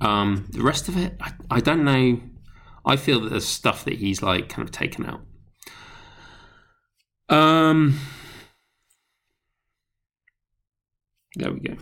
Um, 0.00 0.48
the 0.50 0.62
rest 0.62 0.88
of 0.88 0.96
it, 0.96 1.14
I, 1.20 1.32
I 1.50 1.60
don't 1.60 1.84
know. 1.84 2.20
I 2.84 2.96
feel 2.96 3.20
that 3.20 3.30
there's 3.30 3.46
stuff 3.46 3.84
that 3.84 3.94
he's 3.94 4.22
like 4.22 4.48
kind 4.48 4.66
of 4.66 4.72
taken 4.72 5.06
out. 5.06 5.20
Um, 7.28 8.00
there 11.36 11.52
we 11.52 11.60
go. 11.60 11.76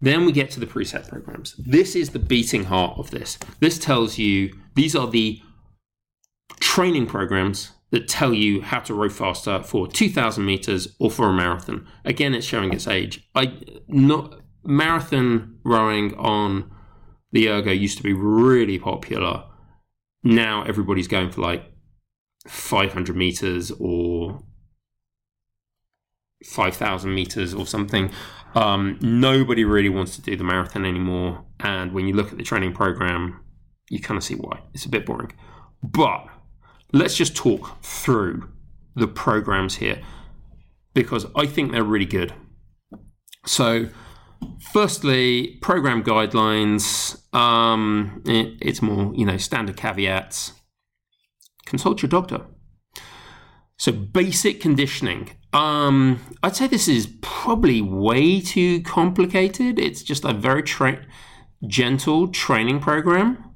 Then 0.00 0.26
we 0.26 0.32
get 0.32 0.50
to 0.50 0.60
the 0.60 0.66
preset 0.66 1.08
programs. 1.08 1.54
This 1.56 1.94
is 1.94 2.10
the 2.10 2.18
beating 2.18 2.64
heart 2.64 2.98
of 2.98 3.10
this. 3.10 3.38
This 3.60 3.78
tells 3.78 4.18
you 4.18 4.52
these 4.74 4.94
are 4.94 5.06
the 5.06 5.40
training 6.60 7.06
programs 7.06 7.72
that 7.90 8.08
tell 8.08 8.34
you 8.34 8.60
how 8.60 8.80
to 8.80 8.92
row 8.92 9.08
faster 9.08 9.62
for 9.62 9.86
2000 9.86 10.44
meters 10.44 10.96
or 10.98 11.10
for 11.10 11.28
a 11.28 11.32
marathon. 11.32 11.86
Again, 12.04 12.34
it's 12.34 12.46
showing 12.46 12.72
its 12.72 12.88
age. 12.88 13.28
I 13.34 13.56
not 13.86 14.40
marathon 14.64 15.58
rowing 15.64 16.14
on 16.14 16.70
the 17.32 17.48
ergo 17.48 17.70
used 17.70 17.96
to 17.98 18.02
be 18.02 18.12
really 18.12 18.78
popular. 18.78 19.44
Now 20.22 20.62
everybody's 20.64 21.08
going 21.08 21.30
for 21.30 21.42
like 21.42 21.72
500 22.48 23.16
meters 23.16 23.70
or 23.78 24.42
5000 26.44 27.12
meters 27.12 27.54
or 27.54 27.66
something. 27.66 28.10
Um, 28.54 28.98
nobody 29.00 29.64
really 29.64 29.88
wants 29.88 30.14
to 30.16 30.22
do 30.22 30.36
the 30.36 30.44
marathon 30.44 30.84
anymore. 30.84 31.44
And 31.60 31.92
when 31.92 32.06
you 32.06 32.14
look 32.14 32.30
at 32.30 32.38
the 32.38 32.44
training 32.44 32.72
program, 32.72 33.40
you 33.90 34.00
kind 34.00 34.16
of 34.16 34.24
see 34.24 34.34
why. 34.34 34.60
It's 34.72 34.84
a 34.84 34.88
bit 34.88 35.06
boring. 35.06 35.32
But 35.82 36.26
let's 36.92 37.16
just 37.16 37.36
talk 37.36 37.82
through 37.82 38.48
the 38.94 39.08
programs 39.08 39.76
here 39.76 40.00
because 40.94 41.26
I 41.36 41.46
think 41.46 41.72
they're 41.72 41.82
really 41.82 42.06
good. 42.06 42.32
So, 43.44 43.88
firstly, 44.72 45.58
program 45.60 46.02
guidelines. 46.02 47.20
Um, 47.34 48.22
it, 48.24 48.54
it's 48.62 48.80
more, 48.80 49.12
you 49.14 49.26
know, 49.26 49.36
standard 49.36 49.76
caveats. 49.76 50.52
Consult 51.66 52.02
your 52.02 52.08
doctor. 52.08 52.46
So, 53.76 53.92
basic 53.92 54.60
conditioning. 54.60 55.30
Um, 55.54 56.20
I'd 56.42 56.56
say 56.56 56.66
this 56.66 56.88
is 56.88 57.06
probably 57.22 57.80
way 57.80 58.40
too 58.40 58.82
complicated. 58.82 59.78
It's 59.78 60.02
just 60.02 60.24
a 60.24 60.32
very 60.32 60.64
tra- 60.64 61.06
gentle 61.68 62.26
training 62.28 62.80
program 62.80 63.52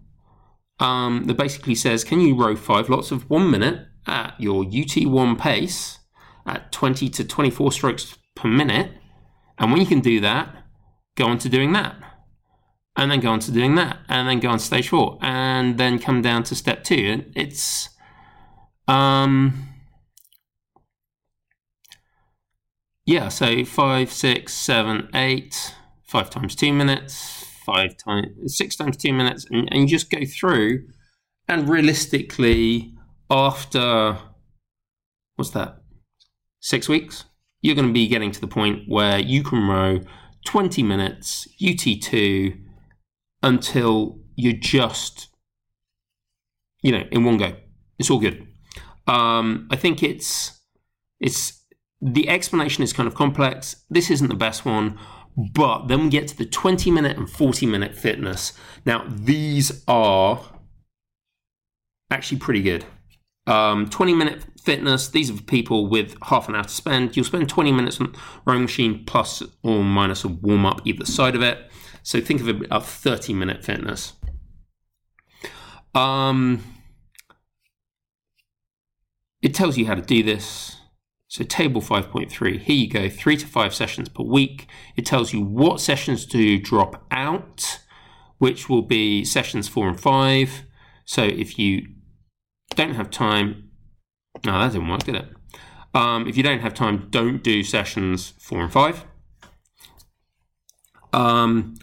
um, 0.79 1.25
that 1.25 1.37
basically 1.37 1.75
says, 1.75 2.05
can 2.05 2.21
you 2.21 2.37
row 2.37 2.55
five 2.55 2.89
lots 2.89 3.11
of 3.11 3.29
one 3.29 3.51
minute 3.51 3.85
at 4.07 4.41
your 4.41 4.65
UT1 4.65 5.39
pace 5.39 5.99
at 6.47 6.71
20 6.71 7.09
to 7.11 7.25
24 7.25 7.73
strokes 7.73 8.17
per 8.37 8.49
minute? 8.49 8.93
And 9.59 9.73
when 9.73 9.81
you 9.81 9.87
can 9.87 10.01
do 10.01 10.21
that, 10.21 10.55
go 11.17 11.27
on 11.27 11.39
to 11.39 11.49
doing 11.49 11.73
that. 11.73 11.97
And 12.95 13.11
then 13.11 13.19
go 13.19 13.31
on 13.31 13.41
to 13.41 13.51
doing 13.51 13.75
that. 13.75 13.99
And 14.09 14.29
then 14.29 14.39
go 14.39 14.51
on 14.51 14.59
to 14.59 14.65
stage 14.65 14.89
four. 14.89 15.19
And 15.21 15.79
then 15.79 15.99
come 15.99 16.23
down 16.23 16.45
to 16.45 16.55
step 16.55 16.85
two. 16.85 17.25
It's. 17.35 17.89
Um, 18.87 19.67
yeah, 23.09 23.29
so 23.29 23.64
five, 23.64 24.12
six, 24.12 24.53
seven, 24.53 25.09
eight, 25.14 25.75
five 26.05 26.29
times 26.29 26.55
two 26.55 26.75
minutes, 26.75 27.42
five 27.64 27.97
times, 27.97 28.27
six 28.55 28.77
times 28.77 28.99
two 28.99 29.14
minutes, 29.14 29.47
and, 29.51 29.66
and 29.73 29.81
you 29.81 29.87
just 29.87 30.11
go 30.11 30.27
through. 30.27 30.87
And 31.49 31.71
realistically, 31.71 32.92
after 33.31 34.18
what's 35.37 35.53
that, 35.53 35.79
six 36.61 36.87
weeks, 36.87 37.25
you're 37.62 37.75
going 37.75 37.87
to 37.88 37.94
be 37.94 38.09
getting 38.09 38.31
to 38.31 38.42
the 38.42 38.47
point 38.47 38.83
where 38.88 39.18
you 39.18 39.42
can 39.42 39.66
row 39.66 40.01
20 40.44 40.83
minutes 40.83 41.49
UT2 41.62 42.61
until 43.42 44.21
you're 44.37 44.53
just, 44.53 45.29
you 46.83 46.92
know, 46.92 47.05
in 47.11 47.25
one 47.25 47.38
go. 47.38 47.57
It's 47.99 48.11
all 48.11 48.21
good. 48.21 48.47
Um, 49.07 49.66
I 49.71 49.77
think 49.77 50.03
it's 50.03 50.61
it's 51.21 51.58
the 52.01 52.29
explanation 52.29 52.85
is 52.85 52.93
kind 52.93 53.07
of 53.07 53.15
complex. 53.15 53.85
This 53.91 54.11
isn't 54.11 54.29
the 54.29 54.35
best 54.35 54.65
one. 54.65 54.99
But 55.37 55.87
then 55.87 56.05
we 56.05 56.09
get 56.09 56.27
to 56.29 56.37
the 56.37 56.47
20 56.47 56.91
minute 56.91 57.17
and 57.17 57.31
40 57.31 57.67
minute 57.67 57.95
fitness. 57.95 58.53
Now, 58.85 59.05
these 59.09 59.85
are 59.87 60.41
actually 62.11 62.39
pretty 62.39 62.63
good. 62.63 62.85
Um, 63.47 63.89
20 63.89 64.15
minute 64.15 64.45
fitness, 64.63 65.09
these 65.09 65.31
are 65.31 65.41
people 65.43 65.87
with 65.87 66.17
half 66.25 66.49
an 66.49 66.57
hour 66.57 66.65
to 66.65 66.69
spend. 66.69 67.17
You'll 67.17 67.25
spend 67.25 67.49
20 67.49 67.71
minutes 67.73 68.01
on 68.01 68.15
rowing 68.45 68.63
machine 68.63 69.05
plus 69.07 69.43
or 69.63 69.85
minus 69.85 70.25
a 70.25 70.29
warm 70.29 70.67
up 70.67 70.81
either 70.85 71.07
side 71.07 71.37
of 71.37 71.43
it. 71.43 71.71
So 72.03 72.21
think 72.21 72.41
of 72.41 72.63
as 72.73 72.83
30 72.85 73.33
minute 73.35 73.65
fitness. 73.65 74.15
Um, 75.95 76.65
it 79.41 79.55
tells 79.55 79.79
you 79.79 79.87
how 79.87 79.95
to 79.95 80.03
do 80.03 80.23
this. 80.25 80.78
So 81.29 81.45
table 81.45 81.83
5.3, 81.83 82.59
here 82.59 82.75
you 82.75 82.88
go, 82.88 83.11
three 83.11 83.37
to 83.37 83.47
five 83.47 83.75
sessions 83.75 84.09
per 84.09 84.23
week. 84.23 84.67
It 84.97 85.05
tells 85.05 85.35
you 85.35 85.43
what 85.43 85.79
sessions 85.79 86.25
to 86.27 86.59
drop 86.59 87.05
out, 87.11 87.81
which 88.38 88.71
will 88.71 88.83
be 88.83 89.27
sessions 89.27 89.69
four 89.69 89.88
and 89.88 90.01
five. 90.01 90.64
So 91.05 91.25
if 91.25 91.59
you 91.59 91.87
don't 92.75 92.95
have 92.95 93.11
time, 93.11 93.71
no, 94.47 94.59
that 94.59 94.73
didn't 94.73 94.88
work, 94.88 95.05
did 95.05 95.17
it? 95.17 95.29
Um, 95.95 96.27
if 96.27 96.37
you 96.38 96.43
don't 96.43 96.61
have 96.61 96.73
time, 96.73 97.09
don't 97.11 97.43
do 97.43 97.62
sessions 97.62 98.33
four 98.38 98.62
and 98.62 98.73
five. 98.73 99.05
Um, 101.12 101.75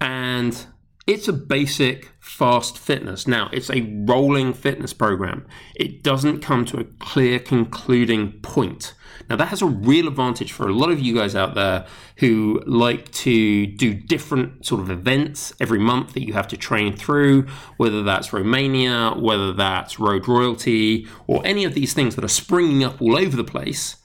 and 0.00 0.66
It's 1.10 1.26
a 1.26 1.32
basic 1.32 2.12
fast 2.20 2.78
fitness. 2.78 3.26
Now, 3.26 3.50
it's 3.52 3.68
a 3.68 3.80
rolling 4.06 4.52
fitness 4.52 4.92
program. 4.92 5.44
It 5.74 6.04
doesn't 6.04 6.38
come 6.38 6.64
to 6.66 6.78
a 6.78 6.84
clear 6.84 7.40
concluding 7.40 8.34
point. 8.42 8.94
Now, 9.28 9.34
that 9.34 9.48
has 9.48 9.60
a 9.60 9.66
real 9.66 10.06
advantage 10.06 10.52
for 10.52 10.68
a 10.68 10.72
lot 10.72 10.88
of 10.88 11.00
you 11.00 11.16
guys 11.16 11.34
out 11.34 11.56
there 11.56 11.84
who 12.18 12.62
like 12.64 13.10
to 13.26 13.66
do 13.66 13.92
different 13.92 14.64
sort 14.64 14.80
of 14.80 14.88
events 14.88 15.52
every 15.58 15.80
month 15.80 16.12
that 16.12 16.24
you 16.24 16.32
have 16.32 16.46
to 16.46 16.56
train 16.56 16.94
through, 16.94 17.48
whether 17.76 18.04
that's 18.04 18.32
Romania, 18.32 19.12
whether 19.18 19.52
that's 19.52 19.98
Road 19.98 20.28
Royalty, 20.28 21.08
or 21.26 21.44
any 21.44 21.64
of 21.64 21.74
these 21.74 21.92
things 21.92 22.14
that 22.14 22.24
are 22.24 22.28
springing 22.28 22.84
up 22.84 23.02
all 23.02 23.16
over 23.16 23.36
the 23.36 23.42
place. 23.42 23.96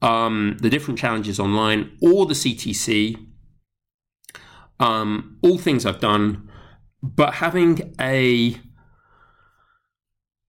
Um, 0.00 0.58
the 0.60 0.70
different 0.70 1.00
challenges 1.00 1.40
online, 1.40 1.98
or 2.00 2.24
the 2.24 2.34
CTC, 2.34 3.16
um, 4.78 5.38
all 5.42 5.58
things 5.58 5.84
I've 5.84 6.00
done, 6.00 6.48
but 7.02 7.34
having 7.34 7.94
a 8.00 8.56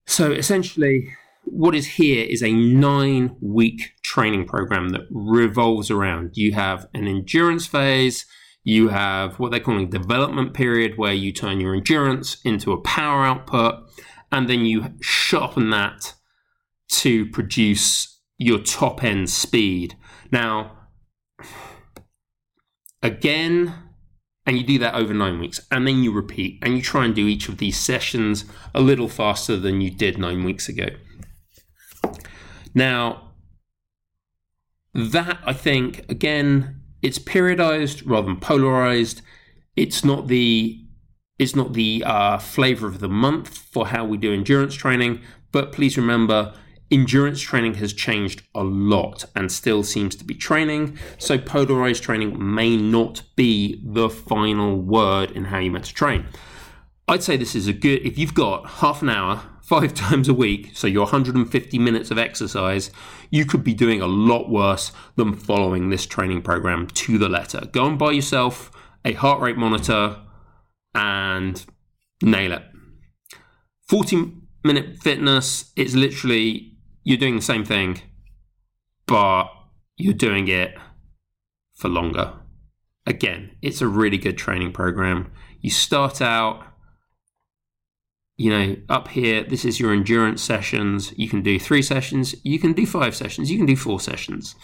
so 0.05 0.31
essentially 0.31 1.09
what 1.45 1.75
is 1.75 1.85
here 1.87 2.25
is 2.25 2.41
a 2.41 2.51
nine 2.53 3.35
week 3.41 3.93
training 4.03 4.45
program 4.45 4.89
that 4.89 5.01
revolves 5.09 5.89
around 5.91 6.31
you 6.35 6.53
have 6.53 6.87
an 6.93 7.07
endurance 7.07 7.65
phase 7.65 8.25
you 8.63 8.89
have 8.89 9.39
what 9.39 9.51
they're 9.51 9.59
calling 9.59 9.89
development 9.89 10.53
period 10.53 10.97
where 10.97 11.13
you 11.13 11.31
turn 11.31 11.59
your 11.59 11.75
endurance 11.75 12.37
into 12.45 12.71
a 12.71 12.81
power 12.81 13.25
output 13.25 13.75
and 14.31 14.49
then 14.49 14.65
you 14.65 14.93
sharpen 15.01 15.69
that 15.69 16.13
to 16.89 17.25
produce 17.27 18.19
your 18.37 18.59
top 18.59 19.03
end 19.03 19.29
speed. 19.29 19.95
Now 20.31 20.77
again 23.01 23.73
and 24.45 24.57
you 24.57 24.63
do 24.63 24.79
that 24.79 24.95
over 24.95 25.13
nine 25.13 25.39
weeks. 25.39 25.59
And 25.71 25.87
then 25.87 26.03
you 26.03 26.11
repeat. 26.11 26.59
And 26.61 26.75
you 26.75 26.81
try 26.81 27.05
and 27.05 27.15
do 27.15 27.27
each 27.27 27.47
of 27.47 27.57
these 27.57 27.77
sessions 27.77 28.45
a 28.75 28.81
little 28.81 29.07
faster 29.07 29.57
than 29.57 29.81
you 29.81 29.89
did 29.89 30.17
nine 30.17 30.43
weeks 30.43 30.67
ago. 30.67 30.87
Now 32.73 33.29
that 34.95 35.39
i 35.43 35.51
think 35.51 36.05
again 36.07 36.83
it's 37.03 37.19
periodized 37.19 38.01
rather 38.05 38.27
than 38.27 38.37
polarized. 38.37 39.21
It's 39.75 40.03
not 40.03 40.27
the 40.27 40.79
it's 41.37 41.55
not 41.55 41.73
the 41.73 42.03
uh, 42.05 42.37
flavor 42.37 42.87
of 42.87 42.99
the 42.99 43.09
month 43.09 43.57
for 43.57 43.87
how 43.87 44.05
we 44.05 44.17
do 44.17 44.33
endurance 44.33 44.73
training. 44.73 45.21
But 45.51 45.73
please 45.73 45.97
remember 45.97 46.53
endurance 46.93 47.41
training 47.41 47.73
has 47.75 47.91
changed 47.91 48.43
a 48.53 48.63
lot 48.63 49.25
and 49.35 49.51
still 49.51 49.83
seems 49.83 50.15
to 50.15 50.23
be 50.23 50.35
training. 50.35 50.97
So, 51.17 51.37
polarized 51.37 52.03
training 52.03 52.53
may 52.53 52.77
not 52.77 53.23
be 53.35 53.81
the 53.83 54.09
final 54.09 54.79
word 54.79 55.31
in 55.31 55.45
how 55.45 55.59
you're 55.59 55.73
meant 55.73 55.85
to 55.85 55.93
train. 55.93 56.27
I'd 57.07 57.23
say 57.23 57.35
this 57.35 57.55
is 57.55 57.67
a 57.67 57.73
good, 57.73 58.05
if 58.05 58.17
you've 58.17 58.33
got 58.33 58.67
half 58.67 59.01
an 59.01 59.09
hour, 59.09 59.41
five 59.61 59.93
times 60.05 60.29
a 60.29 60.33
week, 60.33 60.71
so 60.73 60.87
your 60.87 61.03
150 61.03 61.79
minutes 61.79 62.11
of 62.11 62.17
exercise, 62.17 62.91
you 63.31 63.45
could 63.45 63.63
be 63.63 63.73
doing 63.73 64.01
a 64.01 64.07
lot 64.07 64.49
worse 64.49 64.91
than 65.15 65.33
following 65.33 65.89
this 65.89 66.05
training 66.05 66.43
program 66.43 66.87
to 66.87 67.17
the 67.17 67.27
letter. 67.29 67.61
Go 67.71 67.85
and 67.85 67.97
buy 67.97 68.11
yourself 68.11 68.71
a 69.03 69.13
heart 69.13 69.41
rate 69.41 69.57
monitor 69.57 70.17
and 70.93 71.65
nail 72.21 72.53
it. 72.53 72.63
40 73.87 74.31
minute 74.63 74.97
fitness 74.99 75.73
is 75.75 75.95
literally 75.95 76.72
you're 77.03 77.17
doing 77.17 77.35
the 77.35 77.41
same 77.41 77.65
thing, 77.65 78.01
but 79.05 79.45
you're 79.97 80.13
doing 80.13 80.47
it 80.47 80.75
for 81.75 81.89
longer. 81.89 82.33
Again, 83.05 83.51
it's 83.61 83.81
a 83.81 83.87
really 83.87 84.17
good 84.17 84.37
training 84.37 84.71
program. 84.71 85.31
You 85.59 85.69
start 85.69 86.21
out, 86.21 86.65
you 88.37 88.49
know, 88.49 88.77
up 88.89 89.09
here, 89.09 89.43
this 89.43 89.65
is 89.65 89.79
your 89.79 89.93
endurance 89.93 90.41
sessions. 90.41 91.13
You 91.17 91.27
can 91.27 91.41
do 91.41 91.59
three 91.59 91.81
sessions, 91.81 92.35
you 92.43 92.59
can 92.59 92.73
do 92.73 92.85
five 92.85 93.15
sessions, 93.15 93.51
you 93.51 93.57
can 93.57 93.65
do 93.65 93.75
four 93.75 93.99
sessions. 93.99 94.55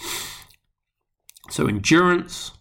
So, 1.49 1.67
endurance, 1.67 2.52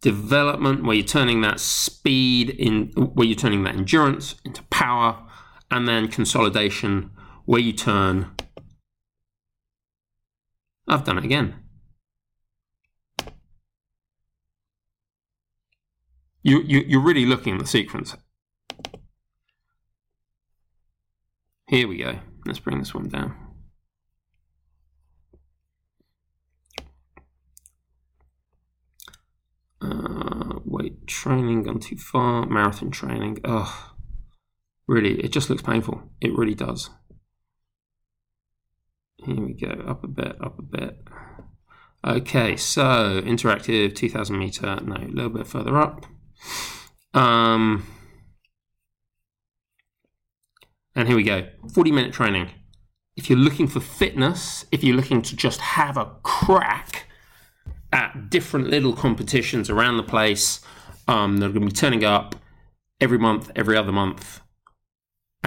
development, 0.00 0.84
where 0.84 0.96
you're 0.96 1.06
turning 1.06 1.42
that 1.42 1.60
speed 1.60 2.50
in, 2.50 2.88
where 2.96 3.26
you're 3.26 3.36
turning 3.36 3.62
that 3.64 3.76
endurance 3.76 4.36
into 4.44 4.62
power, 4.64 5.22
and 5.70 5.86
then 5.86 6.08
consolidation, 6.08 7.10
where 7.48 7.62
you 7.62 7.72
turn. 7.72 8.30
I've 10.86 11.04
done 11.04 11.16
it 11.16 11.24
again. 11.24 11.54
You, 16.42 16.60
you, 16.60 16.84
you're 16.86 17.00
really 17.00 17.24
looking 17.24 17.54
at 17.54 17.60
the 17.60 17.66
sequence. 17.66 18.14
Here 21.68 21.88
we 21.88 21.96
go. 21.96 22.18
Let's 22.44 22.58
bring 22.58 22.80
this 22.80 22.92
one 22.92 23.08
down. 23.08 23.34
Uh, 29.80 30.60
weight 30.66 31.06
training 31.06 31.62
gone 31.62 31.80
too 31.80 31.96
far. 31.96 32.44
Marathon 32.44 32.90
training. 32.90 33.38
Ugh. 33.42 33.94
Really, 34.86 35.18
it 35.20 35.32
just 35.32 35.48
looks 35.48 35.62
painful. 35.62 36.10
It 36.20 36.36
really 36.36 36.54
does. 36.54 36.90
Here 39.28 39.44
we 39.44 39.52
go, 39.52 39.84
up 39.86 40.04
a 40.04 40.08
bit, 40.08 40.36
up 40.40 40.58
a 40.58 40.62
bit. 40.62 40.96
Okay, 42.02 42.56
so 42.56 43.20
interactive 43.20 43.94
2000 43.94 44.38
meter, 44.38 44.78
no, 44.82 44.96
a 44.96 45.04
little 45.08 45.28
bit 45.28 45.46
further 45.46 45.76
up. 45.78 46.06
Um, 47.12 47.86
and 50.94 51.08
here 51.08 51.16
we 51.16 51.24
go 51.24 51.46
40 51.74 51.92
minute 51.92 52.14
training. 52.14 52.48
If 53.16 53.28
you're 53.28 53.38
looking 53.38 53.68
for 53.68 53.80
fitness, 53.80 54.64
if 54.72 54.82
you're 54.82 54.96
looking 54.96 55.20
to 55.20 55.36
just 55.36 55.60
have 55.60 55.98
a 55.98 56.06
crack 56.22 57.04
at 57.92 58.30
different 58.30 58.68
little 58.68 58.94
competitions 58.94 59.68
around 59.68 59.98
the 59.98 60.02
place 60.04 60.60
um, 61.06 61.36
that 61.36 61.46
are 61.46 61.52
going 61.52 61.62
to 61.62 61.66
be 61.66 61.72
turning 61.72 62.02
up 62.02 62.34
every 62.98 63.18
month, 63.18 63.50
every 63.54 63.76
other 63.76 63.92
month, 63.92 64.40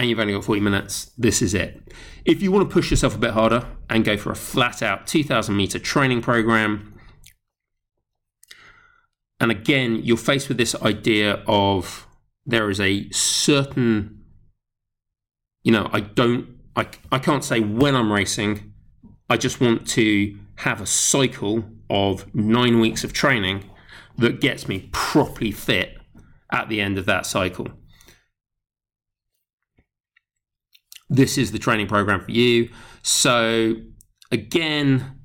and 0.02 0.10
you've 0.10 0.20
only 0.20 0.34
got 0.34 0.44
40 0.44 0.62
minutes, 0.62 1.12
this 1.16 1.44
is 1.44 1.54
it. 1.54 1.94
If 2.26 2.42
you 2.42 2.52
want 2.52 2.68
to 2.68 2.74
push 2.74 2.90
yourself 2.90 3.14
a 3.14 3.20
bit 3.20 3.32
harder 3.32 3.68
and 3.88 4.04
go 4.04 4.18
for 4.18 4.32
a 4.32 4.36
flat 4.36 4.82
out 4.82 5.06
2000 5.06 5.56
meter 5.56 5.78
training 5.78 6.24
program, 6.24 7.00
and 9.40 9.52
again, 9.52 9.98
you're 10.04 10.18
faced 10.18 10.48
with 10.48 10.58
this 10.58 10.74
idea 10.82 11.44
of 11.46 12.08
there 12.48 12.72
is 12.72 12.80
a 12.80 13.12
certain, 13.12 14.24
you 15.62 15.72
know, 15.72 15.88
I 15.94 16.00
don't, 16.00 16.48
I, 16.76 16.88
I 17.12 17.20
can't 17.20 17.44
say 17.44 17.60
when 17.60 17.96
I'm 17.96 18.12
racing. 18.12 18.74
I 19.30 19.38
just 19.38 19.62
want 19.62 19.88
to 19.90 20.36
have 20.56 20.82
a 20.82 20.88
cycle 20.88 21.64
of 21.92 22.34
nine 22.34 22.80
weeks 22.80 23.04
of 23.04 23.14
training 23.14 23.70
that 24.18 24.42
gets 24.42 24.68
me 24.68 24.90
properly 24.92 25.52
fit 25.52 25.96
at 26.52 26.70
the 26.70 26.82
end 26.82 26.98
of 26.98 27.06
that 27.06 27.28
cycle. 27.28 27.68
This 31.12 31.38
is 31.38 31.52
the 31.52 31.60
training 31.60 31.88
program 31.88 32.22
for 32.22 32.32
you. 32.32 32.70
So 33.04 33.76
again, 34.32 35.20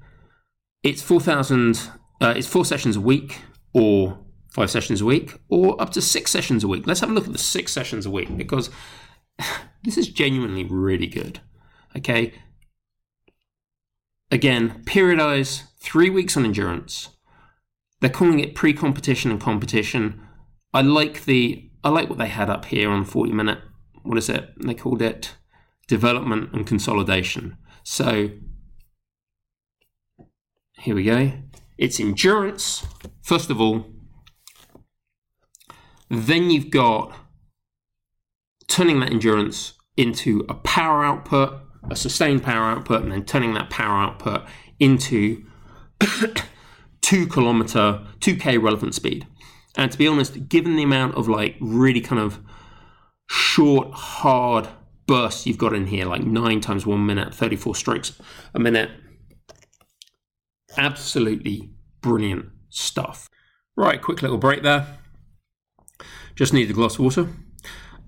it's 0.82 1.00
four 1.00 1.20
thousand. 1.20 1.80
Uh, 2.20 2.34
it's 2.36 2.46
four 2.46 2.64
sessions 2.64 2.96
a 2.96 3.00
week, 3.00 3.40
or 3.72 4.18
five 4.50 4.70
sessions 4.70 5.00
a 5.00 5.04
week, 5.04 5.38
or 5.48 5.80
up 5.80 5.90
to 5.90 6.02
six 6.02 6.30
sessions 6.30 6.64
a 6.64 6.68
week. 6.68 6.86
Let's 6.86 7.00
have 7.00 7.10
a 7.10 7.12
look 7.12 7.26
at 7.26 7.32
the 7.32 7.38
six 7.38 7.72
sessions 7.72 8.04
a 8.04 8.10
week 8.10 8.36
because 8.36 8.68
this 9.84 9.96
is 9.96 10.08
genuinely 10.08 10.64
really 10.64 11.06
good. 11.06 11.40
Okay. 11.96 12.34
Again, 14.30 14.82
periodize 14.84 15.62
three 15.78 16.10
weeks 16.10 16.36
on 16.36 16.44
endurance. 16.44 17.10
They're 18.00 18.10
calling 18.10 18.40
it 18.40 18.56
pre-competition 18.56 19.30
and 19.30 19.40
competition. 19.40 20.20
I 20.74 20.82
like 20.82 21.26
the 21.26 21.70
I 21.84 21.90
like 21.90 22.08
what 22.08 22.18
they 22.18 22.26
had 22.26 22.50
up 22.50 22.64
here 22.64 22.90
on 22.90 23.04
40 23.04 23.32
minute. 23.32 23.60
What 24.02 24.18
is 24.18 24.28
it? 24.28 24.50
They 24.60 24.74
called 24.74 25.00
it 25.00 25.36
development 25.88 26.52
and 26.52 26.66
consolidation. 26.66 27.56
So 27.84 28.30
here 30.78 30.94
we 30.94 31.04
go. 31.04 31.32
It's 31.78 32.00
endurance, 32.00 32.86
first 33.22 33.50
of 33.50 33.60
all. 33.60 33.86
Then 36.08 36.50
you've 36.50 36.70
got 36.70 37.16
turning 38.68 39.00
that 39.00 39.10
endurance 39.10 39.74
into 39.96 40.44
a 40.48 40.54
power 40.54 41.04
output, 41.04 41.60
a 41.90 41.96
sustained 41.96 42.42
power 42.42 42.70
output, 42.70 43.02
and 43.02 43.12
then 43.12 43.24
turning 43.24 43.54
that 43.54 43.70
power 43.70 43.98
output 43.98 44.46
into 44.78 45.44
two 47.00 47.26
kilometer, 47.26 48.06
2k 48.20 48.62
relevant 48.62 48.94
speed. 48.94 49.26
And 49.76 49.90
to 49.92 49.98
be 49.98 50.06
honest, 50.06 50.48
given 50.48 50.76
the 50.76 50.82
amount 50.82 51.16
of 51.16 51.28
like 51.28 51.56
really 51.60 52.00
kind 52.00 52.20
of 52.20 52.40
short, 53.28 53.92
hard 53.92 54.68
bursts 55.06 55.46
you've 55.46 55.58
got 55.58 55.72
in 55.72 55.86
here, 55.86 56.06
like 56.06 56.22
nine 56.22 56.60
times 56.60 56.86
one 56.86 57.06
minute, 57.06 57.34
34 57.34 57.74
strokes 57.74 58.20
a 58.54 58.58
minute. 58.58 58.90
Absolutely 60.76 61.70
brilliant 62.00 62.46
stuff. 62.68 63.28
Right, 63.76 64.00
quick 64.00 64.22
little 64.22 64.38
break 64.38 64.62
there. 64.62 64.98
Just 66.34 66.52
need 66.52 66.70
a 66.70 66.74
glass 66.74 66.94
of 66.94 67.00
water. 67.00 67.28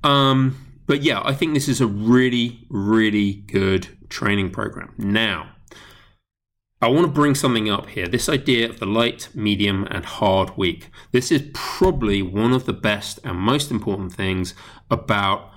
Um, 0.05 0.81
but 0.87 1.03
yeah, 1.03 1.21
I 1.25 1.35
think 1.35 1.55
this 1.55 1.69
is 1.69 1.81
a 1.81 1.87
really, 1.87 2.67
really 2.71 3.33
good 3.33 3.89
training 4.09 4.51
program. 4.51 4.95
Now, 4.99 5.53
I 6.81 6.89
want 6.89 7.07
to 7.07 7.13
bring 7.13 7.35
something 7.35 7.69
up 7.69 7.89
here 7.89 8.07
this 8.07 8.29
idea 8.29 8.69
of 8.69 8.79
the 8.79 8.87
light, 8.87 9.29
medium, 9.35 9.87
and 9.91 10.05
hard 10.05 10.57
week. 10.57 10.91
This 11.11 11.33
is 11.33 11.51
probably 11.53 12.23
one 12.23 12.53
of 12.53 12.67
the 12.67 12.73
best 12.73 13.19
and 13.25 13.37
most 13.37 13.71
important 13.71 14.13
things 14.13 14.55
about 14.91 15.51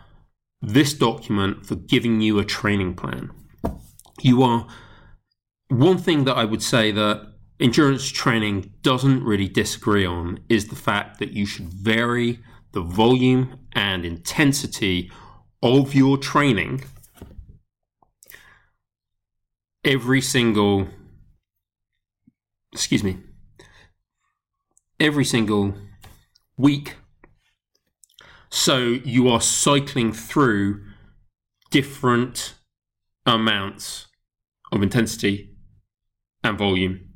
this 0.62 0.94
document 0.94 1.66
for 1.66 1.76
giving 1.76 2.22
you 2.22 2.40
a 2.40 2.46
training 2.46 2.96
plan. 2.96 3.32
You 4.22 4.44
are 4.44 4.68
one 5.70 5.98
thing 5.98 6.26
that 6.26 6.38
I 6.38 6.46
would 6.46 6.62
say 6.62 6.92
that 6.92 7.28
endurance 7.60 8.08
training 8.10 8.74
doesn't 8.82 9.24
really 9.24 9.48
disagree 9.48 10.06
on 10.06 10.40
is 10.50 10.68
the 10.68 10.76
fact 10.76 11.20
that 11.20 11.32
you 11.32 11.46
should 11.46 11.68
vary 11.68 12.40
the 12.74 12.82
volume 12.82 13.60
and 13.74 14.06
intensity 14.06 15.12
of 15.64 15.94
your 15.94 16.18
training 16.18 16.84
every 19.84 20.22
single 20.22 20.88
excuse 22.72 23.04
me 23.04 23.18
every 25.00 25.26
single 25.26 25.74
week 26.58 26.96
so 28.52 28.78
you 28.78 29.28
are 29.28 29.42
cycling 29.42 30.14
through 30.14 30.84
different 31.72 32.56
amounts 33.26 34.08
of 34.72 34.84
intensity 34.84 35.56
and 36.44 36.58
volume 36.58 37.12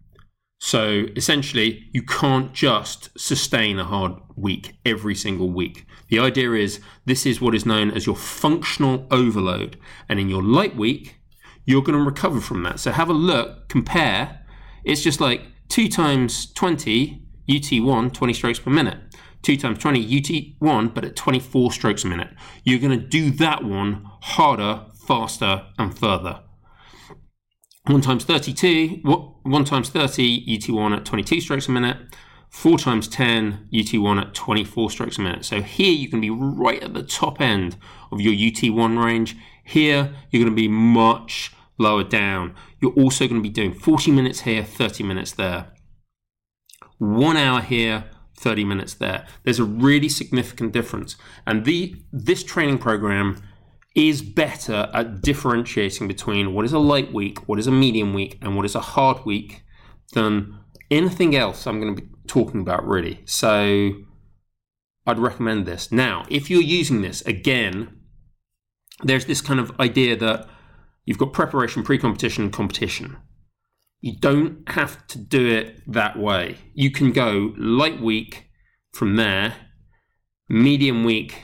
so 0.66 1.06
essentially, 1.16 1.90
you 1.92 2.02
can't 2.02 2.52
just 2.54 3.10
sustain 3.20 3.78
a 3.78 3.84
hard 3.84 4.14
week 4.36 4.76
every 4.86 5.14
single 5.14 5.50
week. 5.50 5.86
The 6.10 6.18
idea 6.18 6.54
is 6.54 6.80
this 7.06 7.26
is 7.26 7.40
what 7.42 7.54
is 7.54 7.66
known 7.66 7.92
as 7.92 8.06
your 8.06 8.16
functional 8.16 9.06
overload. 9.12 9.78
And 10.10 10.20
in 10.20 10.30
your 10.30 10.42
light 10.42 10.76
week, 10.76 11.18
you're 11.66 11.84
going 11.84 11.98
to 11.98 12.04
recover 12.04 12.42
from 12.42 12.64
that. 12.64 12.80
So 12.80 12.92
have 12.92 13.10
a 13.10 13.14
look, 13.14 13.70
compare. 13.70 14.46
It's 14.84 15.04
just 15.04 15.22
like 15.22 15.42
2 15.70 15.88
times 15.88 16.52
20 16.54 17.22
UT1, 17.48 18.14
20 18.14 18.34
strokes 18.34 18.60
per 18.60 18.72
minute. 18.72 18.98
2 19.46 19.58
times 19.58 19.78
20 19.78 20.22
UT1, 20.22 20.92
but 20.92 21.06
at 21.06 21.16
24 21.16 21.72
strokes 21.72 22.04
a 22.04 22.08
minute. 22.08 22.30
You're 22.64 22.80
going 22.80 23.00
to 23.00 23.06
do 23.06 23.30
that 23.32 23.64
one 23.64 24.10
harder, 24.22 24.88
faster, 25.06 25.68
and 25.78 25.96
further. 25.96 26.42
1 27.86 28.02
times 28.02 28.24
32, 28.24 29.02
1 29.04 29.66
times 29.66 29.90
30 29.90 30.48
UT1 30.48 30.98
at 30.98 31.06
22 31.06 31.42
strokes 31.42 31.68
a 31.68 31.72
minute, 31.72 31.98
4 32.50 32.80
times 32.80 33.08
10 33.08 33.70
UT1 33.72 34.20
at 34.20 34.34
24 34.34 34.90
strokes 34.90 35.20
a 35.20 35.22
minute. 35.22 35.46
So 35.46 35.62
here 35.62 35.94
you 35.94 36.10
can 36.10 36.22
be 36.22 36.32
right 36.32 36.82
at 36.82 36.96
the 36.96 37.04
top 37.04 37.40
end 37.40 37.78
of 38.12 38.20
your 38.20 38.34
UT1 38.34 39.04
range. 39.04 39.38
Here 39.64 40.16
you're 40.32 40.44
going 40.44 40.52
to 40.52 40.56
be 40.56 40.68
much 40.68 41.54
lower 41.78 42.04
down. 42.04 42.56
You're 42.82 42.94
also 42.94 43.28
going 43.28 43.44
to 43.44 43.48
be 43.48 43.54
doing 43.54 43.74
40 43.74 44.10
minutes 44.10 44.42
here, 44.42 44.64
30 44.64 45.04
minutes 45.04 45.34
there. 45.34 45.72
One 46.98 47.38
hour 47.38 47.62
here, 47.62 48.06
30 48.38 48.66
minutes 48.66 48.94
there. 48.96 49.26
There's 49.44 49.60
a 49.60 49.64
really 49.64 50.10
significant 50.10 50.74
difference. 50.74 51.16
And 51.48 51.66
the 51.66 51.96
this 52.12 52.44
training 52.44 52.80
program 52.80 53.42
is 53.96 54.22
better 54.22 54.90
at 54.94 55.22
differentiating 55.22 56.08
between 56.08 56.54
what 56.54 56.66
is 56.66 56.74
a 56.74 56.80
light 56.80 57.14
week, 57.14 57.48
what 57.48 57.60
is 57.60 57.68
a 57.68 57.72
medium 57.72 58.14
week, 58.14 58.38
and 58.42 58.56
what 58.56 58.66
is 58.66 58.76
a 58.76 58.82
hard 58.82 59.26
week 59.26 59.64
than 60.14 60.60
anything 60.92 61.36
else 61.36 61.66
I'm 61.66 61.80
going 61.80 61.96
to 61.96 62.02
be 62.02 62.10
talking 62.28 62.62
about, 62.62 62.86
really. 62.86 63.22
So 63.26 63.92
I'd 65.08 65.20
recommend 65.20 65.66
this. 65.66 65.92
Now, 65.92 66.26
if 66.30 66.50
you're 66.50 66.62
using 66.62 67.02
this, 67.02 67.22
again, 67.22 68.02
there's 69.04 69.26
this 69.26 69.42
kind 69.42 69.60
of 69.60 69.78
idea 69.80 70.16
that 70.18 70.48
you've 71.06 71.18
got 71.18 71.32
preparation, 71.34 71.84
pre 71.84 71.98
competition, 71.98 72.52
competition. 72.52 73.18
You 74.06 74.16
don't 74.20 74.70
have 74.70 75.08
to 75.08 75.18
do 75.18 75.48
it 75.48 75.82
that 75.92 76.16
way. 76.16 76.60
You 76.76 76.92
can 76.92 77.12
go 77.12 77.56
light 77.58 78.00
week 78.00 78.52
from 78.94 79.16
there, 79.16 79.56
medium 80.48 81.04
week 81.04 81.42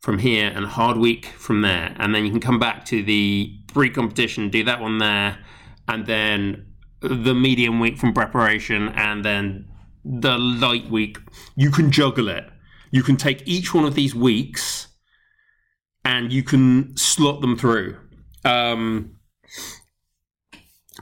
from 0.00 0.18
here 0.18 0.50
and 0.52 0.66
hard 0.66 0.96
week 0.96 1.26
from 1.26 1.62
there. 1.62 1.94
And 2.00 2.12
then 2.12 2.24
you 2.24 2.32
can 2.32 2.40
come 2.40 2.58
back 2.58 2.84
to 2.86 3.00
the 3.00 3.56
pre 3.72 3.90
competition, 3.90 4.50
do 4.50 4.64
that 4.64 4.80
one 4.80 4.98
there, 4.98 5.38
and 5.86 6.04
then 6.04 6.66
the 7.00 7.32
medium 7.32 7.78
week 7.78 7.96
from 7.96 8.12
preparation, 8.12 8.88
and 8.88 9.24
then 9.24 9.68
the 10.04 10.36
light 10.36 10.90
week. 10.90 11.18
You 11.54 11.70
can 11.70 11.92
juggle 11.92 12.28
it. 12.28 12.44
You 12.90 13.04
can 13.04 13.16
take 13.16 13.46
each 13.46 13.72
one 13.72 13.84
of 13.84 13.94
these 13.94 14.16
weeks 14.16 14.88
and 16.04 16.32
you 16.32 16.42
can 16.42 16.96
slot 16.96 17.40
them 17.40 17.56
through. 17.56 17.96
Um, 18.44 19.14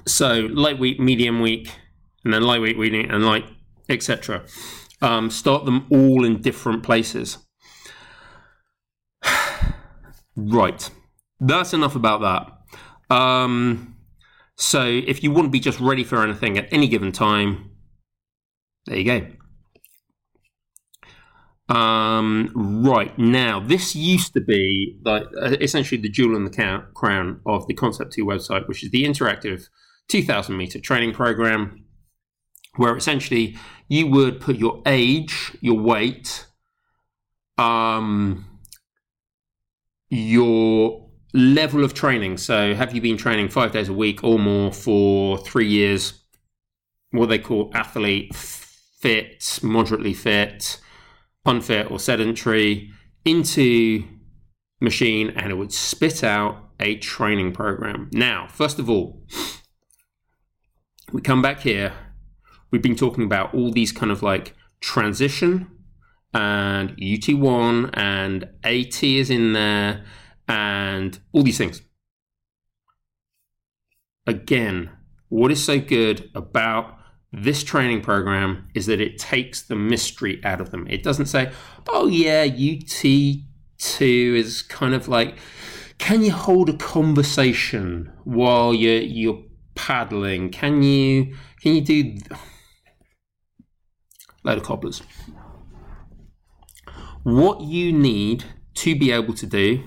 so 0.07 0.48
light 0.53 0.78
week, 0.78 0.98
medium 1.00 1.40
week, 1.40 1.74
and 2.24 2.32
then 2.32 2.42
light 2.42 2.61
week, 2.61 2.76
week, 2.76 2.92
and 2.92 3.24
light, 3.24 3.44
etc. 3.88 4.44
Um, 5.00 5.30
start 5.30 5.64
them 5.64 5.86
all 5.90 6.24
in 6.24 6.40
different 6.40 6.82
places. 6.82 7.38
Right. 10.34 10.88
That's 11.40 11.74
enough 11.74 11.94
about 11.94 12.22
that. 12.22 13.14
Um, 13.14 13.96
so 14.57 14.82
if 14.86 15.22
you 15.22 15.30
want 15.30 15.44
to 15.46 15.50
be 15.50 15.61
just 15.61 15.78
ready 15.78 16.05
for 16.05 16.22
anything 16.22 16.57
at 16.57 16.72
any 16.72 16.88
given 16.88 17.12
time, 17.12 17.70
there 18.86 18.96
you 18.96 19.05
go. 19.05 19.26
Um, 21.74 22.50
right 22.84 23.16
now, 23.18 23.61
this 23.61 23.94
used 23.94 24.34
to 24.34 24.40
be 24.40 25.00
like 25.05 25.24
uh, 25.40 25.57
essentially 25.61 26.00
the 26.00 26.09
jewel 26.09 26.36
in 26.36 26.44
the 26.44 26.84
crown 26.94 27.40
of 27.46 27.66
the 27.66 27.74
Concept 27.74 28.12
2 28.12 28.24
website, 28.24 28.68
which 28.68 28.82
is 28.84 28.90
the 28.90 29.05
interactive 29.05 29.68
2000 30.13 30.55
meter 30.55 30.79
training 30.79 31.15
program, 31.15 31.87
where 32.77 32.95
essentially 32.95 33.57
you 33.89 34.07
would 34.07 34.43
put 34.43 34.57
your 34.57 34.83
age, 34.85 35.57
your 35.63 35.81
weight, 35.81 36.47
um, 37.57 38.45
your 40.11 41.09
level 41.33 41.83
of 41.83 41.95
training. 41.95 42.37
So, 42.37 42.75
have 42.75 42.95
you 42.95 43.01
been 43.01 43.17
training 43.17 43.49
five 43.49 43.73
days 43.73 43.89
a 43.89 43.95
week 43.95 44.23
or 44.23 44.39
more 44.39 44.71
for 44.71 45.39
three 45.39 45.69
years? 45.69 46.13
What 47.13 47.31
they 47.31 47.39
call 47.39 47.71
athlete, 47.75 48.35
fit, 48.35 49.61
moderately 49.63 50.13
fit, 50.13 50.79
unfit, 51.47 51.91
or 51.91 51.99
sedentary 51.99 52.91
into 53.25 54.05
machine, 54.79 55.31
and 55.31 55.51
it 55.51 55.55
would 55.55 55.73
spit 55.73 56.23
out 56.23 56.69
a 56.79 56.97
training 56.99 57.53
program. 57.53 58.11
Now, 58.13 58.47
first 58.49 58.79
of 58.79 58.91
all, 58.91 59.23
we 61.13 61.21
come 61.21 61.43
back 61.43 61.61
here. 61.61 61.93
We've 62.71 62.83
been 62.83 62.97
talking 62.97 63.25
about 63.25 63.55
all 63.55 63.71
these 63.71 63.93
kind 63.93 64.11
of 64.11 64.23
like 64.23 64.55
transition 64.81 65.71
and 66.33 66.97
UT1 66.97 67.91
and 67.93 68.45
AT 68.65 69.03
is 69.03 69.29
in 69.29 69.53
there 69.53 70.05
and 70.49 71.19
all 71.33 71.43
these 71.43 71.59
things. 71.59 71.83
Again, 74.27 74.91
what 75.29 75.53
is 75.53 75.63
so 75.63 75.79
good 75.79 76.31
about 76.35 76.99
this 77.33 77.63
training 77.63 78.01
program 78.03 78.69
is 78.75 78.87
that 78.87 79.01
it 79.01 79.19
takes 79.19 79.63
the 79.63 79.77
mystery 79.77 80.41
out 80.45 80.61
of 80.61 80.71
them. 80.71 80.87
It 80.89 81.03
doesn't 81.03 81.27
say, 81.27 81.51
oh, 81.89 82.07
yeah, 82.07 82.47
UT2 82.47 83.43
is 84.01 84.63
kind 84.63 84.95
of 84.95 85.09
like, 85.09 85.37
can 85.99 86.23
you 86.23 86.33
hold 86.33 86.69
a 86.69 86.77
conversation 86.77 88.13
while 88.25 88.75
you're, 88.75 89.01
you're 89.01 89.43
paddling? 89.83 90.49
Can 90.49 90.85
you, 90.85 91.35
can 91.61 91.74
you 91.74 91.80
do. 91.80 92.16
Load 94.45 94.59
of 94.59 94.64
cobblers. 94.64 95.03
What 97.24 97.62
you 97.62 97.93
need 97.93 98.45
to 98.74 98.97
be 98.97 99.11
able 99.11 99.35
to 99.35 99.47
do 99.47 99.85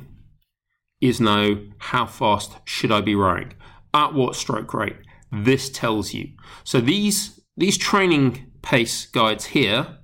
is 1.00 1.22
know 1.22 1.66
how 1.78 2.06
fast 2.06 2.58
should 2.66 2.92
I 2.92 3.00
be 3.00 3.16
rowing, 3.16 3.54
at 3.94 4.14
what 4.14 4.36
stroke 4.36 4.74
rate. 4.74 4.98
This 5.32 5.70
tells 5.70 6.14
you. 6.14 6.30
So 6.64 6.82
these 6.82 7.40
these 7.58 7.78
training 7.78 8.52
pace 8.62 9.06
guides 9.06 9.46
here, 9.48 10.00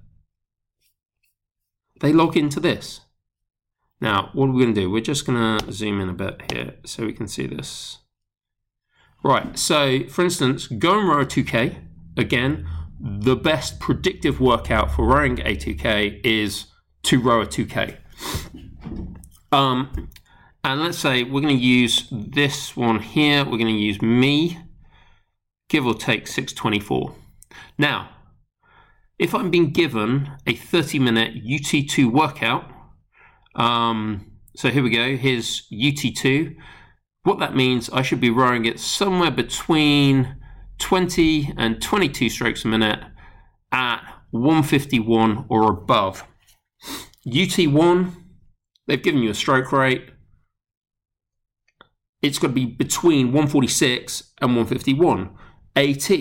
they 1.99 2.13
log 2.13 2.37
into 2.37 2.61
this. 2.61 3.01
Now, 3.99 4.29
what 4.33 4.47
we're 4.47 4.55
we 4.55 4.63
going 4.63 4.73
to 4.73 4.81
do? 4.81 4.89
We're 4.89 5.01
just 5.01 5.25
going 5.25 5.59
to 5.59 5.71
zoom 5.71 5.99
in 5.99 6.09
a 6.09 6.13
bit 6.13 6.41
here 6.51 6.75
so 6.85 7.05
we 7.05 7.13
can 7.13 7.27
see 7.27 7.45
this. 7.45 8.00
Right, 9.23 9.57
so 9.57 10.07
for 10.07 10.23
instance, 10.23 10.67
go 10.67 10.99
and 10.99 11.07
row 11.07 11.21
a 11.21 11.25
2K. 11.25 11.75
Again, 12.17 12.67
the 12.99 13.35
best 13.35 13.79
predictive 13.79 14.39
workout 14.39 14.91
for 14.91 15.05
rowing 15.05 15.39
a 15.41 15.55
2K 15.55 16.21
is 16.23 16.65
to 17.03 17.19
row 17.19 17.41
a 17.41 17.45
2K. 17.45 17.97
Um, 19.51 20.09
and 20.63 20.81
let's 20.81 20.97
say 20.97 21.23
we're 21.23 21.41
going 21.41 21.57
to 21.57 21.63
use 21.63 22.07
this 22.11 22.75
one 22.75 22.99
here. 22.99 23.43
We're 23.43 23.57
going 23.57 23.67
to 23.67 23.71
use 23.73 24.01
me, 24.01 24.59
give 25.69 25.85
or 25.85 25.93
take 25.93 26.27
624. 26.27 27.15
Now, 27.77 28.09
if 29.19 29.35
I'm 29.35 29.51
being 29.51 29.71
given 29.71 30.31
a 30.47 30.55
30 30.55 30.99
minute 30.99 31.45
UT2 31.45 32.11
workout, 32.11 32.65
um, 33.55 34.31
so 34.55 34.69
here 34.69 34.83
we 34.83 34.89
go, 34.89 35.15
here's 35.15 35.67
UT2. 35.71 36.55
What 37.23 37.39
that 37.39 37.55
means, 37.55 37.89
I 37.91 38.01
should 38.01 38.19
be 38.19 38.31
rowing 38.31 38.65
it 38.65 38.79
somewhere 38.79 39.29
between 39.29 40.37
20 40.79 41.53
and 41.55 41.79
22 41.81 42.29
strokes 42.29 42.65
a 42.65 42.67
minute 42.67 42.99
at 43.71 44.01
151 44.31 45.45
or 45.47 45.69
above. 45.69 46.25
UT1, 47.27 48.15
they've 48.87 49.03
given 49.03 49.21
you 49.21 49.29
a 49.29 49.35
stroke 49.35 49.71
rate. 49.71 50.09
It's 52.23 52.39
got 52.39 52.47
to 52.47 52.53
be 52.53 52.65
between 52.65 53.27
146 53.27 54.33
and 54.41 54.55
151. 54.55 55.29
AT, 55.75 56.11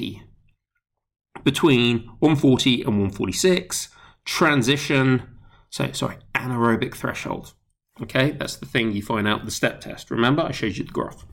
between 1.44 2.06
140 2.18 2.82
and 2.82 2.90
146. 2.90 3.88
Transition, 4.26 5.22
so 5.70 5.90
sorry, 5.92 6.18
anaerobic 6.34 6.94
threshold. 6.94 7.54
Okay, 8.02 8.30
that's 8.32 8.56
the 8.56 8.66
thing 8.66 8.92
you 8.92 9.02
find 9.02 9.28
out 9.28 9.44
the 9.44 9.50
step 9.50 9.80
test. 9.80 10.10
Remember, 10.10 10.42
I 10.42 10.52
showed 10.52 10.76
you 10.76 10.84
the 10.84 10.92
graph. 10.92 11.26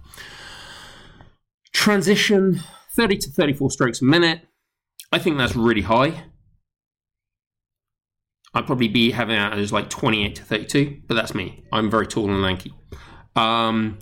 Transition, 1.73 2.61
30 2.91 3.17
to 3.17 3.29
34 3.29 3.71
strokes 3.71 4.01
a 4.01 4.05
minute. 4.05 4.41
I 5.11 5.19
think 5.19 5.37
that's 5.37 5.55
really 5.55 5.83
high. 5.83 6.25
I'd 8.53 8.65
probably 8.65 8.87
be 8.87 9.11
having 9.11 9.35
that 9.35 9.53
as 9.57 9.71
like 9.71 9.89
28 9.89 10.35
to 10.35 10.43
32, 10.43 11.01
but 11.07 11.15
that's 11.15 11.35
me. 11.35 11.63
I'm 11.71 11.89
very 11.89 12.07
tall 12.07 12.29
and 12.29 12.41
lanky. 12.41 12.73
Um, 13.35 13.99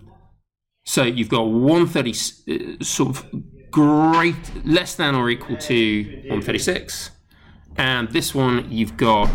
so 0.85 1.03
you've 1.03 1.29
got 1.29 1.43
130 1.43 2.79
uh, 2.79 2.83
sort 2.83 3.09
of 3.09 3.25
great, 3.69 4.65
less 4.65 4.95
than 4.95 5.13
or 5.13 5.29
equal 5.29 5.57
to 5.57 6.03
136. 6.03 7.11
And 7.77 8.09
this 8.11 8.33
one 8.33 8.71
you've 8.71 8.95
got 8.95 9.29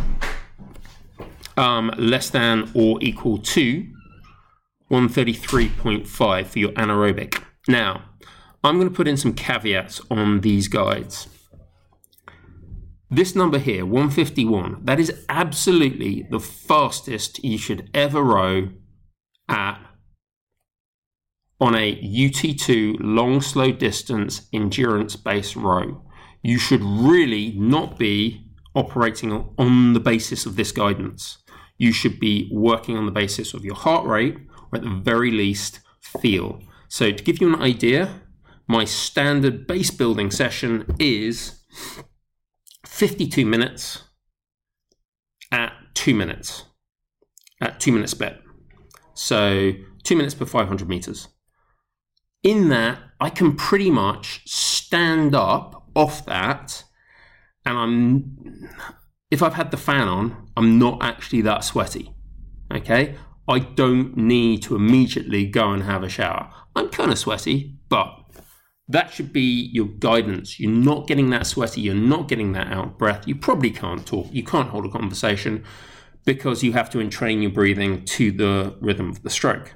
um, 1.61 1.93
less 1.99 2.31
than 2.31 2.71
or 2.75 2.99
equal 3.03 3.37
to 3.37 3.87
133.5 4.91 6.47
for 6.47 6.59
your 6.59 6.73
anaerobic. 6.73 7.43
Now, 7.69 8.07
I'm 8.65 8.77
going 8.77 8.89
to 8.89 8.95
put 8.95 9.07
in 9.07 9.19
some 9.19 9.35
caveats 9.35 10.01
on 10.11 10.41
these 10.41 10.69
guides. 10.69 11.29
This 13.11 13.35
number 13.35 13.59
here, 13.59 13.85
151, 13.85 14.85
that 14.85 14.99
is 14.99 15.13
absolutely 15.29 16.27
the 16.31 16.41
fastest 16.41 17.45
you 17.45 17.59
should 17.59 17.91
ever 17.93 18.23
row 18.23 18.71
at 19.49 19.79
on 21.61 21.75
a 21.75 21.97
UT2 21.97 22.97
long 23.01 23.43
slow 23.43 23.71
distance 23.71 24.49
endurance 24.53 25.15
based 25.17 25.57
row. 25.57 26.03
You 26.43 26.59
should 26.59 26.83
really 26.83 27.53
not 27.59 27.99
be 27.99 28.47
operating 28.75 29.33
on 29.59 29.93
the 29.93 30.01
basis 30.01 30.47
of 30.47 30.57
this 30.57 30.73
guidance. 30.73 31.39
You 31.81 31.93
should 31.93 32.21
be 32.21 32.47
working 32.53 32.99
on 32.99 33.07
the 33.07 33.11
basis 33.11 33.55
of 33.55 33.65
your 33.65 33.75
heart 33.75 34.07
rate 34.07 34.37
or 34.71 34.77
at 34.77 34.83
the 34.83 35.01
very 35.03 35.31
least 35.31 35.81
feel. 36.03 36.61
So 36.89 37.11
to 37.11 37.25
give 37.25 37.41
you 37.41 37.49
an 37.55 37.63
idea, 37.63 38.21
my 38.69 38.85
standard 38.85 39.67
base 39.67 39.91
building 39.91 40.31
session 40.31 40.95
is 40.99 41.65
52 42.85 43.47
minutes 43.47 44.03
at 45.51 45.73
two 45.95 46.15
minutes, 46.15 46.67
at 47.63 47.81
two 47.81 47.93
minutes 47.93 48.13
split. 48.13 48.39
So 49.15 49.73
two 50.05 50.17
minutes 50.17 50.35
per 50.35 50.45
500 50.45 50.87
meters. 50.87 51.29
In 52.43 52.69
that, 52.69 52.99
I 53.19 53.31
can 53.31 53.57
pretty 53.57 53.91
much 53.91 54.43
stand 54.45 55.35
up 55.35 55.89
off 55.95 56.27
that, 56.27 56.85
and 57.65 57.79
I'm, 57.79 58.69
if 59.31 59.43
I've 59.43 59.55
had 59.55 59.71
the 59.71 59.77
fan 59.77 60.09
on, 60.09 60.51
I'm 60.57 60.79
not 60.79 61.03
actually 61.03 61.43
that 61.43 61.65
sweaty. 61.65 62.13
Okay? 62.73 63.17
I 63.49 63.59
don't 63.59 64.17
need 64.17 64.63
to 64.63 64.77
immediately 64.77 65.47
go 65.47 65.73
and 65.73 65.83
have 65.83 66.03
a 66.03 66.09
shower. 66.09 66.53
I'm 66.77 66.89
kind 66.89 67.11
of 67.11 67.19
sweaty, 67.19 67.77
but 67.89 68.17
that 68.89 69.13
should 69.13 69.33
be 69.33 69.71
your 69.73 69.87
guidance. 69.87 70.59
You're 70.59 70.71
not 70.71 71.07
getting 71.07 71.31
that 71.31 71.47
sweaty, 71.47 71.81
you're 71.81 71.95
not 71.95 72.29
getting 72.29 72.53
that 72.53 72.73
out 72.73 72.99
breath. 72.99 73.27
You 73.27 73.37
probably 73.37 73.71
can't 73.71 74.07
talk, 74.07 74.29
you 74.33 74.45
can't 74.45 74.69
hold 74.69 74.87
a 74.87 74.91
conversation 74.91 75.65
because 76.25 76.63
you 76.63 76.73
have 76.73 76.91
to 76.91 77.01
entrain 77.01 77.41
your 77.41 77.51
breathing 77.51 78.05
to 78.05 78.31
the 78.33 78.77
rhythm 78.81 79.09
of 79.09 79.23
the 79.23 79.31
stroke. 79.31 79.75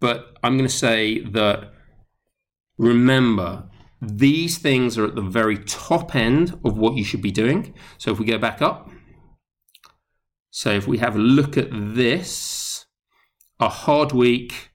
But 0.00 0.36
I'm 0.42 0.56
going 0.56 0.68
to 0.68 0.74
say 0.74 1.20
that 1.20 1.72
remember, 2.76 3.68
these 4.06 4.58
things 4.58 4.96
are 4.98 5.06
at 5.06 5.14
the 5.14 5.22
very 5.22 5.58
top 5.58 6.14
end 6.14 6.58
of 6.64 6.78
what 6.78 6.96
you 6.96 7.04
should 7.04 7.22
be 7.22 7.30
doing. 7.30 7.74
So 7.98 8.10
if 8.10 8.18
we 8.18 8.26
go 8.26 8.38
back 8.38 8.62
up, 8.62 8.90
so 10.50 10.70
if 10.70 10.86
we 10.86 10.98
have 10.98 11.16
a 11.16 11.18
look 11.18 11.56
at 11.56 11.68
this, 11.70 12.86
a 13.60 13.68
hard 13.68 14.12
week 14.12 14.74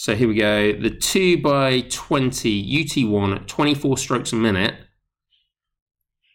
so 0.00 0.16
here 0.16 0.28
we 0.28 0.36
go. 0.36 0.72
The 0.72 0.88
2 0.88 1.42
by 1.42 1.82
20 1.82 2.84
UT1 2.84 3.36
at 3.36 3.46
24 3.46 3.98
strokes 3.98 4.32
a 4.32 4.36
minute. 4.36 4.74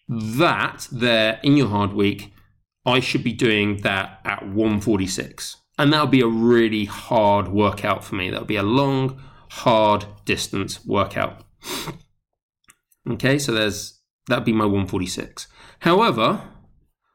That 0.08 0.88
there 0.91 1.39
in 1.41 1.58
your 1.58 1.70
hard 1.70 1.93
week, 1.93 2.32
I 2.86 3.00
should 3.00 3.24
be 3.24 3.34
doing 3.34 3.78
that 3.78 4.20
at 4.24 4.43
146. 4.43 5.58
And 5.80 5.91
that'll 5.91 6.06
be 6.06 6.22
a 6.22 6.28
really 6.28 6.86
hard 6.86 7.48
workout 7.48 8.04
for 8.04 8.14
me. 8.14 8.30
That'll 8.30 8.46
be 8.46 8.56
a 8.56 8.62
long, 8.62 9.20
hard 9.56 10.06
distance 10.26 10.86
workout. 10.86 11.43
Okay, 13.10 13.38
so 13.38 13.51
there's 13.51 14.01
that'd 14.28 14.45
be 14.45 14.51
my 14.51 14.66
146. 14.66 15.47
However, 15.80 16.41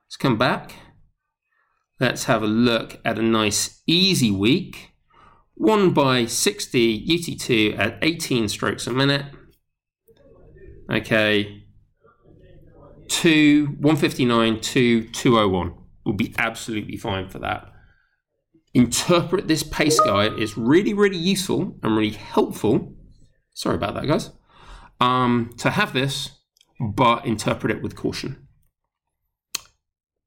let's 0.07 0.16
come 0.16 0.38
back. 0.38 0.74
Let's 1.99 2.24
have 2.24 2.43
a 2.43 2.47
look 2.47 2.99
at 3.05 3.18
a 3.18 3.22
nice 3.22 3.82
easy 3.86 4.30
week 4.30 4.93
1 5.55 5.93
by 5.93 6.24
60 6.24 7.07
UT2 7.07 7.78
at 7.78 7.99
18 8.01 8.49
strokes 8.49 8.86
a 8.86 8.93
minute. 8.93 9.26
Okay. 10.91 11.64
2, 13.09 13.66
159 13.80 14.61
to 14.61 15.05
201 15.11 15.74
will 16.07 16.12
be 16.14 16.34
absolutely 16.38 16.97
fine 16.97 17.28
for 17.28 17.41
that. 17.41 17.70
Interpret 18.73 19.49
this 19.49 19.62
pace 19.62 19.99
guide. 20.01 20.35
It's 20.39 20.57
really, 20.57 20.95
really 20.95 21.16
useful 21.16 21.79
and 21.83 21.97
really 21.97 22.11
helpful. 22.11 22.95
Sorry 23.53 23.75
about 23.75 23.95
that, 23.95 24.07
guys. 24.07 24.31
Um, 25.01 25.51
to 25.59 25.71
have 25.71 25.93
this, 25.93 26.31
but 26.79 27.27
interpret 27.27 27.77
it 27.77 27.83
with 27.83 27.97
caution. 27.97 28.47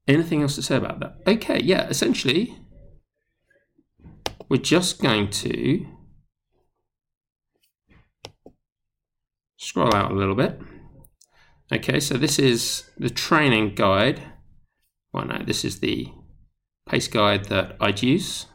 Anything 0.06 0.42
else 0.42 0.56
to 0.56 0.62
say 0.62 0.76
about 0.76 1.00
that? 1.00 1.16
Okay, 1.26 1.60
yeah, 1.62 1.86
essentially, 1.88 2.58
we're 4.48 4.58
just 4.58 5.00
going 5.00 5.30
to 5.30 5.86
scroll 9.56 9.94
out 9.94 10.12
a 10.12 10.14
little 10.14 10.34
bit. 10.34 10.60
Okay, 11.72 11.98
so 11.98 12.18
this 12.18 12.38
is 12.38 12.90
the 12.98 13.08
training 13.08 13.74
guide. 13.74 14.20
Well, 15.12 15.24
no, 15.24 15.42
this 15.44 15.64
is 15.64 15.80
the 15.80 16.12
pace 16.88 17.08
guide 17.08 17.46
that 17.46 17.76
I'd 17.80 18.02
use. 18.02 18.46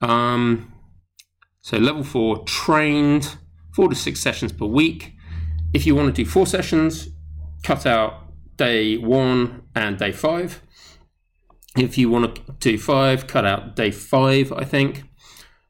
Um, 0.00 0.72
so 1.60 1.78
level 1.78 2.02
four, 2.02 2.44
trained 2.44 3.36
four 3.72 3.88
to 3.88 3.94
six 3.94 4.20
sessions 4.20 4.52
per 4.52 4.66
week. 4.66 5.12
If 5.72 5.86
you 5.86 5.94
want 5.94 6.14
to 6.14 6.24
do 6.24 6.28
four 6.28 6.46
sessions, 6.46 7.08
cut 7.62 7.86
out 7.86 8.32
day 8.56 8.98
one 8.98 9.62
and 9.74 9.96
day 9.96 10.12
five. 10.12 10.60
If 11.76 11.96
you 11.96 12.10
want 12.10 12.34
to 12.34 12.52
do 12.58 12.76
five, 12.76 13.26
cut 13.26 13.46
out 13.46 13.76
day 13.76 13.90
five, 13.90 14.52
I 14.52 14.64
think. 14.64 15.04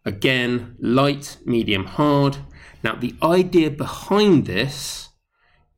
Again, 0.04 0.76
light, 0.80 1.36
medium, 1.44 1.84
hard. 1.84 2.38
Now, 2.82 2.94
the 2.94 3.14
idea 3.22 3.70
behind 3.70 4.46
this 4.46 5.08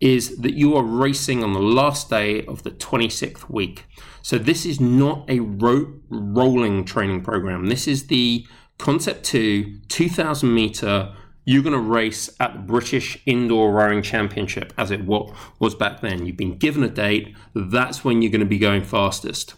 is 0.01 0.39
that 0.39 0.55
you 0.55 0.77
are 0.77 0.85
racing 0.85 1.43
on 1.45 1.53
the 1.53 1.61
last 1.61 2.11
day 2.11 2.45
of 2.47 2.63
the 2.63 2.71
26th 2.71 3.49
week. 3.49 3.87
So, 4.23 4.39
this 4.39 4.67
is 4.67 4.81
not 4.81 5.29
a 5.29 5.41
ro- 5.41 6.01
rolling 6.09 6.85
training 6.85 7.23
program. 7.23 7.67
This 7.67 7.87
is 7.87 8.07
the 8.07 8.47
Concept 8.79 9.25
2 9.25 9.83
2000 9.89 10.53
meter 10.53 11.15
you're 11.45 11.63
going 11.63 11.75
to 11.75 11.79
race 11.79 12.31
at 12.41 12.55
the 12.55 12.59
British 12.61 13.19
Indoor 13.27 13.73
Rowing 13.73 14.03
Championship, 14.03 14.73
as 14.79 14.91
it 14.91 15.05
was 15.05 15.75
back 15.75 16.01
then. 16.01 16.25
You've 16.25 16.37
been 16.37 16.59
given 16.59 16.83
a 16.83 16.89
date, 16.89 17.37
that's 17.55 18.05
when 18.05 18.23
you're 18.23 18.33
going 18.33 18.41
to 18.41 18.47
be 18.47 18.59
going 18.59 18.83
fastest. 18.83 19.55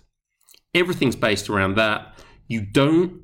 Everything's 0.74 1.16
based 1.16 1.48
around 1.48 1.76
that. 1.76 2.18
You 2.48 2.66
don't. 2.66 3.20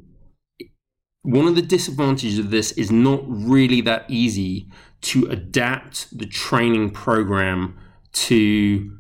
One 1.23 1.47
of 1.47 1.55
the 1.55 1.63
disadvantages 1.63 2.39
of 2.39 2.51
this 2.51 2.73
is 2.73 2.91
not 2.91 3.23
really 3.27 3.81
that 3.83 4.07
easy 4.09 4.69
to 5.03 5.27
adapt 5.27 6.17
the 6.17 6.27
training 6.27 6.91
program 6.91 7.79
to 8.13 8.99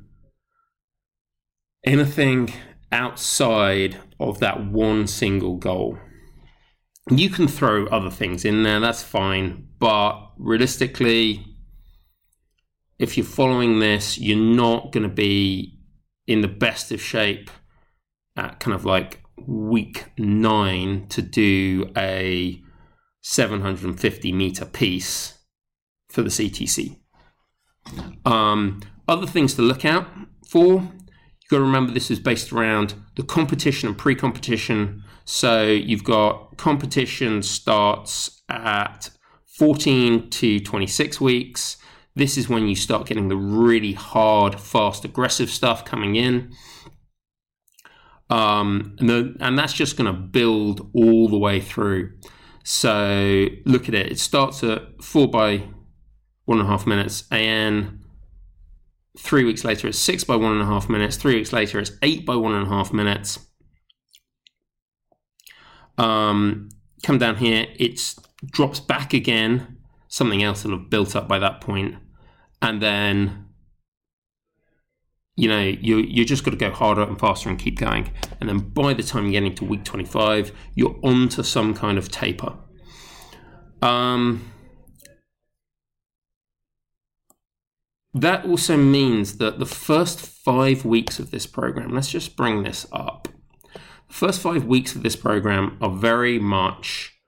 anything 1.84 2.52
outside 2.92 3.98
of 4.20 4.38
that 4.40 4.66
one 4.66 5.06
single 5.06 5.56
goal. 5.56 5.98
you 7.10 7.28
can 7.28 7.48
throw 7.48 7.86
other 7.86 8.10
things 8.10 8.44
in 8.44 8.62
there, 8.62 8.78
that's 8.78 9.02
fine. 9.02 9.66
But 9.80 10.30
realistically, 10.38 11.44
if 13.00 13.16
you're 13.16 13.26
following 13.26 13.80
this, 13.80 14.18
you're 14.18 14.36
not 14.36 14.92
going 14.92 15.02
to 15.02 15.12
be 15.12 15.80
in 16.28 16.42
the 16.42 16.48
best 16.48 16.92
of 16.92 17.02
shape 17.02 17.50
at 18.36 18.60
kind 18.60 18.72
of 18.72 18.84
like 18.84 19.21
week 19.46 20.06
nine 20.18 21.06
to 21.08 21.22
do 21.22 21.90
a 21.96 22.62
750 23.22 24.32
meter 24.32 24.64
piece 24.64 25.38
for 26.08 26.22
the 26.22 26.28
CTC. 26.28 26.98
Um, 28.24 28.80
other 29.08 29.26
things 29.26 29.54
to 29.54 29.62
look 29.62 29.84
out 29.84 30.06
for, 30.48 30.74
you've 30.74 31.50
got 31.50 31.58
to 31.58 31.62
remember 31.62 31.92
this 31.92 32.10
is 32.10 32.20
based 32.20 32.52
around 32.52 32.94
the 33.16 33.22
competition 33.22 33.88
and 33.88 33.98
pre 33.98 34.14
competition. 34.14 35.02
So 35.24 35.64
you've 35.64 36.04
got 36.04 36.56
competition 36.56 37.42
starts 37.42 38.42
at 38.48 39.10
14 39.58 40.30
to 40.30 40.60
26 40.60 41.20
weeks. 41.20 41.76
This 42.14 42.36
is 42.36 42.48
when 42.48 42.68
you 42.68 42.76
start 42.76 43.06
getting 43.06 43.28
the 43.28 43.36
really 43.36 43.92
hard, 43.92 44.60
fast, 44.60 45.04
aggressive 45.04 45.50
stuff 45.50 45.84
coming 45.84 46.16
in. 46.16 46.52
Um, 48.32 48.96
and, 48.98 49.10
the, 49.10 49.36
and 49.40 49.58
that's 49.58 49.74
just 49.74 49.98
going 49.98 50.12
to 50.12 50.18
build 50.18 50.90
all 50.94 51.28
the 51.28 51.36
way 51.36 51.60
through. 51.60 52.14
So 52.64 53.48
look 53.66 53.88
at 53.88 53.94
it. 53.94 54.10
It 54.10 54.18
starts 54.18 54.64
at 54.64 55.02
four 55.02 55.28
by 55.28 55.68
one 56.46 56.58
and 56.58 56.66
a 56.66 56.70
half 56.70 56.86
minutes. 56.86 57.24
AN. 57.30 58.00
Three 59.18 59.44
weeks 59.44 59.64
later, 59.64 59.86
it's 59.86 59.98
six 59.98 60.24
by 60.24 60.36
one 60.36 60.52
and 60.52 60.62
a 60.62 60.64
half 60.64 60.88
minutes. 60.88 61.16
Three 61.16 61.34
weeks 61.34 61.52
later, 61.52 61.78
it's 61.78 61.92
eight 62.00 62.24
by 62.24 62.34
one 62.34 62.54
and 62.54 62.66
a 62.66 62.70
half 62.70 62.90
minutes. 62.90 63.38
Um, 65.98 66.70
come 67.02 67.18
down 67.18 67.36
here, 67.36 67.66
it 67.76 68.00
drops 68.50 68.80
back 68.80 69.12
again. 69.12 69.76
Something 70.08 70.42
else 70.42 70.64
will 70.64 70.78
have 70.78 70.88
built 70.88 71.14
up 71.14 71.28
by 71.28 71.38
that 71.38 71.60
point, 71.60 71.96
and 72.62 72.80
then 72.80 73.48
you 75.36 75.48
know 75.48 75.60
you 75.60 75.98
you 75.98 76.24
just 76.24 76.44
got 76.44 76.50
to 76.50 76.56
go 76.56 76.70
harder 76.70 77.02
and 77.02 77.18
faster 77.18 77.48
and 77.48 77.58
keep 77.58 77.78
going. 77.78 78.12
And 78.40 78.48
then 78.48 78.58
by 78.58 78.92
the 78.94 79.02
time 79.02 79.26
you 79.26 79.32
get 79.32 79.44
into 79.44 79.64
week 79.64 79.84
25, 79.84 80.52
you're 80.74 80.98
onto 81.02 81.42
some 81.42 81.74
kind 81.74 81.98
of 81.98 82.10
taper. 82.10 82.54
Um, 83.80 84.52
that 88.14 88.44
also 88.44 88.76
means 88.76 89.38
that 89.38 89.58
the 89.58 89.66
first 89.66 90.20
five 90.20 90.84
weeks 90.84 91.18
of 91.18 91.30
this 91.30 91.46
program, 91.46 91.90
let's 91.90 92.10
just 92.10 92.36
bring 92.36 92.62
this 92.62 92.86
up. 92.92 93.28
The 94.08 94.14
first 94.14 94.40
five 94.40 94.64
weeks 94.64 94.94
of 94.94 95.02
this 95.02 95.16
program 95.16 95.78
are 95.80 95.90
very 95.90 96.38
much, 96.38 97.18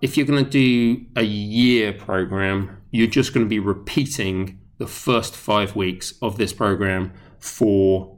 if 0.00 0.16
you're 0.16 0.26
going 0.26 0.44
to 0.44 0.50
do 0.50 1.04
a 1.16 1.24
year 1.24 1.92
program, 1.92 2.82
you're 2.92 3.08
just 3.08 3.34
going 3.34 3.44
to 3.44 3.50
be 3.50 3.58
repeating 3.58 4.60
the 4.78 4.86
first 4.86 5.34
five 5.34 5.76
weeks 5.76 6.14
of 6.22 6.38
this 6.38 6.52
program 6.52 7.12
for 7.38 8.16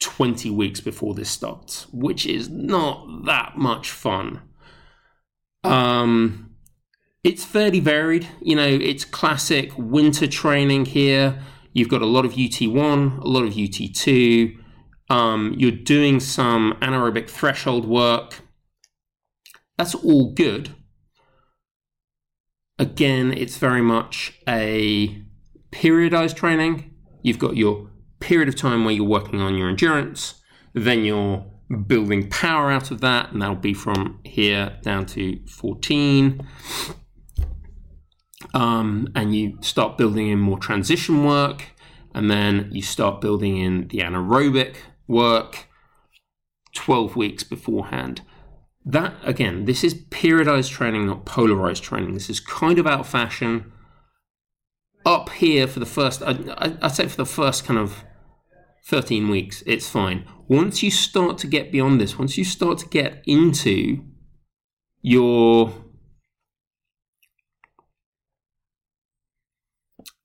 20 0.00 0.50
weeks 0.50 0.80
before 0.80 1.14
this 1.14 1.30
starts, 1.30 1.88
which 1.92 2.26
is 2.26 2.48
not 2.48 3.24
that 3.24 3.56
much 3.56 3.90
fun. 3.90 4.42
Um, 5.64 6.54
it's 7.24 7.44
fairly 7.44 7.80
varied. 7.80 8.28
You 8.40 8.56
know, 8.56 8.66
it's 8.66 9.04
classic 9.04 9.72
winter 9.76 10.26
training 10.26 10.86
here. 10.86 11.42
You've 11.72 11.88
got 11.88 12.02
a 12.02 12.06
lot 12.06 12.24
of 12.24 12.32
UT1, 12.32 13.18
a 13.22 13.28
lot 13.28 13.44
of 13.44 13.54
UT2. 13.54 14.56
Um, 15.10 15.54
you're 15.56 15.70
doing 15.70 16.20
some 16.20 16.76
anaerobic 16.80 17.28
threshold 17.28 17.86
work. 17.86 18.40
That's 19.76 19.94
all 19.94 20.32
good. 20.32 20.74
Again, 22.78 23.32
it's 23.32 23.56
very 23.56 23.82
much 23.82 24.38
a 24.48 25.22
periodized 25.72 26.36
training. 26.36 26.94
You've 27.22 27.38
got 27.38 27.56
your 27.56 27.90
period 28.20 28.48
of 28.48 28.56
time 28.56 28.84
where 28.84 28.94
you're 28.94 29.04
working 29.04 29.40
on 29.40 29.56
your 29.56 29.68
endurance, 29.68 30.40
then 30.74 31.04
you're 31.04 31.44
building 31.86 32.28
power 32.30 32.70
out 32.70 32.90
of 32.90 33.00
that, 33.00 33.32
and 33.32 33.42
that'll 33.42 33.56
be 33.56 33.74
from 33.74 34.20
here 34.24 34.78
down 34.82 35.06
to 35.06 35.38
14 35.46 36.46
um, 38.54 39.08
and 39.14 39.34
you 39.34 39.58
start 39.60 39.98
building 39.98 40.28
in 40.28 40.38
more 40.38 40.58
transition 40.58 41.24
work, 41.24 41.66
and 42.14 42.30
then 42.30 42.68
you 42.72 42.82
start 42.82 43.20
building 43.20 43.58
in 43.58 43.88
the 43.88 43.98
anaerobic 43.98 44.76
work 45.06 45.66
12 46.74 47.16
weeks 47.16 47.42
beforehand. 47.42 48.22
That, 48.88 49.16
again, 49.22 49.66
this 49.66 49.84
is 49.84 49.92
periodized 49.92 50.70
training, 50.70 51.06
not 51.06 51.26
polarized 51.26 51.84
training. 51.84 52.14
This 52.14 52.30
is 52.30 52.40
kind 52.40 52.78
of 52.78 52.86
out 52.86 53.00
of 53.00 53.06
fashion. 53.06 53.70
Up 55.04 55.28
here 55.28 55.66
for 55.66 55.78
the 55.78 55.86
first, 55.86 56.22
I, 56.22 56.74
I'd 56.80 56.92
say 56.92 57.06
for 57.06 57.18
the 57.18 57.26
first 57.26 57.66
kind 57.66 57.78
of 57.78 58.02
13 58.86 59.28
weeks, 59.28 59.62
it's 59.66 59.90
fine. 59.90 60.26
Once 60.48 60.82
you 60.82 60.90
start 60.90 61.36
to 61.38 61.46
get 61.46 61.70
beyond 61.70 62.00
this, 62.00 62.18
once 62.18 62.38
you 62.38 62.44
start 62.44 62.78
to 62.78 62.88
get 62.88 63.22
into 63.26 64.02
your 65.02 65.74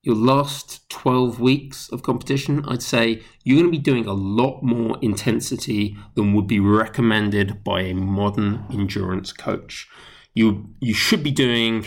your 0.04 0.16
last 0.16 0.88
12 0.89 1.39
weeks 1.39 1.89
of 1.89 2.04
competition, 2.04 2.64
I'd 2.68 2.84
say 2.84 3.22
you're 3.43 3.58
going 3.58 3.72
to 3.72 3.78
be 3.78 3.82
doing 3.82 4.06
a 4.06 4.14
lot 4.14 4.62
more 4.62 4.97
intensity 5.01 5.97
than 6.16 6.34
would 6.34 6.45
be 6.45 6.60
recommended 6.60 7.64
by 7.64 7.82
a 7.82 7.95
modern 7.95 8.66
endurance 8.70 9.32
coach. 9.32 9.88
You 10.34 10.70
you 10.80 10.93
should 10.93 11.24
be 11.24 11.32
doing 11.32 11.86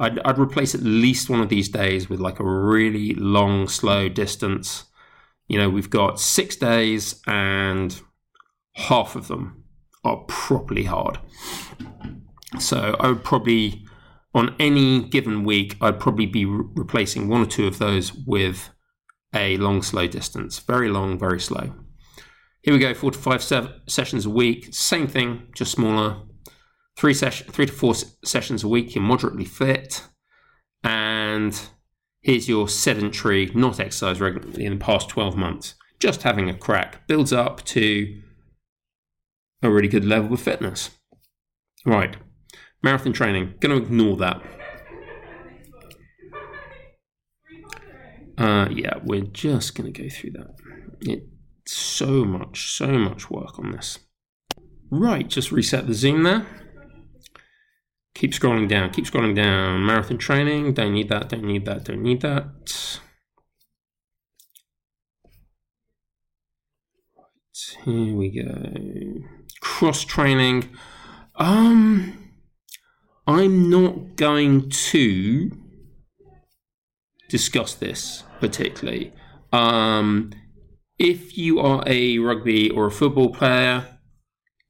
I'd, 0.00 0.18
I'd 0.20 0.38
replace 0.38 0.74
at 0.74 0.82
least 0.82 1.30
one 1.30 1.40
of 1.40 1.48
these 1.48 1.68
days 1.68 2.08
with 2.08 2.20
like 2.20 2.40
a 2.40 2.44
really 2.44 3.14
long, 3.14 3.68
slow 3.68 4.08
distance. 4.08 4.84
You 5.48 5.58
know, 5.58 5.70
we've 5.70 5.90
got 5.90 6.20
six 6.20 6.56
days 6.56 7.20
and 7.26 8.00
half 8.74 9.16
of 9.16 9.28
them 9.28 9.64
are 10.04 10.18
properly 10.28 10.84
hard. 10.84 11.18
So 12.58 12.96
I 13.00 13.08
would 13.08 13.24
probably 13.24 13.84
on 14.38 14.54
any 14.60 15.02
given 15.02 15.42
week, 15.44 15.76
I'd 15.80 15.98
probably 15.98 16.26
be 16.26 16.44
re- 16.44 16.64
replacing 16.74 17.28
one 17.28 17.40
or 17.42 17.46
two 17.46 17.66
of 17.66 17.78
those 17.78 18.12
with 18.12 18.70
a 19.34 19.56
long, 19.56 19.82
slow 19.82 20.06
distance. 20.06 20.60
Very 20.60 20.88
long, 20.88 21.18
very 21.18 21.40
slow. 21.40 21.74
Here 22.62 22.72
we 22.72 22.78
go, 22.78 22.94
four 22.94 23.10
to 23.10 23.18
five 23.18 23.42
se- 23.42 23.74
sessions 23.88 24.26
a 24.26 24.30
week. 24.30 24.68
Same 24.72 25.08
thing, 25.08 25.48
just 25.54 25.72
smaller. 25.72 26.22
Three, 26.96 27.14
ses- 27.14 27.40
three 27.50 27.66
to 27.66 27.72
four 27.72 27.94
s- 27.94 28.16
sessions 28.24 28.62
a 28.62 28.68
week. 28.68 28.94
You're 28.94 29.02
moderately 29.02 29.44
fit. 29.44 30.06
And 30.84 31.60
here's 32.22 32.48
your 32.48 32.68
sedentary, 32.68 33.50
not 33.54 33.80
exercise 33.80 34.20
regularly 34.20 34.64
in 34.64 34.78
the 34.78 34.84
past 34.84 35.08
12 35.08 35.36
months. 35.36 35.74
Just 35.98 36.22
having 36.22 36.48
a 36.48 36.56
crack 36.56 37.08
builds 37.08 37.32
up 37.32 37.64
to 37.64 38.22
a 39.62 39.70
really 39.70 39.88
good 39.88 40.04
level 40.04 40.32
of 40.32 40.40
fitness. 40.40 40.90
Right. 41.84 42.16
Marathon 42.82 43.12
training, 43.12 43.54
going 43.60 43.76
to 43.76 43.84
ignore 43.84 44.16
that. 44.18 44.42
Uh, 48.36 48.68
yeah, 48.70 48.94
we're 49.02 49.22
just 49.22 49.74
going 49.74 49.92
to 49.92 50.02
go 50.02 50.08
through 50.08 50.30
that. 50.30 50.54
It's 51.00 51.76
so 51.76 52.24
much, 52.24 52.70
so 52.70 52.86
much 52.86 53.30
work 53.30 53.58
on 53.58 53.72
this. 53.72 53.98
Right, 54.90 55.28
just 55.28 55.50
reset 55.50 55.86
the 55.86 55.94
zoom 55.94 56.22
there. 56.22 56.46
Keep 58.14 58.32
scrolling 58.32 58.68
down, 58.68 58.90
keep 58.90 59.06
scrolling 59.06 59.34
down. 59.34 59.84
Marathon 59.84 60.18
training, 60.18 60.72
don't 60.74 60.94
need 60.94 61.08
that, 61.08 61.28
don't 61.28 61.44
need 61.44 61.66
that, 61.66 61.84
don't 61.84 62.02
need 62.02 62.20
that. 62.22 63.00
Right, 67.16 67.76
here 67.84 68.14
we 68.16 68.30
go. 68.30 69.28
Cross 69.60 70.04
training. 70.04 70.68
Um, 71.36 72.27
I'm 73.28 73.68
not 73.68 74.16
going 74.16 74.70
to 74.70 75.50
discuss 77.28 77.74
this 77.74 78.24
particularly. 78.40 79.12
Um, 79.52 80.32
if 80.98 81.36
you 81.36 81.60
are 81.60 81.84
a 81.86 82.18
rugby 82.20 82.70
or 82.70 82.86
a 82.86 82.90
football 82.90 83.28
player, 83.28 83.98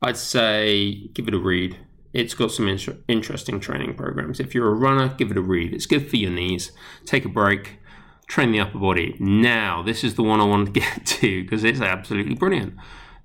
I'd 0.02 0.16
say 0.16 1.08
give 1.14 1.28
it 1.28 1.34
a 1.34 1.38
read. 1.38 1.78
It's 2.12 2.34
got 2.34 2.50
some 2.50 2.66
inter- 2.66 2.98
interesting 3.06 3.60
training 3.60 3.94
programs. 3.94 4.40
If 4.40 4.56
you're 4.56 4.68
a 4.68 4.74
runner, 4.74 5.14
give 5.16 5.30
it 5.30 5.36
a 5.36 5.42
read. 5.42 5.72
It's 5.72 5.86
good 5.86 6.10
for 6.10 6.16
your 6.16 6.32
knees. 6.32 6.72
Take 7.04 7.24
a 7.24 7.28
break, 7.28 7.78
train 8.26 8.50
the 8.50 8.58
upper 8.58 8.78
body. 8.78 9.14
Now, 9.20 9.84
this 9.84 10.02
is 10.02 10.16
the 10.16 10.24
one 10.24 10.40
I 10.40 10.44
want 10.44 10.66
to 10.66 10.72
get 10.80 11.06
to 11.06 11.44
because 11.44 11.62
it's 11.62 11.80
absolutely 11.80 12.34
brilliant. 12.34 12.74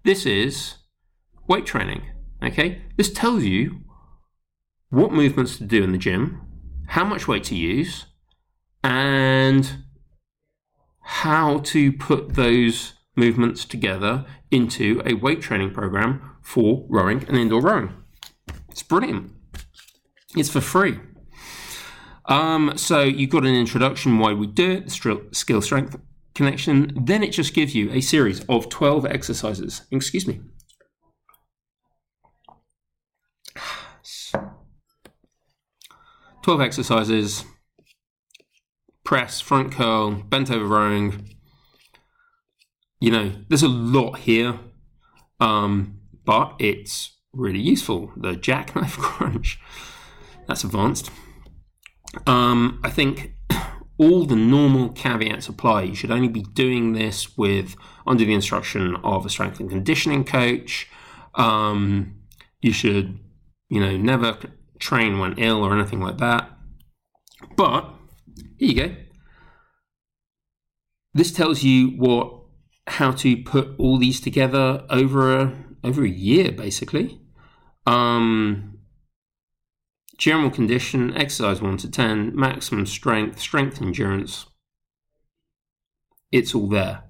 This 0.04 0.28
is 0.28 0.76
weight 1.48 1.66
training. 1.66 2.04
Okay, 2.44 2.84
this 2.98 3.12
tells 3.12 3.44
you 3.44 3.80
what 4.94 5.12
movements 5.12 5.58
to 5.58 5.64
do 5.64 5.84
in 5.84 5.91
the 5.91 5.98
gym, 5.98 6.39
how 6.89 7.04
much 7.04 7.28
weight 7.28 7.44
to 7.44 7.56
use, 7.56 8.06
and 8.84 9.78
how 11.02 11.58
to 11.58 11.91
put 11.91 12.36
those 12.36 12.94
movements 13.16 13.66
together 13.66 14.24
into 14.52 15.02
a 15.04 15.16
weight 15.16 15.41
training 15.41 15.72
program 15.72 16.38
for 16.44 16.86
rowing 16.89 17.26
and 17.28 17.38
indoor 17.38 17.60
rowing. 17.60 17.91
It's 18.70 18.84
brilliant. 18.84 19.32
It's 20.36 20.50
for 20.50 20.62
free. 20.62 21.00
Um, 22.26 22.74
so 22.76 23.02
you've 23.02 23.32
got 23.32 23.46
an 23.46 23.56
introduction 23.56 24.20
why 24.20 24.34
we 24.34 24.46
do 24.46 24.74
it, 24.74 24.86
the 24.86 25.28
skill 25.32 25.62
strength 25.64 25.98
connection. 26.36 26.94
Then 27.04 27.24
it 27.24 27.32
just 27.32 27.56
gives 27.56 27.74
you 27.74 27.91
a 27.91 28.02
series 28.02 28.46
of 28.46 28.70
12 28.70 29.08
exercises. 29.08 29.82
Excuse 29.89 30.28
me. 30.28 30.41
12 36.44 36.62
exercises 36.62 37.46
press, 39.04 39.41
front 39.41 39.72
curl, 39.72 40.12
bent 40.12 40.50
over 40.50 40.66
rowing. 40.66 41.36
You 43.00 43.12
know, 43.12 43.32
there's 43.50 43.64
a 43.64 43.68
lot 43.68 44.20
here, 44.20 44.60
um, 45.39 46.00
but 46.26 46.56
it's 46.60 47.18
really 47.34 47.60
useful. 47.60 48.12
The 48.16 48.36
jackknife 48.36 48.98
crunch, 48.98 49.60
that's 50.48 50.64
advanced. 50.64 51.12
Um, 52.28 52.80
I 52.84 52.89
think 52.89 53.34
all 53.98 54.26
the 54.26 54.36
normal 54.36 54.89
caveats 54.89 55.50
apply. 55.50 55.84
You 55.84 55.96
should 55.96 56.12
only 56.12 56.30
be 56.30 56.44
doing 56.44 56.94
this 56.94 57.38
with 57.38 57.76
under 58.08 58.24
the 58.24 58.34
instruction 58.34 58.96
of 59.04 59.26
a 59.26 59.30
strength 59.30 59.60
and 59.60 59.70
conditioning 59.70 60.24
coach. 60.24 60.88
Um, 61.36 62.22
you 62.62 62.72
should, 62.72 63.20
you 63.70 63.82
know, 63.82 63.98
never 63.98 64.38
train 64.84 65.18
when 65.18 65.38
ill 65.38 65.64
or 65.64 65.74
anything 65.74 66.02
like 66.02 66.18
that. 66.18 66.52
But 67.56 67.90
here 68.58 68.70
you 68.70 68.76
go. 68.76 68.96
This 71.14 71.32
tells 71.32 71.64
you 71.64 71.90
what 71.90 72.42
how 72.88 73.12
to 73.12 73.38
put 73.44 73.76
all 73.78 73.98
these 73.98 74.20
together 74.20 74.84
over 74.90 75.40
a 75.40 75.54
over 75.84 76.04
a 76.04 76.10
year, 76.10 76.52
basically. 76.52 77.22
Um, 77.86 78.80
general 80.18 80.50
condition, 80.50 81.16
exercise 81.16 81.62
one 81.62 81.78
to 81.78 81.90
ten, 81.90 82.36
maximum 82.36 82.86
strength, 82.86 83.40
strength 83.40 83.82
endurance. 83.82 84.48
It's 86.32 86.54
all 86.56 86.68
there. 86.68 87.04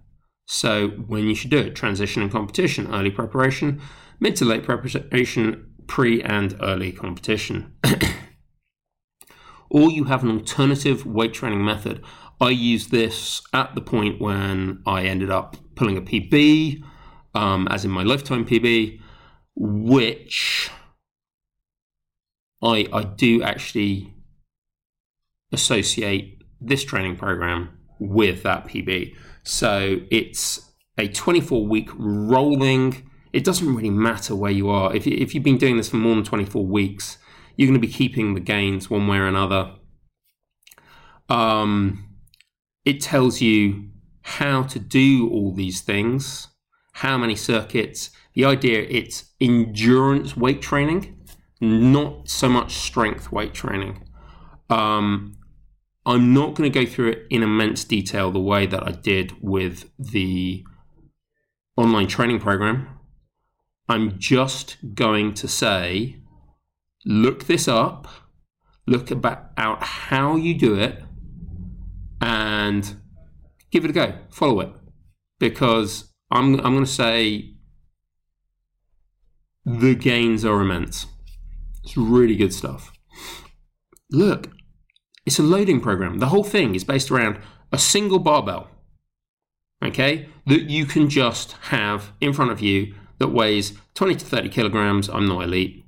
So 0.45 0.89
when 0.89 1.23
you 1.23 1.35
should 1.35 1.51
do 1.51 1.59
it, 1.59 1.75
transition 1.75 2.21
and 2.21 2.31
competition, 2.31 2.93
early 2.93 3.09
preparation, 3.09 3.81
mid 4.19 4.35
to 4.37 4.45
late 4.45 4.63
preparation, 4.63 5.72
pre 5.87 6.21
and 6.21 6.55
early 6.61 6.91
competition. 6.91 7.73
or 9.69 9.91
you 9.91 10.05
have 10.05 10.23
an 10.23 10.29
alternative 10.31 11.05
weight 11.05 11.33
training 11.33 11.63
method. 11.63 12.03
I 12.39 12.49
used 12.49 12.91
this 12.91 13.41
at 13.53 13.75
the 13.75 13.81
point 13.81 14.21
when 14.21 14.81
I 14.85 15.03
ended 15.03 15.29
up 15.29 15.57
pulling 15.75 15.97
a 15.97 16.01
PB, 16.01 16.83
um, 17.33 17.67
as 17.69 17.85
in 17.85 17.91
my 17.91 18.03
lifetime 18.03 18.45
PB, 18.45 18.99
which 19.55 20.69
I, 22.61 22.87
I 22.93 23.03
do 23.03 23.41
actually 23.43 24.13
associate 25.51 26.43
this 26.59 26.83
training 26.83 27.17
program 27.17 27.77
with 27.99 28.43
that 28.43 28.67
PB. 28.67 29.15
So 29.43 29.99
it's 30.09 30.71
a 30.97 31.07
24 31.07 31.67
week 31.67 31.89
rolling 31.95 33.09
it 33.33 33.43
doesn't 33.43 33.75
really 33.75 33.89
matter 33.89 34.35
where 34.35 34.51
you 34.51 34.69
are. 34.69 34.95
If, 34.95 35.07
if 35.07 35.33
you've 35.33 35.43
been 35.43 35.57
doing 35.57 35.77
this 35.77 35.89
for 35.89 35.97
more 35.97 36.13
than 36.13 36.23
24 36.23 36.65
weeks, 36.65 37.17
you're 37.57 37.67
going 37.67 37.79
to 37.79 37.85
be 37.85 37.91
keeping 37.91 38.35
the 38.35 38.39
gains 38.39 38.89
one 38.89 39.07
way 39.07 39.17
or 39.17 39.25
another. 39.25 39.73
Um, 41.29 42.15
it 42.85 43.01
tells 43.01 43.41
you 43.41 43.89
how 44.21 44.63
to 44.63 44.79
do 44.79 45.29
all 45.29 45.51
these 45.51 45.81
things, 45.81 46.49
how 46.93 47.17
many 47.17 47.35
circuits. 47.35 48.11
The 48.35 48.45
idea 48.45 48.85
it's 48.87 49.31
endurance 49.41 50.37
weight 50.37 50.61
training, 50.61 51.17
not 51.59 52.29
so 52.29 52.47
much 52.47 52.73
strength 52.73 53.31
weight 53.31 53.53
training. 53.53 54.07
Um, 54.69 55.37
I'm 56.05 56.33
not 56.33 56.53
going 56.53 56.71
to 56.71 56.79
go 56.85 56.89
through 56.89 57.11
it 57.11 57.23
in 57.29 57.41
immense 57.41 57.83
detail 57.83 58.31
the 58.31 58.39
way 58.39 58.65
that 58.67 58.83
I 58.85 58.91
did 58.91 59.33
with 59.41 59.89
the 59.97 60.63
online 61.77 62.07
training 62.07 62.39
program 62.39 62.92
I'm 63.89 64.17
just 64.17 64.77
going 64.95 65.33
to 65.35 65.47
say, 65.47 66.17
look 67.05 67.45
this 67.45 67.67
up, 67.67 68.07
look 68.87 69.11
about 69.11 69.51
out 69.57 69.83
how 69.83 70.35
you 70.35 70.57
do 70.57 70.75
it, 70.79 71.03
and 72.21 72.95
give 73.71 73.83
it 73.83 73.91
a 73.91 73.93
go. 73.93 74.13
Follow 74.29 74.61
it, 74.61 74.71
because 75.39 76.11
I'm 76.31 76.55
I'm 76.61 76.73
going 76.73 76.85
to 76.85 76.91
say 76.91 77.55
the 79.65 79.95
gains 79.95 80.45
are 80.45 80.61
immense. 80.61 81.07
It's 81.83 81.97
really 81.97 82.35
good 82.35 82.53
stuff. 82.53 82.93
Look, 84.09 84.49
it's 85.25 85.39
a 85.39 85.43
loading 85.43 85.81
program. 85.81 86.19
The 86.19 86.27
whole 86.27 86.43
thing 86.43 86.75
is 86.75 86.83
based 86.83 87.11
around 87.11 87.39
a 87.71 87.77
single 87.77 88.19
barbell. 88.19 88.69
Okay, 89.83 90.29
that 90.45 90.69
you 90.69 90.85
can 90.85 91.09
just 91.09 91.53
have 91.63 92.13
in 92.21 92.31
front 92.31 92.51
of 92.51 92.61
you 92.61 92.95
that 93.23 93.29
weighs 93.29 93.71
20 93.93 94.15
to 94.15 94.25
30 94.25 94.49
kilograms. 94.49 95.09
I'm 95.09 95.25
not 95.25 95.43
elite. 95.45 95.85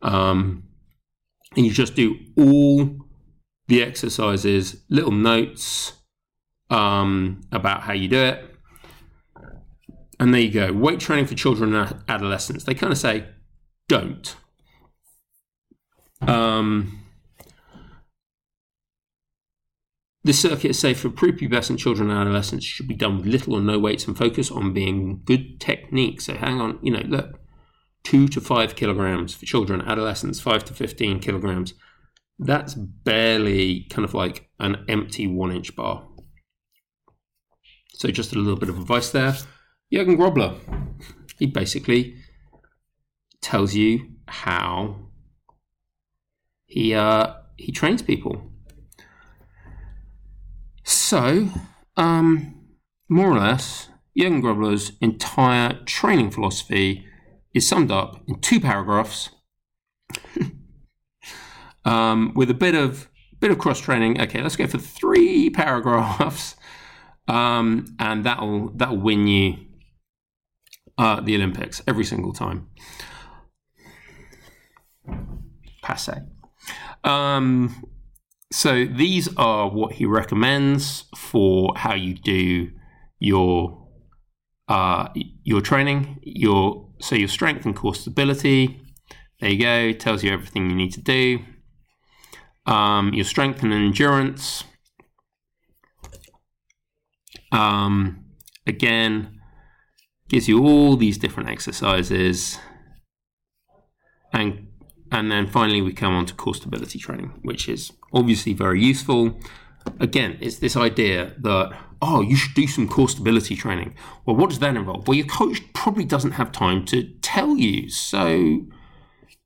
Um, 0.00 0.62
and 1.54 1.66
you 1.66 1.72
just 1.72 1.94
do 1.94 2.16
all 2.34 2.96
the 3.66 3.82
exercises, 3.82 4.82
little 4.88 5.10
notes 5.10 5.92
um, 6.70 7.42
about 7.52 7.82
how 7.82 7.92
you 7.92 8.08
do 8.08 8.18
it. 8.18 8.54
And 10.18 10.32
there 10.32 10.40
you 10.40 10.50
go. 10.50 10.72
Weight 10.72 10.98
training 10.98 11.26
for 11.26 11.34
children 11.34 11.74
and 11.74 12.02
adolescents. 12.08 12.64
They 12.64 12.74
kind 12.74 12.90
of 12.90 12.98
say, 12.98 13.26
don't. 13.86 14.34
Um, 16.22 16.97
This 20.24 20.40
circuit 20.40 20.70
is 20.70 20.78
safe 20.78 21.00
for 21.00 21.10
prepubescent 21.10 21.78
children 21.78 22.10
and 22.10 22.18
adolescents. 22.18 22.64
Should 22.64 22.88
be 22.88 22.94
done 22.94 23.18
with 23.18 23.26
little 23.26 23.54
or 23.54 23.60
no 23.60 23.78
weights 23.78 24.06
and 24.06 24.18
focus 24.18 24.50
on 24.50 24.74
being 24.74 25.22
good 25.24 25.60
technique. 25.60 26.20
So 26.20 26.34
hang 26.34 26.60
on, 26.60 26.78
you 26.82 26.92
know, 26.92 27.02
look, 27.06 27.40
two 28.02 28.28
to 28.28 28.40
five 28.40 28.74
kilograms 28.74 29.34
for 29.34 29.46
children, 29.46 29.80
adolescents, 29.82 30.40
five 30.40 30.64
to 30.64 30.74
15 30.74 31.20
kilograms. 31.20 31.74
That's 32.38 32.74
barely 32.74 33.86
kind 33.90 34.04
of 34.04 34.14
like 34.14 34.48
an 34.58 34.84
empty 34.88 35.26
one 35.26 35.52
inch 35.52 35.74
bar. 35.74 36.06
So 37.94 38.10
just 38.10 38.32
a 38.32 38.38
little 38.38 38.58
bit 38.58 38.68
of 38.68 38.78
advice 38.78 39.10
there. 39.10 39.34
Jürgen 39.92 40.16
Grobler, 40.16 40.56
he 41.38 41.46
basically 41.46 42.16
tells 43.40 43.74
you 43.74 44.06
how 44.26 44.96
he 46.66 46.94
uh, 46.94 47.34
he 47.56 47.72
trains 47.72 48.02
people. 48.02 48.47
So, 50.88 51.50
um, 51.98 52.54
more 53.10 53.30
or 53.30 53.38
less, 53.38 53.90
Jürgen 54.18 54.40
Grobler's 54.40 54.92
entire 55.02 55.74
training 55.84 56.30
philosophy 56.30 57.04
is 57.52 57.68
summed 57.68 57.90
up 57.90 58.22
in 58.26 58.40
two 58.40 58.58
paragraphs 58.58 59.28
um, 61.84 62.32
with 62.34 62.48
a 62.48 62.54
bit 62.54 62.74
of 62.74 63.10
bit 63.38 63.50
of 63.50 63.58
cross 63.58 63.80
training. 63.80 64.18
Okay, 64.18 64.40
let's 64.40 64.56
go 64.56 64.66
for 64.66 64.78
three 64.78 65.50
paragraphs, 65.54 66.56
um, 67.28 67.94
and 67.98 68.24
that'll 68.24 68.70
that'll 68.70 68.96
win 68.96 69.26
you 69.26 69.58
uh, 70.96 71.20
the 71.20 71.36
Olympics 71.36 71.82
every 71.86 72.04
single 72.04 72.32
time. 72.32 72.66
Passe. 75.82 76.22
Um, 77.04 77.84
so 78.50 78.84
these 78.84 79.28
are 79.36 79.68
what 79.68 79.94
he 79.94 80.06
recommends 80.06 81.04
for 81.16 81.72
how 81.76 81.94
you 81.94 82.14
do 82.14 82.70
your 83.18 83.88
uh, 84.68 85.08
your 85.44 85.60
training. 85.60 86.20
Your 86.22 86.88
so 87.00 87.14
your 87.14 87.28
strength 87.28 87.64
and 87.64 87.74
core 87.74 87.94
stability. 87.94 88.80
There 89.40 89.50
you 89.50 89.60
go. 89.60 89.92
Tells 89.92 90.22
you 90.22 90.32
everything 90.32 90.68
you 90.68 90.76
need 90.76 90.92
to 90.92 91.00
do. 91.00 91.40
Um, 92.66 93.14
your 93.14 93.24
strength 93.24 93.62
and 93.62 93.72
endurance. 93.72 94.64
Um, 97.50 98.26
again, 98.66 99.40
gives 100.28 100.48
you 100.48 100.62
all 100.66 100.96
these 100.96 101.16
different 101.16 101.48
exercises 101.48 102.58
and 104.32 104.67
and 105.10 105.30
then 105.30 105.46
finally, 105.46 105.80
we 105.80 105.92
come 105.92 106.14
on 106.14 106.26
to 106.26 106.34
core 106.34 106.54
stability 106.54 106.98
training, 106.98 107.32
which 107.42 107.68
is 107.68 107.92
obviously 108.12 108.52
very 108.52 108.82
useful. 108.82 109.38
Again, 110.00 110.36
it's 110.40 110.58
this 110.58 110.76
idea 110.76 111.34
that, 111.38 111.72
oh, 112.02 112.20
you 112.20 112.36
should 112.36 112.54
do 112.54 112.66
some 112.66 112.88
core 112.88 113.08
stability 113.08 113.56
training. 113.56 113.94
Well, 114.26 114.36
what 114.36 114.50
does 114.50 114.58
that 114.58 114.76
involve? 114.76 115.08
Well, 115.08 115.16
your 115.16 115.26
coach 115.26 115.62
probably 115.72 116.04
doesn't 116.04 116.32
have 116.32 116.52
time 116.52 116.84
to 116.86 117.04
tell 117.22 117.56
you. 117.56 117.88
So 117.88 118.66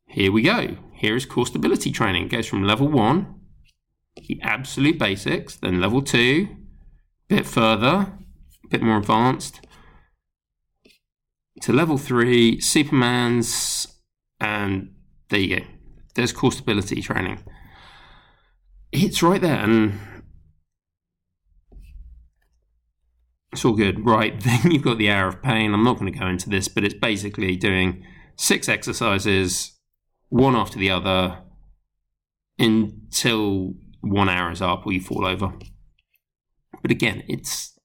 here 0.07 0.33
we 0.33 0.43
go. 0.43 0.77
Here 0.95 1.17
is 1.17 1.27
core 1.27 1.47
stability 1.47 1.93
training. 1.93 2.25
It 2.25 2.31
goes 2.31 2.47
from 2.47 2.65
level 2.65 2.89
one, 2.89 3.41
the 4.17 4.41
absolute 4.43 4.99
basics, 4.99 5.57
then 5.57 5.81
level 5.81 6.03
two, 6.03 6.49
a 7.31 7.37
bit 7.37 7.47
further, 7.47 8.13
a 8.65 8.69
bit 8.69 8.83
more 8.83 8.99
advanced, 8.99 9.61
to 11.63 11.73
level 11.73 11.99
three, 11.99 12.61
Superman's, 12.61 13.87
and 14.41 14.91
there 15.33 15.41
you 15.41 15.57
go. 15.61 15.65
There's 16.15 16.33
core 16.33 16.53
stability 16.53 17.01
training. 17.01 17.43
It's 18.93 19.23
right 19.23 19.41
there, 19.41 19.59
and 19.59 19.99
it's 23.51 23.65
all 23.65 23.73
good. 23.73 24.05
Right, 24.05 24.39
then 24.45 24.71
you've 24.71 24.83
got 24.83 24.99
the 24.99 25.11
hour 25.11 25.29
of 25.29 25.43
pain. 25.43 25.73
I'm 25.73 25.85
not 25.85 25.99
going 25.99 26.13
to 26.13 26.19
go 26.19 26.27
into 26.27 26.51
this, 26.51 26.69
but 26.69 26.85
it's 26.85 26.95
basically 26.95 27.57
doing 27.57 28.05
six 28.37 28.69
exercises, 28.69 29.73
one 30.29 30.55
after 30.55 30.79
the 30.79 30.91
other, 30.91 31.39
until 32.59 33.75
one 34.03 34.29
hour 34.29 34.51
is 34.53 34.61
up 34.61 34.87
or 34.87 34.93
you 34.93 35.01
fall 35.01 35.25
over. 35.25 35.55
But 36.83 36.91
again, 36.91 37.23
it's 37.27 37.79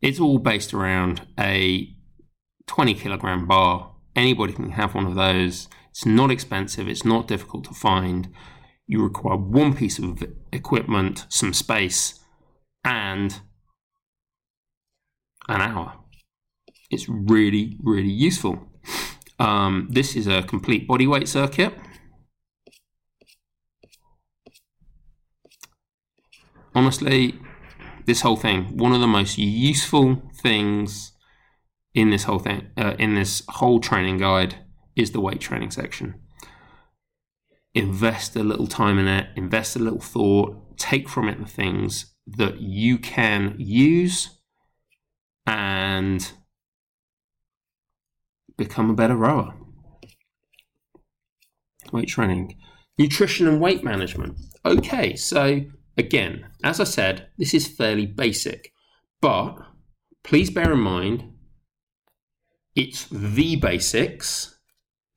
it's 0.00 0.18
all 0.18 0.38
based 0.38 0.72
around 0.72 1.26
a 1.38 1.94
20 2.66 2.94
kilogram 2.94 3.46
bar. 3.46 3.92
Anybody 4.16 4.54
can 4.54 4.70
have 4.70 4.94
one 4.94 5.04
of 5.04 5.14
those. 5.14 5.68
It's 5.90 6.06
not 6.06 6.30
expensive, 6.30 6.88
it's 6.88 7.04
not 7.04 7.28
difficult 7.28 7.64
to 7.64 7.74
find. 7.74 8.28
You 8.86 9.02
require 9.02 9.36
one 9.36 9.74
piece 9.74 9.98
of 9.98 10.24
equipment, 10.52 11.26
some 11.28 11.52
space, 11.52 12.18
and 12.84 13.40
an 15.48 15.60
hour. 15.60 15.94
It's 16.90 17.08
really, 17.08 17.76
really 17.82 18.10
useful. 18.10 18.68
Um, 19.38 19.88
this 19.90 20.16
is 20.16 20.26
a 20.26 20.42
complete 20.42 20.86
body 20.86 21.06
weight 21.06 21.28
circuit. 21.28 21.72
Honestly, 26.74 27.38
this 28.06 28.20
whole 28.20 28.36
thing, 28.36 28.76
one 28.76 28.92
of 28.92 29.00
the 29.00 29.06
most 29.06 29.38
useful 29.38 30.22
things 30.42 31.12
in 31.94 32.10
this 32.10 32.24
whole 32.24 32.38
thing, 32.38 32.70
uh, 32.76 32.94
in 32.98 33.14
this 33.14 33.42
whole 33.48 33.80
training 33.80 34.18
guide, 34.18 34.56
is 34.96 35.12
the 35.12 35.20
weight 35.20 35.40
training 35.40 35.70
section. 35.70 36.20
Invest 37.74 38.34
a 38.36 38.42
little 38.42 38.66
time 38.66 38.98
in 38.98 39.06
it, 39.06 39.28
invest 39.36 39.76
a 39.76 39.78
little 39.78 40.00
thought, 40.00 40.76
take 40.76 41.08
from 41.08 41.28
it 41.28 41.38
the 41.38 41.46
things 41.46 42.14
that 42.26 42.60
you 42.60 42.98
can 42.98 43.54
use 43.58 44.38
and 45.46 46.32
become 48.56 48.90
a 48.90 48.94
better 48.94 49.16
rower. 49.16 49.54
Weight 51.92 52.08
training, 52.08 52.56
nutrition 52.98 53.48
and 53.48 53.60
weight 53.60 53.82
management. 53.82 54.36
Okay, 54.64 55.16
so 55.16 55.62
again, 55.96 56.46
as 56.62 56.80
I 56.80 56.84
said, 56.84 57.28
this 57.38 57.54
is 57.54 57.66
fairly 57.66 58.06
basic, 58.06 58.72
but 59.20 59.56
please 60.22 60.50
bear 60.50 60.72
in 60.72 60.80
mind 60.80 61.32
it's 62.76 63.06
the 63.10 63.56
basics. 63.56 64.59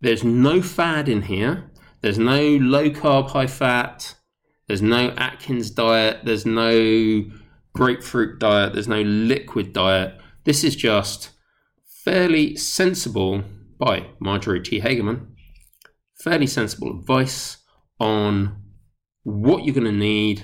There's 0.03 0.25
no 0.25 0.61
fad 0.61 1.07
in 1.07 1.21
here. 1.21 1.71
There's 2.01 2.19
no 2.19 2.41
low 2.57 2.89
carb, 2.89 3.29
high 3.29 3.47
fat. 3.47 4.15
There's 4.67 4.81
no 4.81 5.11
Atkins 5.11 5.71
diet. 5.71 6.25
There's 6.25 6.45
no 6.45 7.23
grapefruit 7.73 8.37
diet. 8.37 8.73
There's 8.73 8.89
no 8.89 9.01
liquid 9.01 9.71
diet. 9.71 10.19
This 10.43 10.65
is 10.65 10.75
just 10.75 11.29
fairly 12.03 12.57
sensible 12.57 13.45
by 13.79 14.07
Marjorie 14.19 14.61
T. 14.61 14.81
Hagerman. 14.81 15.27
Fairly 16.15 16.47
sensible 16.47 16.99
advice 16.99 17.59
on 17.97 18.61
what 19.23 19.63
you're 19.63 19.73
going 19.73 19.85
to 19.85 19.91
need 19.93 20.43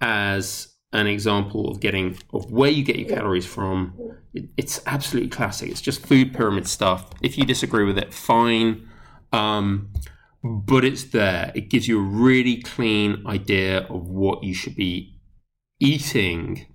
as 0.00 0.75
an 0.92 1.06
example 1.06 1.68
of 1.68 1.80
getting 1.80 2.16
of 2.32 2.50
where 2.50 2.70
you 2.70 2.82
get 2.82 2.96
your 2.96 3.08
calories 3.08 3.46
from. 3.46 3.94
It, 4.34 4.48
it's 4.56 4.80
absolutely 4.86 5.30
classic. 5.30 5.70
It's 5.70 5.80
just 5.80 6.06
food 6.06 6.34
pyramid 6.34 6.66
stuff. 6.66 7.10
If 7.22 7.36
you 7.36 7.44
disagree 7.44 7.84
with 7.84 7.98
it, 7.98 8.14
fine. 8.14 8.88
Um, 9.32 9.92
but 10.42 10.84
it's 10.84 11.04
there. 11.04 11.52
It 11.54 11.68
gives 11.68 11.88
you 11.88 11.98
a 11.98 12.02
really 12.02 12.62
clean 12.62 13.24
idea 13.26 13.80
of 13.80 14.08
what 14.08 14.44
you 14.44 14.54
should 14.54 14.76
be 14.76 15.18
eating. 15.80 16.66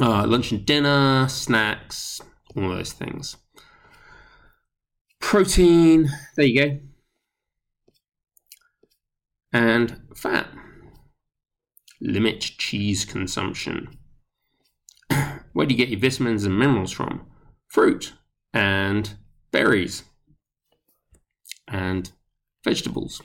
Uh, 0.00 0.26
lunch 0.26 0.52
and 0.52 0.64
dinner, 0.64 1.28
snacks, 1.28 2.20
all 2.54 2.68
those 2.68 2.92
things. 2.92 3.36
Protein, 5.20 6.08
there 6.36 6.46
you 6.46 6.62
go. 6.62 6.78
And 9.52 10.00
fat 10.14 10.46
limit 12.00 12.40
cheese 12.40 13.04
consumption. 13.04 13.98
Where 15.52 15.66
do 15.66 15.74
you 15.74 15.78
get 15.78 15.88
your 15.88 16.00
vitamins 16.00 16.44
and 16.44 16.58
minerals 16.58 16.92
from? 16.92 17.26
Fruit 17.68 18.14
and 18.52 19.14
berries 19.50 20.04
and 21.66 22.10
vegetables. 22.64 23.22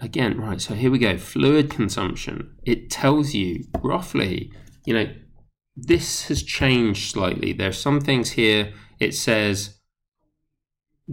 Again, 0.00 0.38
right, 0.38 0.60
so 0.60 0.74
here 0.74 0.90
we 0.90 0.98
go. 0.98 1.16
Fluid 1.16 1.70
consumption. 1.70 2.56
It 2.64 2.90
tells 2.90 3.32
you 3.32 3.64
roughly, 3.82 4.52
you 4.84 4.94
know, 4.94 5.06
this 5.76 6.24
has 6.28 6.42
changed 6.42 7.10
slightly. 7.12 7.52
There's 7.52 7.78
some 7.78 8.00
things 8.00 8.32
here, 8.32 8.74
it 9.00 9.14
says 9.14 9.78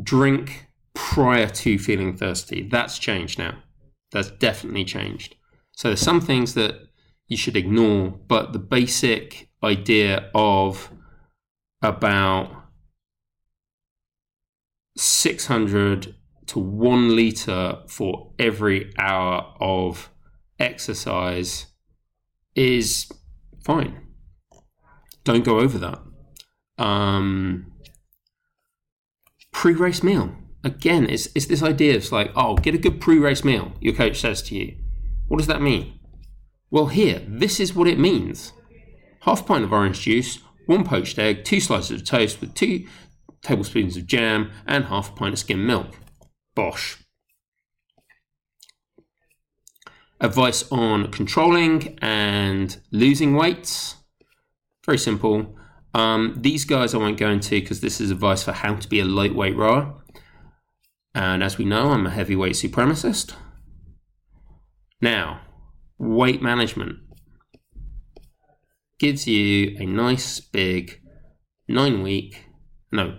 drink 0.02 0.68
prior 0.94 1.48
to 1.48 1.78
feeling 1.78 2.16
thirsty. 2.16 2.68
That's 2.70 3.00
changed 3.00 3.40
now. 3.40 3.58
That's 4.12 4.32
definitely 4.32 4.86
changed. 4.86 5.36
So 5.72 5.90
there's 5.90 6.02
some 6.02 6.22
things 6.22 6.54
that 6.56 6.76
you 7.28 7.38
should 7.38 7.56
ignore, 7.56 8.12
but 8.28 8.54
the 8.54 8.60
basic 8.60 9.50
idea 9.64 10.30
of 10.36 10.92
about 11.82 12.52
600 14.98 16.16
to 16.48 16.60
1 16.60 17.16
liter 17.16 17.80
for 17.88 18.34
every 18.38 18.92
hour 18.98 19.54
of 19.62 20.10
exercise 20.60 21.68
is 22.56 23.10
fine. 23.64 24.08
Don't 25.24 25.46
go 25.46 25.60
over 25.60 25.78
that. 25.78 26.00
Um, 26.78 27.68
Pre 29.52 29.74
race 29.74 30.02
meal 30.02 30.36
again, 30.64 31.10
it's, 31.10 31.28
it's 31.36 31.46
this 31.46 31.64
idea 31.64 31.96
of 31.96 32.12
like, 32.12 32.32
oh, 32.36 32.56
get 32.56 32.76
a 32.76 32.80
good 32.80 33.02
pre 33.02 33.18
race 33.18 33.44
meal, 33.44 33.74
your 33.80 33.94
coach 33.94 34.20
says 34.20 34.42
to 34.44 34.56
you. 34.56 34.76
What 35.28 35.38
does 35.38 35.48
that 35.48 35.62
mean? 35.62 36.00
Well, 36.70 36.88
here, 36.88 37.22
this 37.28 37.60
is 37.60 37.76
what 37.76 37.88
it 37.88 38.00
means 38.00 38.54
half 39.22 39.46
pint 39.46 39.64
of 39.64 39.72
orange 39.72 40.02
juice, 40.02 40.40
one 40.66 40.84
poached 40.84 41.20
egg, 41.20 41.44
two 41.44 41.60
slices 41.60 42.02
of 42.02 42.08
toast 42.08 42.42
with 42.42 42.54
two 42.54 42.86
tablespoons 43.42 43.98
of 43.98 44.06
jam, 44.06 44.52
and 44.66 44.86
half 44.86 45.10
a 45.10 45.14
pint 45.14 45.34
of 45.34 45.40
skim 45.40 45.66
milk. 45.66 45.98
Bosh. 46.56 46.98
Advice 50.20 50.70
on 50.72 51.12
controlling 51.12 51.98
and 52.02 52.78
losing 52.92 53.36
weights. 53.36 53.96
Very 54.86 54.98
simple. 54.98 55.56
Um, 55.94 56.36
these 56.38 56.64
guys 56.64 56.94
I 56.94 56.98
won't 56.98 57.18
go 57.18 57.30
into 57.30 57.60
because 57.60 57.82
this 57.82 58.00
is 58.00 58.12
advice 58.12 58.44
for 58.44 58.52
how 58.52 58.76
to 58.76 58.88
be 58.88 59.00
a 59.00 59.06
lightweight 59.06 59.56
rower. 59.56 60.01
And 61.14 61.44
as 61.44 61.58
we 61.58 61.66
know, 61.66 61.92
I'm 61.92 62.08
a 62.08 62.12
heavyweight 62.12 62.54
supremacist. 62.54 63.34
Now, 65.02 65.42
weight 65.98 66.42
management 66.42 67.00
gives 69.00 69.28
you 69.28 69.76
a 69.80 69.86
nice 69.86 70.40
big 70.40 71.02
nine 71.68 72.04
week, 72.04 72.46
no, 72.92 73.18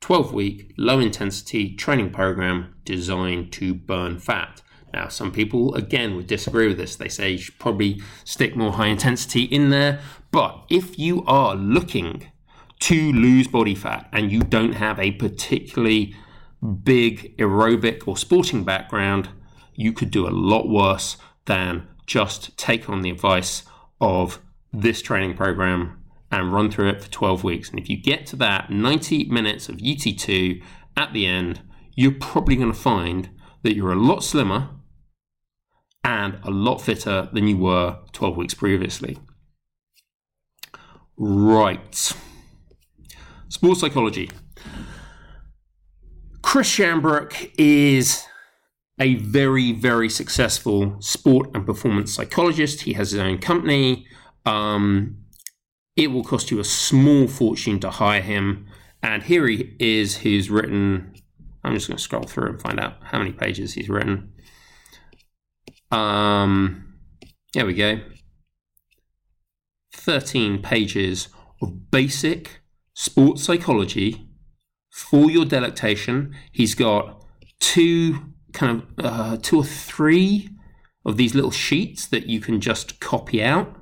12 0.00 0.32
week 0.32 0.74
low 0.76 0.98
intensity 0.98 1.74
training 1.76 2.10
program 2.10 2.74
designed 2.84 3.52
to 3.52 3.74
burn 3.74 4.18
fat. 4.18 4.60
Now, 4.92 5.08
some 5.08 5.30
people 5.30 5.74
again 5.74 6.16
would 6.16 6.26
disagree 6.26 6.66
with 6.66 6.78
this. 6.78 6.96
They 6.96 7.08
say 7.08 7.30
you 7.30 7.38
should 7.38 7.58
probably 7.58 8.02
stick 8.24 8.56
more 8.56 8.72
high 8.72 8.88
intensity 8.88 9.44
in 9.44 9.70
there. 9.70 10.00
But 10.32 10.64
if 10.68 10.98
you 10.98 11.24
are 11.26 11.54
looking 11.54 12.26
to 12.80 13.12
lose 13.12 13.46
body 13.46 13.74
fat 13.74 14.08
and 14.12 14.32
you 14.32 14.40
don't 14.40 14.72
have 14.72 14.98
a 14.98 15.12
particularly 15.12 16.14
big 16.82 17.36
aerobic 17.38 18.06
or 18.06 18.16
sporting 18.16 18.64
background, 18.64 19.30
you 19.74 19.92
could 19.92 20.10
do 20.10 20.26
a 20.26 20.30
lot 20.30 20.68
worse 20.68 21.16
than 21.46 21.88
just 22.06 22.56
take 22.56 22.88
on 22.88 23.02
the 23.02 23.10
advice 23.10 23.62
of 24.00 24.40
this 24.72 25.00
training 25.02 25.36
program 25.36 26.02
and 26.30 26.52
run 26.52 26.70
through 26.70 26.88
it 26.88 27.02
for 27.02 27.10
12 27.10 27.42
weeks. 27.42 27.70
And 27.70 27.78
if 27.78 27.88
you 27.88 28.00
get 28.00 28.26
to 28.26 28.36
that 28.36 28.70
90 28.70 29.24
minutes 29.24 29.68
of 29.68 29.76
UT2 29.76 30.62
at 30.96 31.12
the 31.12 31.26
end, 31.26 31.62
you're 31.96 32.12
probably 32.12 32.56
going 32.56 32.72
to 32.72 32.78
find 32.78 33.30
that 33.62 33.74
you're 33.74 33.92
a 33.92 33.96
lot 33.96 34.22
slimmer 34.22 34.70
and 36.04 36.38
a 36.44 36.50
lot 36.50 36.80
fitter 36.80 37.28
than 37.32 37.46
you 37.46 37.56
were 37.56 37.98
12 38.12 38.36
weeks 38.36 38.54
previously. 38.54 39.18
Right. 41.16 42.14
Sports 43.48 43.80
psychology. 43.80 44.30
Chris 46.50 46.68
Shambrook 46.68 47.52
is 47.58 48.26
a 48.98 49.14
very, 49.14 49.70
very 49.70 50.08
successful 50.08 50.96
sport 51.00 51.48
and 51.54 51.64
performance 51.64 52.12
psychologist. 52.12 52.80
He 52.80 52.94
has 52.94 53.12
his 53.12 53.20
own 53.20 53.38
company. 53.38 54.04
Um, 54.44 55.18
It 55.94 56.08
will 56.08 56.24
cost 56.24 56.50
you 56.50 56.58
a 56.58 56.64
small 56.64 57.28
fortune 57.28 57.78
to 57.78 57.90
hire 57.90 58.20
him. 58.20 58.66
And 59.00 59.22
here 59.22 59.46
he 59.46 59.76
is, 59.78 60.16
who's 60.16 60.50
written. 60.50 61.14
I'm 61.62 61.74
just 61.74 61.86
going 61.86 61.98
to 61.98 62.02
scroll 62.02 62.24
through 62.24 62.48
and 62.48 62.60
find 62.60 62.80
out 62.80 62.94
how 63.00 63.18
many 63.18 63.30
pages 63.30 63.74
he's 63.74 63.88
written. 63.88 64.32
Um, 65.92 66.96
there 67.54 67.64
we 67.64 67.74
go. 67.74 68.00
13 69.94 70.62
pages 70.62 71.28
of 71.62 71.92
basic 71.92 72.60
sports 72.92 73.44
psychology 73.44 74.29
for 74.90 75.30
your 75.30 75.44
delectation. 75.44 76.34
He's 76.52 76.74
got 76.74 77.24
two 77.60 78.32
kind 78.52 78.82
of 78.82 79.04
uh, 79.04 79.36
two 79.40 79.58
or 79.58 79.64
three 79.64 80.50
of 81.04 81.16
these 81.16 81.34
little 81.34 81.50
sheets 81.50 82.06
that 82.08 82.26
you 82.26 82.40
can 82.40 82.60
just 82.60 83.00
copy 83.00 83.42
out, 83.42 83.76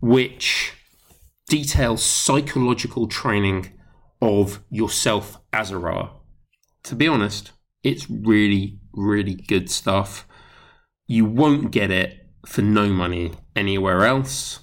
which 0.00 0.72
detail 1.48 1.96
psychological 1.96 3.06
training 3.06 3.72
of 4.20 4.62
yourself 4.70 5.38
as 5.52 5.70
a 5.70 5.78
rower. 5.78 6.10
To 6.84 6.94
be 6.94 7.06
honest, 7.06 7.52
it's 7.82 8.08
really, 8.08 8.78
really 8.92 9.34
good 9.34 9.70
stuff. 9.70 10.26
You 11.06 11.24
won't 11.24 11.70
get 11.70 11.90
it 11.90 12.26
for 12.46 12.62
no 12.62 12.88
money 12.88 13.32
anywhere 13.54 14.04
else. 14.04 14.60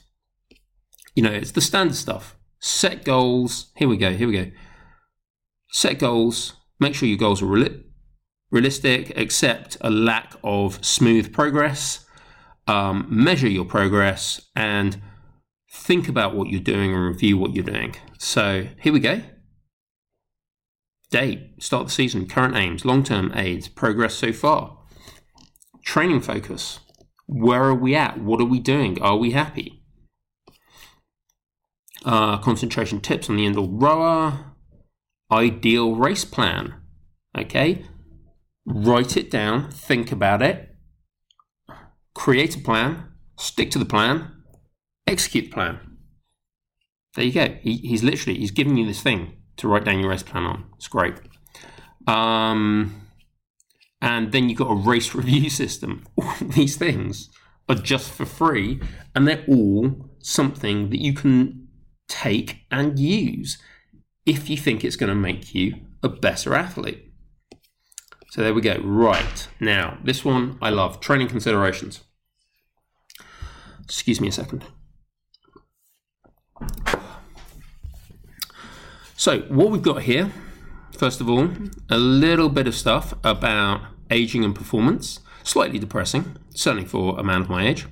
You 1.16 1.24
know, 1.24 1.32
it's 1.32 1.52
the 1.52 1.62
standard 1.62 1.96
stuff. 1.96 2.38
Set 2.60 3.04
goals. 3.04 3.72
Here 3.76 3.88
we 3.88 3.98
go. 3.98 4.14
Here 4.14 4.28
we 4.28 4.34
go. 4.34 4.52
Set 5.72 6.00
goals. 6.00 6.54
Make 6.80 6.96
sure 6.96 7.08
your 7.08 7.18
goals 7.18 7.42
are 7.42 7.46
real- 7.46 7.82
realistic, 8.52 9.16
accept 9.18 9.78
a 9.82 9.90
lack 9.90 10.36
of 10.44 10.84
smooth 10.84 11.34
progress, 11.34 12.06
um, 12.68 13.06
measure 13.10 13.50
your 13.50 13.66
progress, 13.66 14.42
and 14.56 15.02
think 15.72 16.08
about 16.08 16.36
what 16.36 16.50
you're 16.50 16.62
doing 16.62 16.94
and 16.94 17.06
review 17.06 17.38
what 17.38 17.54
you're 17.54 17.64
doing. 17.64 17.96
So 18.18 18.68
here 18.82 18.94
we 18.94 19.00
go. 19.00 19.22
Date, 21.12 21.62
start 21.62 21.88
the 21.88 21.92
season, 21.92 22.28
current 22.28 22.56
aims, 22.56 22.86
long 22.86 23.04
term 23.04 23.32
aids, 23.36 23.68
progress 23.68 24.14
so 24.14 24.32
far. 24.32 24.78
Training 25.84 26.22
focus. 26.22 26.80
Where 27.26 27.64
are 27.64 27.76
we 27.76 27.96
at? 27.96 28.20
What 28.20 28.42
are 28.42 28.46
we 28.46 28.60
doing? 28.60 29.02
Are 29.02 29.18
we 29.18 29.32
happy? 29.32 29.84
Uh, 32.06 32.38
concentration 32.38 33.02
tips 33.02 33.30
on 33.30 33.38
the 33.38 33.46
indoor 33.46 33.68
rower. 33.70 34.49
Ideal 35.32 35.96
race 35.96 36.26
plan. 36.26 36.76
Okay, 37.38 37.86
write 38.66 39.16
it 39.16 39.30
down, 39.30 39.70
think 39.70 40.12
about 40.12 40.42
it, 40.42 40.76
create 42.16 42.56
a 42.56 42.60
plan, 42.60 43.04
stick 43.38 43.70
to 43.72 43.80
the 43.80 43.86
plan, 43.86 44.32
execute 45.06 45.46
the 45.46 45.54
plan. 45.54 45.80
There 47.16 47.26
you 47.26 47.32
go. 47.32 47.58
He, 47.62 47.78
he's 47.78 48.04
literally 48.04 48.40
he's 48.40 48.52
giving 48.52 48.78
you 48.78 48.86
this 48.86 49.02
thing 49.02 49.38
to 49.58 49.68
write 49.68 49.86
down 49.86 50.00
your 50.00 50.10
race 50.10 50.24
plan 50.24 50.44
on. 50.44 50.66
It's 50.78 50.88
great. 50.88 51.16
Um, 52.08 53.08
and 54.02 54.32
then 54.32 54.50
you've 54.50 54.58
got 54.58 54.72
a 54.72 54.76
race 54.76 55.14
review 55.16 55.50
system. 55.50 56.06
All 56.16 56.34
these 56.42 56.78
things 56.78 57.30
are 57.68 57.76
just 57.76 58.12
for 58.12 58.26
free, 58.26 58.80
and 59.16 59.28
they're 59.28 59.46
all 59.48 60.10
something 60.20 60.90
that 60.90 61.02
you 61.02 61.14
can 61.14 61.68
take 62.08 62.66
and 62.72 62.98
use 62.98 63.62
if 64.26 64.50
you 64.50 64.58
think 64.58 64.84
it's 64.84 64.96
going 64.96 65.10
to 65.10 65.16
make 65.16 65.54
you 65.56 65.76
a 66.04 66.10
better 66.10 66.54
athlete. 66.54 67.12
So 68.30 68.42
there 68.42 68.54
we 68.54 68.62
go. 68.62 68.78
Right. 68.84 69.48
Now, 69.60 69.98
this 70.04 70.24
one 70.24 70.58
I 70.62 70.70
love 70.70 71.00
training 71.00 71.30
considerations. 71.30 72.02
Excuse 73.84 74.22
me 74.22 74.28
a 74.28 74.32
second. 74.32 74.66
So, 79.16 79.40
what 79.50 79.72
we've 79.72 79.82
got 79.82 80.04
here, 80.04 80.32
first 80.96 81.20
of 81.20 81.30
all, 81.30 81.50
a 81.90 81.98
little 81.98 82.50
bit 82.50 82.68
of 82.68 82.76
stuff 82.76 83.14
about 83.24 83.82
aging 84.12 84.46
and 84.46 84.56
performance. 84.56 85.20
Slightly 85.44 85.80
depressing, 85.80 86.38
certainly 86.54 86.86
for 86.86 87.20
a 87.20 87.24
man 87.24 87.42
of 87.42 87.50
my 87.50 87.68
age. 87.68 87.88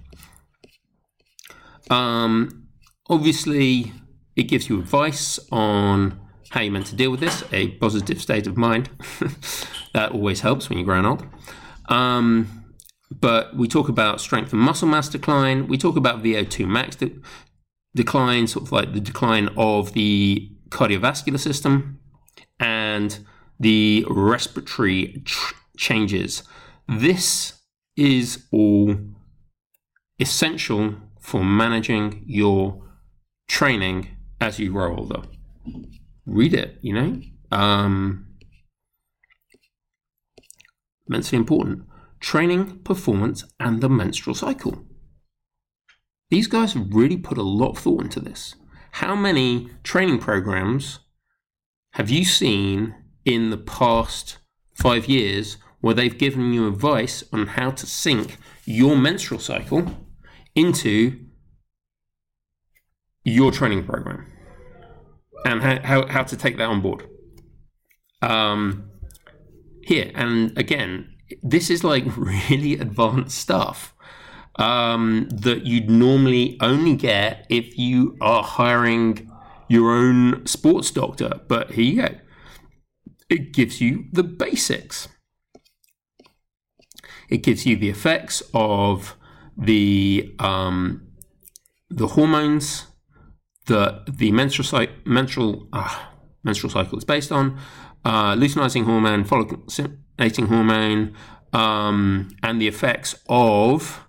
Um, 1.89 2.67
obviously, 3.09 3.91
it 4.38 4.43
gives 4.43 4.69
you 4.69 4.79
advice 4.79 5.39
on 5.51 6.19
how 6.51 6.61
you're 6.61 6.71
meant 6.71 6.85
to 6.85 6.95
deal 6.95 7.11
with 7.11 7.19
this, 7.19 7.43
a 7.51 7.69
positive 7.71 8.21
state 8.21 8.47
of 8.47 8.55
mind. 8.55 8.89
that 9.93 10.11
always 10.11 10.41
helps 10.41 10.69
when 10.69 10.77
you're 10.77 10.85
growing 10.85 11.05
old. 11.05 11.25
Um, 11.89 12.75
but 13.09 13.57
we 13.57 13.67
talk 13.67 13.89
about 13.89 14.21
strength 14.21 14.53
and 14.53 14.61
muscle 14.61 14.88
mass 14.88 15.09
decline. 15.09 15.67
We 15.67 15.77
talk 15.77 15.97
about 15.97 16.23
VO2 16.23 16.67
max 16.67 16.95
de- 16.95 17.19
decline, 17.95 18.47
sort 18.47 18.65
of 18.67 18.71
like 18.71 18.93
the 18.93 18.99
decline 18.99 19.49
of 19.57 19.93
the 19.93 20.51
cardiovascular 20.69 21.39
system 21.39 21.99
and 22.59 23.25
the 23.59 24.05
respiratory 24.07 25.23
tr- 25.25 25.55
changes. 25.77 26.43
This 26.88 27.59
is 27.95 28.45
all 28.51 28.95
essential 30.19 30.95
for 31.19 31.43
managing 31.43 32.23
your 32.27 32.83
training 33.47 34.16
as 34.39 34.59
you 34.59 34.71
grow 34.71 34.95
older 34.95 35.21
read 36.27 36.53
it, 36.53 36.77
you 36.81 36.93
know? 36.93 37.21
Um, 37.51 38.27
immensely 41.07 41.38
important. 41.38 41.83
Training, 42.19 42.79
performance, 42.79 43.45
and 43.59 43.81
the 43.81 43.89
menstrual 43.89 44.35
cycle. 44.35 44.83
These 46.29 46.47
guys 46.47 46.73
have 46.73 46.93
really 46.93 47.17
put 47.17 47.38
a 47.38 47.43
lot 47.43 47.71
of 47.71 47.77
thought 47.79 48.03
into 48.03 48.19
this. 48.19 48.55
How 48.91 49.15
many 49.15 49.69
training 49.83 50.19
programs 50.19 50.99
have 51.93 52.09
you 52.09 52.25
seen 52.25 52.95
in 53.23 53.49
the 53.49 53.57
past 53.57 54.39
five 54.75 55.05
years 55.07 55.57
where 55.79 55.93
they've 55.93 56.17
given 56.17 56.51
you 56.53 56.67
advice 56.67 57.23
on 57.31 57.47
how 57.47 57.71
to 57.71 57.85
sync 57.85 58.38
your 58.65 58.97
menstrual 58.97 59.39
cycle 59.39 59.85
into 60.55 61.26
your 63.28 63.51
training 63.51 63.86
program? 63.86 64.25
and 65.45 65.61
how, 65.61 65.80
how, 65.82 66.07
how 66.07 66.23
to 66.23 66.38
take 66.38 66.57
that 66.57 66.67
on 66.67 66.82
board. 66.82 67.07
Um, 68.21 68.89
here, 69.84 70.11
and 70.15 70.57
again, 70.57 71.13
this 71.41 71.69
is 71.69 71.84
like 71.84 72.05
really 72.17 72.73
advanced 72.73 73.38
stuff 73.38 73.93
um, 74.55 75.30
that 75.32 75.65
you'd 75.65 75.89
normally 75.89 76.57
only 76.61 76.95
get 76.95 77.45
if 77.49 77.78
you 77.78 78.17
are 78.21 78.43
hiring 78.43 79.32
your 79.69 79.91
own 79.91 80.45
sports 80.45 80.91
doctor. 80.91 81.41
But 81.47 81.71
here 81.71 81.84
you 81.84 82.01
go. 82.01 82.15
It 83.30 83.53
gives 83.53 83.82
you 83.82 84.05
the 84.11 84.23
basics. 84.23 85.09
It 87.30 87.38
gives 87.43 87.65
you 87.65 87.75
the 87.75 87.89
effects 87.89 88.41
of 88.53 89.17
the 89.57 90.34
um, 90.39 91.07
the 91.89 92.07
hormones 92.07 92.88
that 93.68 94.18
the 94.18 94.32
menstrual, 94.32 94.88
menstrual, 95.05 95.68
uh, 95.74 96.05
menstrual 96.43 96.72
cycle 96.72 96.97
is 96.97 97.05
based 97.05 97.32
on, 97.32 97.57
uh, 98.05 98.34
luteinizing 98.36 98.86
hormone, 98.86 99.24
folliculating 99.24 100.47
hormone, 100.47 101.13
um, 101.53 102.30
and 102.43 102.61
the 102.61 102.68
effects 102.68 103.15
of 103.30 104.03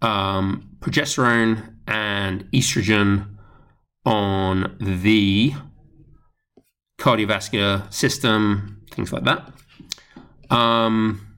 um, 0.00 0.70
progesterone 0.80 1.74
and 1.86 2.50
estrogen 2.52 3.36
on 4.04 4.76
the 4.80 5.54
cardiovascular 6.98 7.92
system, 7.92 8.82
things 8.90 9.12
like 9.12 9.24
that. 9.24 9.52
Um, 10.50 11.31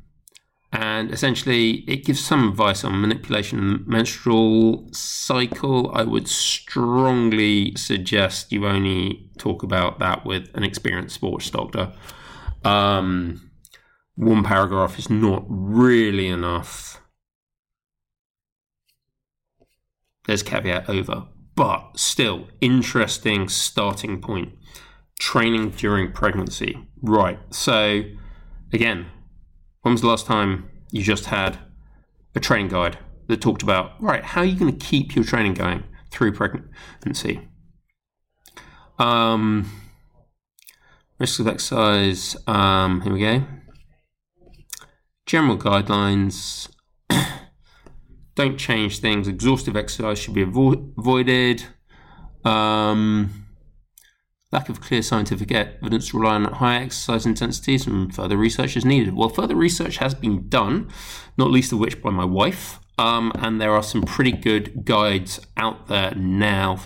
and 0.75 1.13
essentially 1.13 1.85
it 1.87 2.05
gives 2.05 2.23
some 2.23 2.49
advice 2.49 2.83
on 2.83 3.01
manipulation 3.01 3.85
menstrual 3.87 4.89
cycle. 4.93 5.93
I 5.95 6.03
would 6.03 6.27
strongly 6.27 7.77
suggest 7.77 8.51
you 8.51 8.67
only 8.67 9.31
talk 9.39 9.63
about 9.63 10.01
that 10.01 10.27
with 10.27 10.51
an 10.55 10.65
experienced 10.65 11.15
sports 11.15 11.49
doctor. 11.49 11.93
Um, 12.65 13.53
one 14.17 14.43
paragraph 14.43 14.99
is 14.99 15.09
not 15.09 15.45
really 15.49 16.27
enough. 16.27 17.01
There's 20.27 20.43
caveat 20.43 20.91
over. 20.91 21.29
But 21.55 22.01
still 22.01 22.49
interesting 22.61 23.49
starting 23.49 24.21
point. 24.21 24.55
Training 25.21 25.71
during 25.71 26.11
pregnancy. 26.11 26.89
Right 27.01 27.39
so 27.51 28.03
again 28.73 29.07
when 29.85 29.93
was 29.93 30.01
the 30.01 30.07
last 30.07 30.25
time 30.25 30.71
you 30.91 31.03
just 31.03 31.27
had 31.27 31.59
a 32.35 32.41
training 32.41 32.69
guide 32.69 32.97
that 33.27 33.43
talked 33.43 33.63
about, 33.63 34.03
right, 34.03 34.25
how 34.25 34.41
are 34.41 34.47
you 34.47 34.59
going 34.59 34.75
to 34.75 34.87
keep 34.87 35.15
your 35.15 35.27
training 35.27 35.53
going 35.53 35.85
through 36.11 36.33
pregnancy? 36.33 37.47
Um, 38.99 39.71
risks 41.19 41.39
of 41.39 41.47
exercise, 41.47 42.35
um, 42.47 43.03
here 43.03 43.13
we 43.13 43.21
go. 43.21 43.45
General 45.27 45.59
guidelines. 45.59 46.71
Don't 48.35 48.57
change 48.57 49.01
things. 49.01 49.29
Exhaustive 49.29 49.77
exercise 49.77 50.19
should 50.19 50.33
be 50.33 50.47
avo- 50.47 50.93
avoided. 50.97 51.63
Um, 52.43 53.44
lack 54.55 54.69
of 54.69 54.81
clear 54.81 55.03
scientific 55.03 55.51
evidence 55.51 56.11
to 56.11 56.19
rely 56.19 56.37
on 56.37 56.45
high 56.45 56.77
exercise 56.77 57.27
intensities 57.27 57.89
and 57.89 58.15
further 58.15 58.37
research 58.37 58.77
is 58.77 58.85
needed. 58.85 59.13
Well, 59.15 59.29
further 59.29 59.57
research 59.57 59.97
has 59.97 60.15
been 60.15 60.49
done, 60.49 60.89
not 61.37 61.51
least 61.51 61.73
of 61.73 61.81
which 61.81 62.01
by 62.01 62.11
my 62.11 62.25
wife, 62.25 62.79
um, 62.97 63.33
and 63.35 63.61
there 63.61 63.73
are 63.73 63.83
some 63.83 64.03
pretty 64.03 64.31
good 64.31 64.85
guides 64.85 65.41
out 65.57 65.89
there 65.89 66.15
now. 66.15 66.81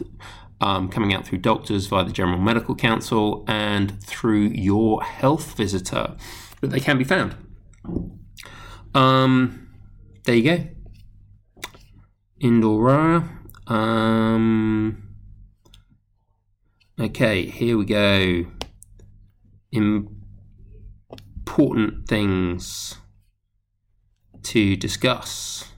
Um, 0.61 0.89
coming 0.89 1.15
out 1.15 1.25
through 1.25 1.39
doctors 1.39 1.87
via 1.87 2.05
the 2.05 2.11
General 2.11 2.41
Medical 2.41 2.75
Council 2.75 3.45
and 3.47 4.03
through 4.03 4.49
your 4.49 5.05
health 5.05 5.57
visitor, 5.57 6.17
but 6.61 6.71
they 6.71 6.81
can 6.81 6.99
be 6.99 7.05
found. 7.05 7.37
Um, 8.93 9.69
there 10.25 10.35
you 10.35 10.43
go. 10.43 10.65
Indora. 12.43 13.29
Um, 13.71 15.08
okay, 17.01 17.47
here 17.47 17.79
we 17.79 17.85
go. 17.85 18.47
Important 19.73 20.19
things 22.09 22.97
to 24.45 24.77
discuss. 24.77 25.73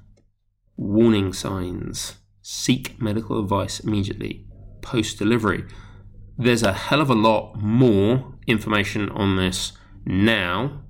Warning 0.76 1.32
signs. 1.32 2.16
Seek 2.42 3.00
medical 3.00 3.40
advice 3.40 3.80
immediately 3.80 4.46
post 4.82 5.18
delivery. 5.18 5.64
There's 6.38 6.62
a 6.62 6.72
hell 6.72 7.00
of 7.00 7.10
a 7.10 7.14
lot 7.14 7.56
more 7.56 8.34
information 8.46 9.10
on 9.10 9.36
this 9.36 9.72
now 10.04 10.82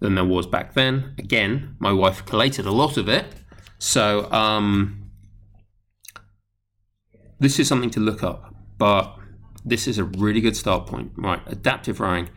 than 0.00 0.14
there 0.14 0.24
was 0.24 0.46
back 0.46 0.74
then. 0.74 1.14
Again, 1.18 1.76
my 1.78 1.92
wife 1.92 2.24
collated 2.24 2.66
a 2.66 2.72
lot 2.72 2.96
of 2.96 3.08
it. 3.08 3.26
So, 3.78 4.30
um, 4.32 5.10
this 7.38 7.58
is 7.58 7.68
something 7.68 7.90
to 7.90 8.00
look 8.00 8.24
up, 8.24 8.54
but 8.76 9.17
this 9.64 9.86
is 9.86 9.98
a 9.98 10.04
really 10.04 10.40
good 10.40 10.56
start 10.56 10.86
point. 10.86 11.12
Right, 11.16 11.40
adaptive 11.46 12.00
rowing. 12.00 12.30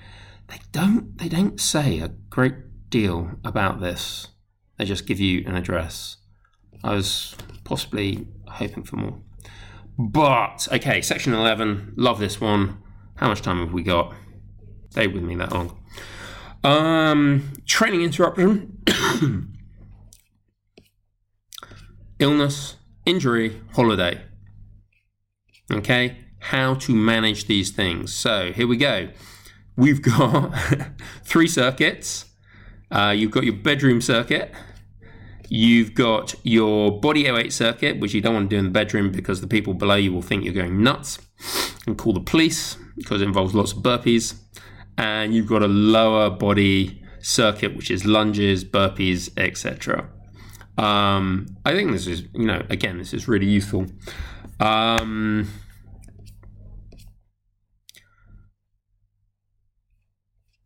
They 0.48 0.60
don't 0.72 1.18
they 1.18 1.30
don't 1.30 1.60
say 1.60 2.00
a 2.00 2.10
great 2.30 2.90
deal 2.90 3.32
about 3.44 3.80
this. 3.80 4.28
They 4.78 4.86
just 4.86 5.06
give 5.06 5.20
you 5.20 5.44
an 5.48 5.56
address. 5.56 6.18
I 6.84 6.96
was 6.96 7.36
possibly 7.64 8.28
hoping 8.48 8.84
for 8.84 8.98
more. 8.98 9.20
But 9.98 10.68
okay, 10.72 11.02
section 11.02 11.34
eleven. 11.34 11.94
Love 11.96 12.20
this 12.20 12.42
one. 12.42 12.82
How 13.16 13.28
much 13.28 13.42
time 13.42 13.60
have 13.60 13.72
we 13.74 13.84
got? 13.84 14.14
Stay 14.90 15.08
with 15.08 15.24
me 15.24 15.36
that 15.36 15.52
long. 15.52 15.78
Um, 16.64 17.54
training 17.66 18.02
interruption, 18.02 18.84
illness, 22.20 22.76
injury, 23.06 23.62
holiday. 23.74 24.22
Okay, 25.72 26.18
how 26.42 26.74
to 26.74 26.94
manage 26.94 27.46
these 27.46 27.72
things. 27.72 28.14
So 28.14 28.52
here 28.52 28.68
we 28.68 28.78
go. 28.78 29.10
We've 29.76 30.02
got 30.02 30.54
three 31.24 31.48
circuits. 31.48 32.26
Uh, 32.92 33.14
you've 33.16 33.32
got 33.32 33.44
your 33.44 33.56
bedroom 33.56 34.02
circuit. 34.02 34.52
You've 35.50 35.94
got 35.94 36.36
your 36.44 37.00
body 37.00 37.28
air 37.28 37.50
circuit, 37.52 38.00
which 38.00 38.14
you 38.14 38.22
don't 38.22 38.34
want 38.34 38.50
to 38.50 38.56
do 38.56 38.60
in 38.60 38.66
the 38.66 38.72
bedroom 38.72 39.12
because 39.12 39.42
the 39.42 39.48
people 39.48 39.74
below 39.74 39.96
you 39.96 40.12
will 40.14 40.22
think 40.22 40.44
you're 40.44 40.54
going 40.54 40.82
nuts 40.82 41.20
and 41.86 41.98
call 41.98 42.14
the 42.14 42.22
police 42.22 42.78
because 42.98 43.22
it 43.22 43.26
involves 43.26 43.54
lots 43.54 43.72
of 43.72 43.80
burpees 43.80 44.36
and 44.98 45.34
you've 45.34 45.48
got 45.48 45.62
a 45.62 45.68
lower 45.68 46.30
body 46.30 47.04
circuit, 47.20 47.76
which 47.76 47.92
is 47.92 48.06
lunges, 48.06 48.64
burpees, 48.64 49.30
etc. 49.38 50.10
Um, 50.78 51.58
I 51.66 51.74
think 51.74 51.92
this 51.92 52.08
is, 52.08 52.24
you 52.34 52.46
know, 52.46 52.64
again, 52.70 52.98
this 52.98 53.14
is 53.14 53.28
really 53.28 53.48
useful. 53.48 53.88
Um, 54.60 55.50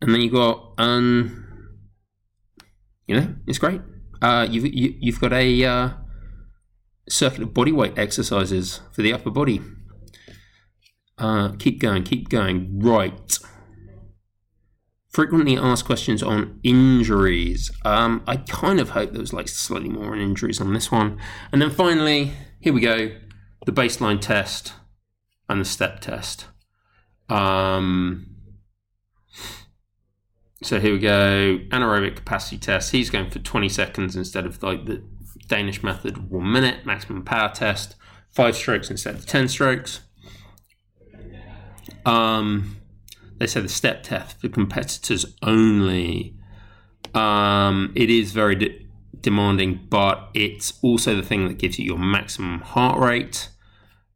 and 0.02 0.14
then 0.14 0.22
you've 0.22 0.34
got, 0.34 0.74
um, 0.78 1.46
you 3.08 3.20
know, 3.20 3.36
it's 3.48 3.58
great. 3.58 3.82
Uh, 4.22 4.48
you've 4.50 4.66
you, 4.66 4.91
have 4.91 4.98
you 5.02 5.12
have 5.12 5.22
got 5.22 5.34
a 5.34 5.66
uh, 5.66 5.89
circuit 7.10 7.43
of 7.43 7.54
body 7.54 7.72
weight 7.72 7.98
exercises 7.98 8.82
for 8.91 9.02
the 9.02 9.14
upper 9.14 9.30
body. 9.30 9.62
Uh, 11.18 11.50
keep 11.60 11.80
going, 11.80 12.04
keep 12.04 12.30
going. 12.30 12.80
Right 12.80 13.39
frequently 15.16 15.56
asked 15.58 15.86
questions 15.86 16.22
on 16.22 16.60
injuries. 16.62 17.72
Um, 17.86 18.22
I 18.28 18.36
kind 18.36 18.82
of 18.82 18.89
hope 18.89 19.14
there 19.14 19.22
was 19.22 19.32
like 19.32 19.48
slightly 19.48 19.88
more 19.88 20.12
on 20.12 20.20
injuries 20.20 20.60
on 20.60 20.74
this 20.74 20.91
one. 20.91 21.18
And 21.54 21.62
then 21.62 21.72
finally, 21.72 22.34
here 22.60 22.74
we 22.74 22.82
go 22.82 23.12
the 23.66 23.72
baseline 23.72 24.20
test 24.22 24.74
and 25.50 25.62
the 25.62 25.66
step 25.66 26.02
test. 26.02 26.48
Um, 27.30 28.35
so 30.66 30.80
here 30.80 30.93
we 30.93 30.99
go 30.99 31.59
anaerobic 31.70 32.16
capacity 32.16 32.57
test. 32.57 32.91
He's 32.91 33.11
going 33.11 33.30
for 33.30 33.38
20 33.38 33.70
seconds 33.70 34.16
instead 34.16 34.47
of 34.47 34.63
like 34.63 34.86
the 34.86 35.03
Danish 35.47 35.84
method, 35.84 36.32
one 36.32 36.51
minute. 36.51 36.88
Maximum 36.88 37.24
power 37.24 37.51
test, 37.53 37.95
five 38.32 38.55
strokes 38.55 38.89
instead 38.89 39.13
of 39.13 39.28
10 39.28 39.47
strokes. 39.47 39.99
Um, 42.03 42.78
they 43.38 43.45
say 43.45 43.61
the 43.61 43.70
step 43.70 44.01
test 44.01 44.41
for 44.41 44.49
competitors 44.49 45.36
only. 45.43 46.36
Um, 47.13 47.93
it 47.95 48.09
is 48.09 48.32
very 48.32 48.55
de- 48.55 48.88
demanding, 49.22 49.86
but 49.88 50.30
it's 50.34 50.80
also 50.82 51.16
the 51.16 51.22
thing 51.22 51.47
that 51.47 51.59
gives 51.59 51.78
you 51.78 51.86
your 51.86 51.99
maximum 51.99 52.61
heart 52.61 52.99
rate. 52.99 53.49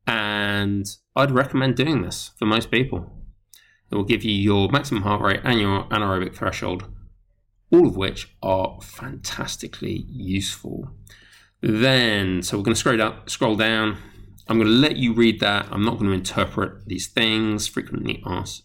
And 0.07 0.87
I'd 1.15 1.29
recommend 1.29 1.75
doing 1.75 2.01
this 2.01 2.31
for 2.39 2.45
most 2.47 2.71
people. 2.71 3.18
It 3.91 3.95
will 3.95 4.03
give 4.03 4.23
you 4.23 4.31
your 4.31 4.69
maximum 4.69 5.03
heart 5.03 5.21
rate 5.21 5.41
and 5.43 5.59
your 5.59 5.83
anaerobic 5.85 6.35
threshold, 6.35 6.85
all 7.71 7.87
of 7.87 7.97
which 7.97 8.35
are 8.41 8.79
fantastically 8.81 10.05
useful. 10.07 10.91
Then, 11.61 12.41
so 12.43 12.57
we're 12.57 12.63
going 12.63 12.75
to 12.75 12.79
scroll 12.79 12.97
down, 12.97 13.27
scroll 13.27 13.55
down. 13.55 13.97
I'm 14.47 14.57
going 14.57 14.69
to 14.69 14.73
let 14.73 14.97
you 14.97 15.13
read 15.13 15.39
that. 15.41 15.67
I'm 15.71 15.83
not 15.83 15.99
going 15.99 16.09
to 16.09 16.15
interpret 16.15 16.85
these 16.87 17.07
things. 17.07 17.67
Frequently 17.67 18.23
asked 18.25 18.63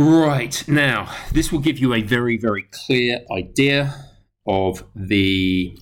Right, 0.00 0.62
now, 0.68 1.12
this 1.32 1.50
will 1.50 1.58
give 1.58 1.80
you 1.80 1.92
a 1.92 2.02
very, 2.02 2.36
very 2.36 2.68
clear 2.70 3.18
idea 3.32 4.12
of 4.46 4.84
the 4.94 5.76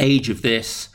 age 0.00 0.28
of 0.28 0.42
this. 0.42 0.88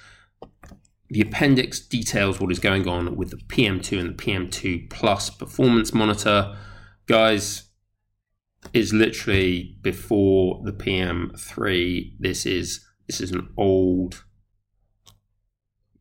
The 1.12 1.22
appendix 1.22 1.80
details 1.80 2.40
what 2.40 2.52
is 2.52 2.60
going 2.60 2.88
on 2.88 3.16
with 3.16 3.30
the 3.30 3.38
PM2 3.38 4.00
and 4.00 4.18
the 4.18 4.24
PM2 4.24 4.90
Plus 4.90 5.30
performance 5.30 5.94
monitor. 5.94 6.58
Guys, 7.06 7.72
is 8.74 8.94
literally 8.94 9.78
before 9.82 10.62
the 10.64 10.72
PM3. 10.72 12.14
This 12.20 12.46
is 12.46 12.88
this 13.08 13.20
is 13.20 13.32
an 13.32 13.50
old 13.58 14.24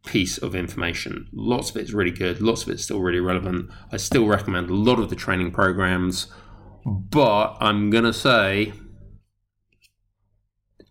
piece 0.07 0.39
of 0.39 0.55
information. 0.55 1.29
Lots 1.33 1.71
of 1.71 1.77
it's 1.77 1.93
really 1.93 2.11
good, 2.11 2.41
lots 2.41 2.63
of 2.63 2.69
it's 2.69 2.85
still 2.85 3.01
really 3.01 3.21
relevant. 3.21 3.71
I 3.91 3.97
still 3.97 4.27
recommend 4.27 4.71
a 4.71 4.75
lot 4.75 4.99
of 4.99 5.11
the 5.11 5.17
training 5.17 5.51
programs, 5.51 6.29
but 6.85 7.57
I'm 7.61 7.91
to 8.05 8.13
say 8.13 8.73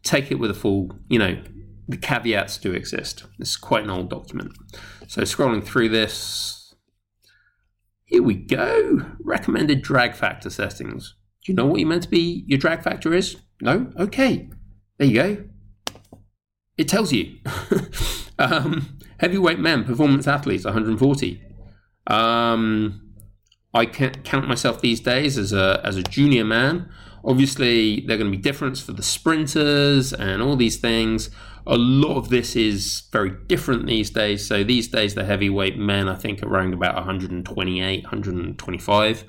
take 0.03 0.31
it 0.31 0.35
with 0.35 0.49
a 0.49 0.56
full, 0.56 0.98
you 1.07 1.19
know, 1.19 1.41
the 1.90 1.98
caveats 1.98 2.57
do 2.60 2.72
exist. 2.72 3.26
It's 3.40 3.57
quite 3.57 3.84
an 3.84 3.90
old 3.90 4.11
document. 4.11 4.56
So 5.07 5.24
scrolling 5.24 5.66
through 5.66 5.90
this, 5.90 6.76
here 8.06 8.22
we 8.22 8.36
go. 8.36 9.02
Recommended 9.20 9.82
drag 9.82 10.14
factor 10.14 10.52
settings. 10.52 11.16
Do 11.44 11.52
you 11.52 11.56
know 11.56 11.66
what 11.66 11.80
you 11.80 11.88
meant 11.88 12.03
to 12.03 12.10
be 12.10 12.44
your 12.45 12.60
drag 12.60 12.84
factor 12.84 13.11
is? 13.11 13.38
No? 13.60 13.91
Okay. 13.99 14.52
There 14.99 15.07
you 15.07 15.14
go. 15.16 15.44
It 16.78 16.88
tells 16.88 17.11
you. 17.11 17.40
um, 18.40 18.99
Heavyweight 19.20 19.60
men, 19.60 19.84
performance 19.84 20.28
athletes, 20.28 20.66
140. 20.66 21.41
Um, 22.06 23.16
I 23.74 23.86
can't 23.86 24.24
count 24.24 24.48
myself 24.48 24.80
these 24.80 24.99
days 24.99 25.38
as 25.38 25.52
a 25.53 25.82
as 25.84 25.98
a 25.98 26.03
junior 26.03 26.45
man. 26.45 26.90
Obviously, 27.24 28.02
there 28.02 28.16
are 28.16 28.20
going 28.20 28.32
to 28.32 28.38
be 28.38 28.41
difference 28.41 28.82
for 28.82 28.94
the 28.94 29.04
sprinters 29.04 30.14
and 30.14 30.41
all 30.41 30.56
these 30.56 30.78
things. 30.78 31.30
A 31.68 31.78
lot 31.78 32.18
of 32.18 32.30
this 32.30 32.56
is 32.56 33.04
very 33.12 33.32
different 33.48 33.86
these 33.86 34.10
days. 34.10 34.48
So 34.48 34.64
these 34.64 34.88
days, 34.88 35.16
the 35.16 35.26
heavyweight 35.26 35.78
men, 35.78 36.08
I 36.08 36.16
think, 36.16 36.41
are 36.41 36.48
around 36.48 36.74
about 36.74 36.96
128, 36.96 38.04
125. 38.04 39.24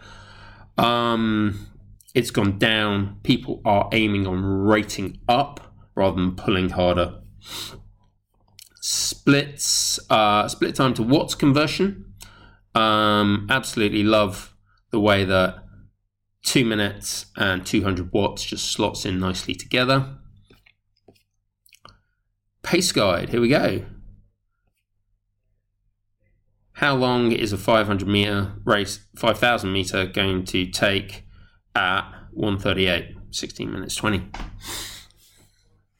Um, 0.79 1.67
it's 2.15 2.31
gone 2.31 2.59
down. 2.59 3.19
People 3.23 3.61
are 3.65 3.89
aiming 3.93 4.27
on 4.27 4.43
rating 4.45 5.19
up 5.29 5.75
rather 5.95 6.17
than 6.17 6.37
pulling 6.37 6.71
harder 6.71 7.21
splits 8.81 10.01
uh, 10.11 10.49
split 10.49 10.75
time 10.75 10.95
to 10.95 11.03
watts 11.03 11.35
conversion. 11.35 12.12
Um, 12.75 13.47
absolutely 13.51 14.03
love 14.03 14.55
the 14.91 15.01
way 15.01 15.25
that 15.25 15.65
two 16.43 16.65
minutes 16.65 17.27
and 17.37 17.65
200 17.65 18.12
watts 18.12 18.45
just 18.45 18.71
slots 18.71 19.05
in 19.05 19.19
nicely 19.19 19.55
together. 19.55 20.17
Pace 22.62 22.93
guide, 22.93 23.31
here 23.31 23.41
we 23.41 23.49
go. 23.49 23.85
how 26.81 26.95
long 26.95 27.31
is 27.31 27.53
a 27.53 27.59
500 27.59 28.09
meter 28.09 28.55
race, 28.65 29.01
5,000 29.15 29.71
meter 29.71 30.07
going 30.07 30.45
to 30.47 30.65
take 30.65 31.27
at 31.75 32.11
138? 32.33 33.17
16 33.31 33.71
minutes 33.71 33.95
20. 33.97 34.27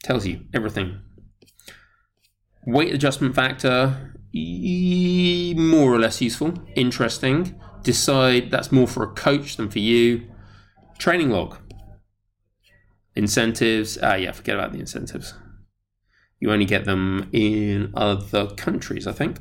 Tells 0.03 0.25
you 0.25 0.45
everything. 0.55 0.99
Weight 2.65 2.95
adjustment 2.95 3.35
factor, 3.35 4.15
more 4.33 5.93
or 5.93 5.99
less 5.99 6.19
useful, 6.19 6.55
interesting. 6.75 7.61
Decide 7.83 8.49
that's 8.49 8.71
more 8.71 8.87
for 8.87 9.03
a 9.03 9.13
coach 9.13 9.57
than 9.57 9.69
for 9.69 9.79
you. 9.79 10.30
Training 11.01 11.31
log. 11.31 11.57
Incentives, 13.15 13.97
ah, 14.01 14.13
yeah, 14.13 14.31
forget 14.31 14.55
about 14.55 14.71
the 14.71 14.79
incentives. 14.79 15.33
You 16.39 16.51
only 16.51 16.65
get 16.65 16.85
them 16.85 17.27
in 17.33 17.91
other 17.95 18.47
countries, 18.55 19.07
I 19.07 19.11
think 19.11 19.39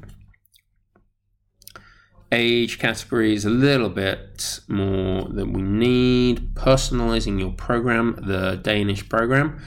age 2.33 2.79
categories 2.79 3.45
a 3.45 3.51
little 3.51 3.89
bit 3.89 4.61
more 4.69 5.29
than 5.29 5.53
we 5.53 5.63
need. 5.63 6.55
Personalizing 6.55 7.41
your 7.41 7.53
program, 7.53 8.19
the 8.23 8.57
Danish 8.63 9.09
program. 9.09 9.61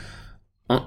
Uh, 0.69 0.81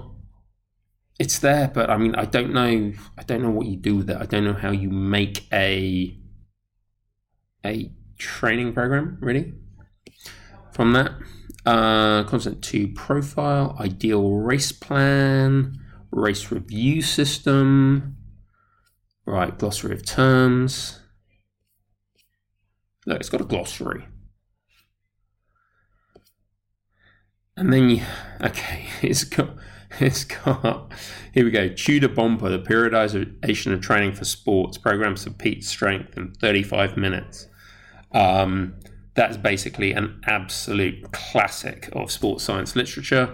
it's 1.19 1.39
there, 1.39 1.71
but 1.73 1.89
I 1.89 1.97
mean, 1.97 2.15
I 2.15 2.25
don't 2.25 2.53
know. 2.53 2.93
I 3.17 3.23
don't 3.23 3.41
know 3.41 3.51
what 3.51 3.67
you 3.67 3.77
do 3.77 3.97
with 3.97 4.09
it. 4.09 4.17
I 4.19 4.25
don't 4.25 4.43
know 4.43 4.53
how 4.53 4.71
you 4.71 4.89
make 4.89 5.47
a 5.53 6.17
a 7.65 7.91
training 8.17 8.73
program 8.73 9.17
really 9.21 9.53
from 10.77 10.93
that. 10.93 11.11
Uh, 11.65 12.23
content 12.23 12.63
to 12.63 12.87
profile, 12.89 13.75
ideal 13.77 14.35
race 14.35 14.71
plan, 14.71 15.77
race 16.11 16.49
review 16.49 17.01
system. 17.01 18.15
Right, 19.25 19.57
glossary 19.57 19.93
of 19.93 20.05
terms 20.05 21.01
Look, 23.07 23.21
it's 23.21 23.29
got 23.29 23.39
a 23.39 23.45
glossary. 23.45 24.05
And 27.55 27.71
then 27.71 27.89
you, 27.89 28.01
okay, 28.41 28.85
it's 29.01 29.23
got, 29.23 29.55
it's 29.99 30.25
got, 30.25 30.91
here 31.33 31.45
we 31.45 31.51
go, 31.51 31.69
Tudor 31.69 32.09
Bompa, 32.09 32.49
the 32.49 32.59
periodization 32.59 33.71
of 33.71 33.81
training 33.81 34.11
for 34.11 34.25
sports, 34.25 34.77
programs 34.77 35.23
for 35.23 35.29
peak 35.29 35.63
strength 35.63 36.17
in 36.17 36.33
35 36.33 36.97
minutes. 36.97 37.47
Um, 38.11 38.75
that's 39.17 39.35
basically 39.35 39.93
an 39.93 40.21
absolute 40.27 41.11
classic 41.11 41.89
of 41.93 42.11
sports 42.11 42.43
science 42.43 42.75
literature. 42.75 43.33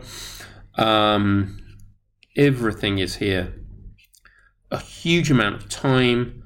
Um, 0.76 1.60
everything 2.38 3.00
is 3.00 3.18
here. 3.18 3.54
A 4.72 4.80
huge 4.80 5.30
amount 5.30 5.56
of 5.56 5.68
time, 5.68 6.42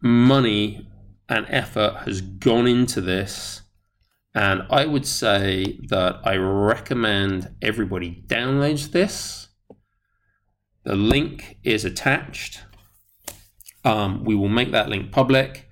money, 0.00 0.88
and 1.28 1.44
effort 1.48 2.02
has 2.04 2.20
gone 2.20 2.68
into 2.68 3.00
this. 3.00 3.62
And 4.32 4.62
I 4.70 4.86
would 4.86 5.06
say 5.06 5.80
that 5.88 6.20
I 6.24 6.36
recommend 6.36 7.50
everybody 7.60 8.22
downloads 8.28 8.92
this. 8.92 9.48
The 10.84 10.94
link 10.94 11.58
is 11.64 11.84
attached. 11.84 12.60
Um, 13.84 14.22
we 14.22 14.36
will 14.36 14.48
make 14.48 14.70
that 14.70 14.88
link 14.88 15.10
public, 15.10 15.68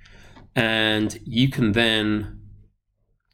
and 0.56 1.16
you 1.24 1.48
can 1.48 1.70
then 1.70 2.39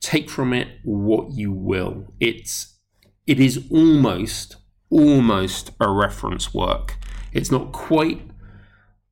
take 0.06 0.30
from 0.30 0.52
it 0.52 0.68
what 0.84 1.32
you 1.32 1.52
will. 1.52 2.14
It's 2.20 2.78
it 3.26 3.40
is 3.40 3.66
almost 3.70 4.56
almost 4.88 5.72
a 5.80 5.90
reference 5.90 6.54
work. 6.54 6.96
It's 7.32 7.50
not 7.50 7.72
quite 7.72 8.22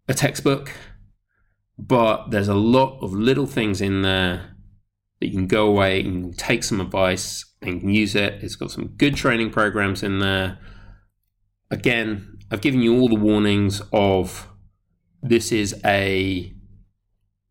a 0.09 0.15
textbook 0.15 0.71
but 1.79 2.31
there's 2.31 2.49
a 2.49 2.55
lot 2.55 2.99
of 3.03 3.13
little 3.13 3.47
things 3.47 3.81
in 3.81 4.03
there 4.03 4.57
that 5.21 5.27
you 5.27 5.33
can 5.33 5.47
go 5.47 5.67
away 5.67 6.01
and 6.01 6.37
take 6.39 6.63
some 6.63 6.81
advice 6.81 7.45
and 7.63 7.95
use 7.95 8.15
it. 8.15 8.35
It's 8.43 8.57
got 8.57 8.71
some 8.71 8.89
good 8.97 9.17
training 9.17 9.51
programs 9.51 10.03
in 10.03 10.19
there. 10.19 10.59
Again, 11.71 12.39
I've 12.51 12.61
given 12.61 12.81
you 12.81 12.99
all 12.99 13.09
the 13.09 13.15
warnings 13.15 13.83
of 13.93 14.49
this 15.23 15.51
is 15.51 15.81
a 15.85 16.55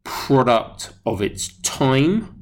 product 0.04 0.94
of 1.06 1.22
its 1.22 1.60
time 1.62 2.42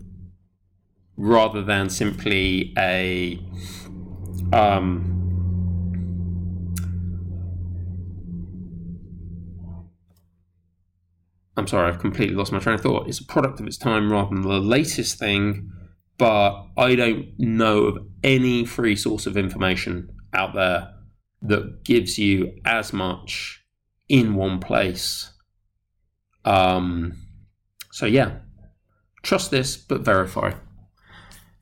rather 1.21 1.61
than 1.61 1.87
simply 1.87 2.73
a 2.77 3.39
um, 4.51 5.11
I'm 11.55 11.67
sorry, 11.67 11.89
I've 11.89 11.99
completely 11.99 12.35
lost 12.35 12.51
my 12.51 12.59
train 12.59 12.75
of 12.75 12.81
thought. 12.81 13.07
It's 13.07 13.19
a 13.19 13.25
product 13.25 13.59
of 13.59 13.67
its 13.67 13.77
time 13.77 14.11
rather 14.11 14.29
than 14.33 14.41
the 14.41 14.59
latest 14.59 15.19
thing, 15.19 15.71
but 16.17 16.65
I 16.75 16.95
don't 16.95 17.27
know 17.37 17.83
of 17.83 17.97
any 18.23 18.65
free 18.65 18.95
source 18.95 19.27
of 19.27 19.37
information 19.37 20.09
out 20.33 20.55
there 20.55 20.91
that 21.43 21.83
gives 21.83 22.17
you 22.17 22.51
as 22.65 22.93
much 22.93 23.63
in 24.09 24.33
one 24.33 24.59
place. 24.59 25.31
Um, 26.45 27.13
so, 27.91 28.07
yeah, 28.07 28.39
trust 29.21 29.51
this, 29.51 29.77
but 29.77 30.01
verify. 30.01 30.53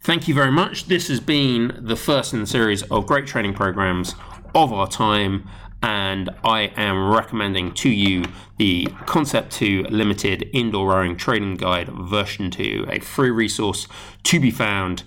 Thank 0.02 0.28
you 0.28 0.34
very 0.34 0.52
much. 0.52 0.86
This 0.86 1.10
has 1.10 1.20
been 1.20 1.78
the 1.78 1.96
first 1.96 2.34
in 2.34 2.40
the 2.40 2.48
series 2.48 2.84
of 2.84 3.06
great 3.06 3.28
training 3.28 3.54
programs 3.54 4.16
of 4.56 4.72
our 4.72 4.88
time 4.88 5.48
and 5.82 6.30
I 6.44 6.72
am 6.76 7.14
recommending 7.14 7.74
to 7.76 7.90
you 7.90 8.24
the 8.58 8.88
Concept 9.06 9.52
2 9.54 9.84
Limited 9.90 10.50
Indoor 10.54 10.90
Rowing 10.90 11.16
Training 11.16 11.56
Guide 11.56 11.90
version 11.90 12.52
2, 12.52 12.88
a 12.90 13.00
free 13.00 13.30
resource 13.30 13.88
to 14.24 14.40
be 14.40 14.52
found 14.52 15.04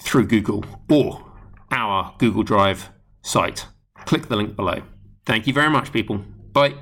through 0.00 0.26
Google 0.26 0.64
or 0.88 1.32
our 1.70 2.14
Google 2.18 2.42
Drive 2.42 2.90
site. 3.22 3.66
Click 4.04 4.28
the 4.28 4.36
link 4.36 4.54
below. 4.54 4.82
Thank 5.24 5.46
you 5.46 5.52
very 5.52 5.70
much, 5.70 5.92
people. 5.92 6.18
Bye. 6.52 6.74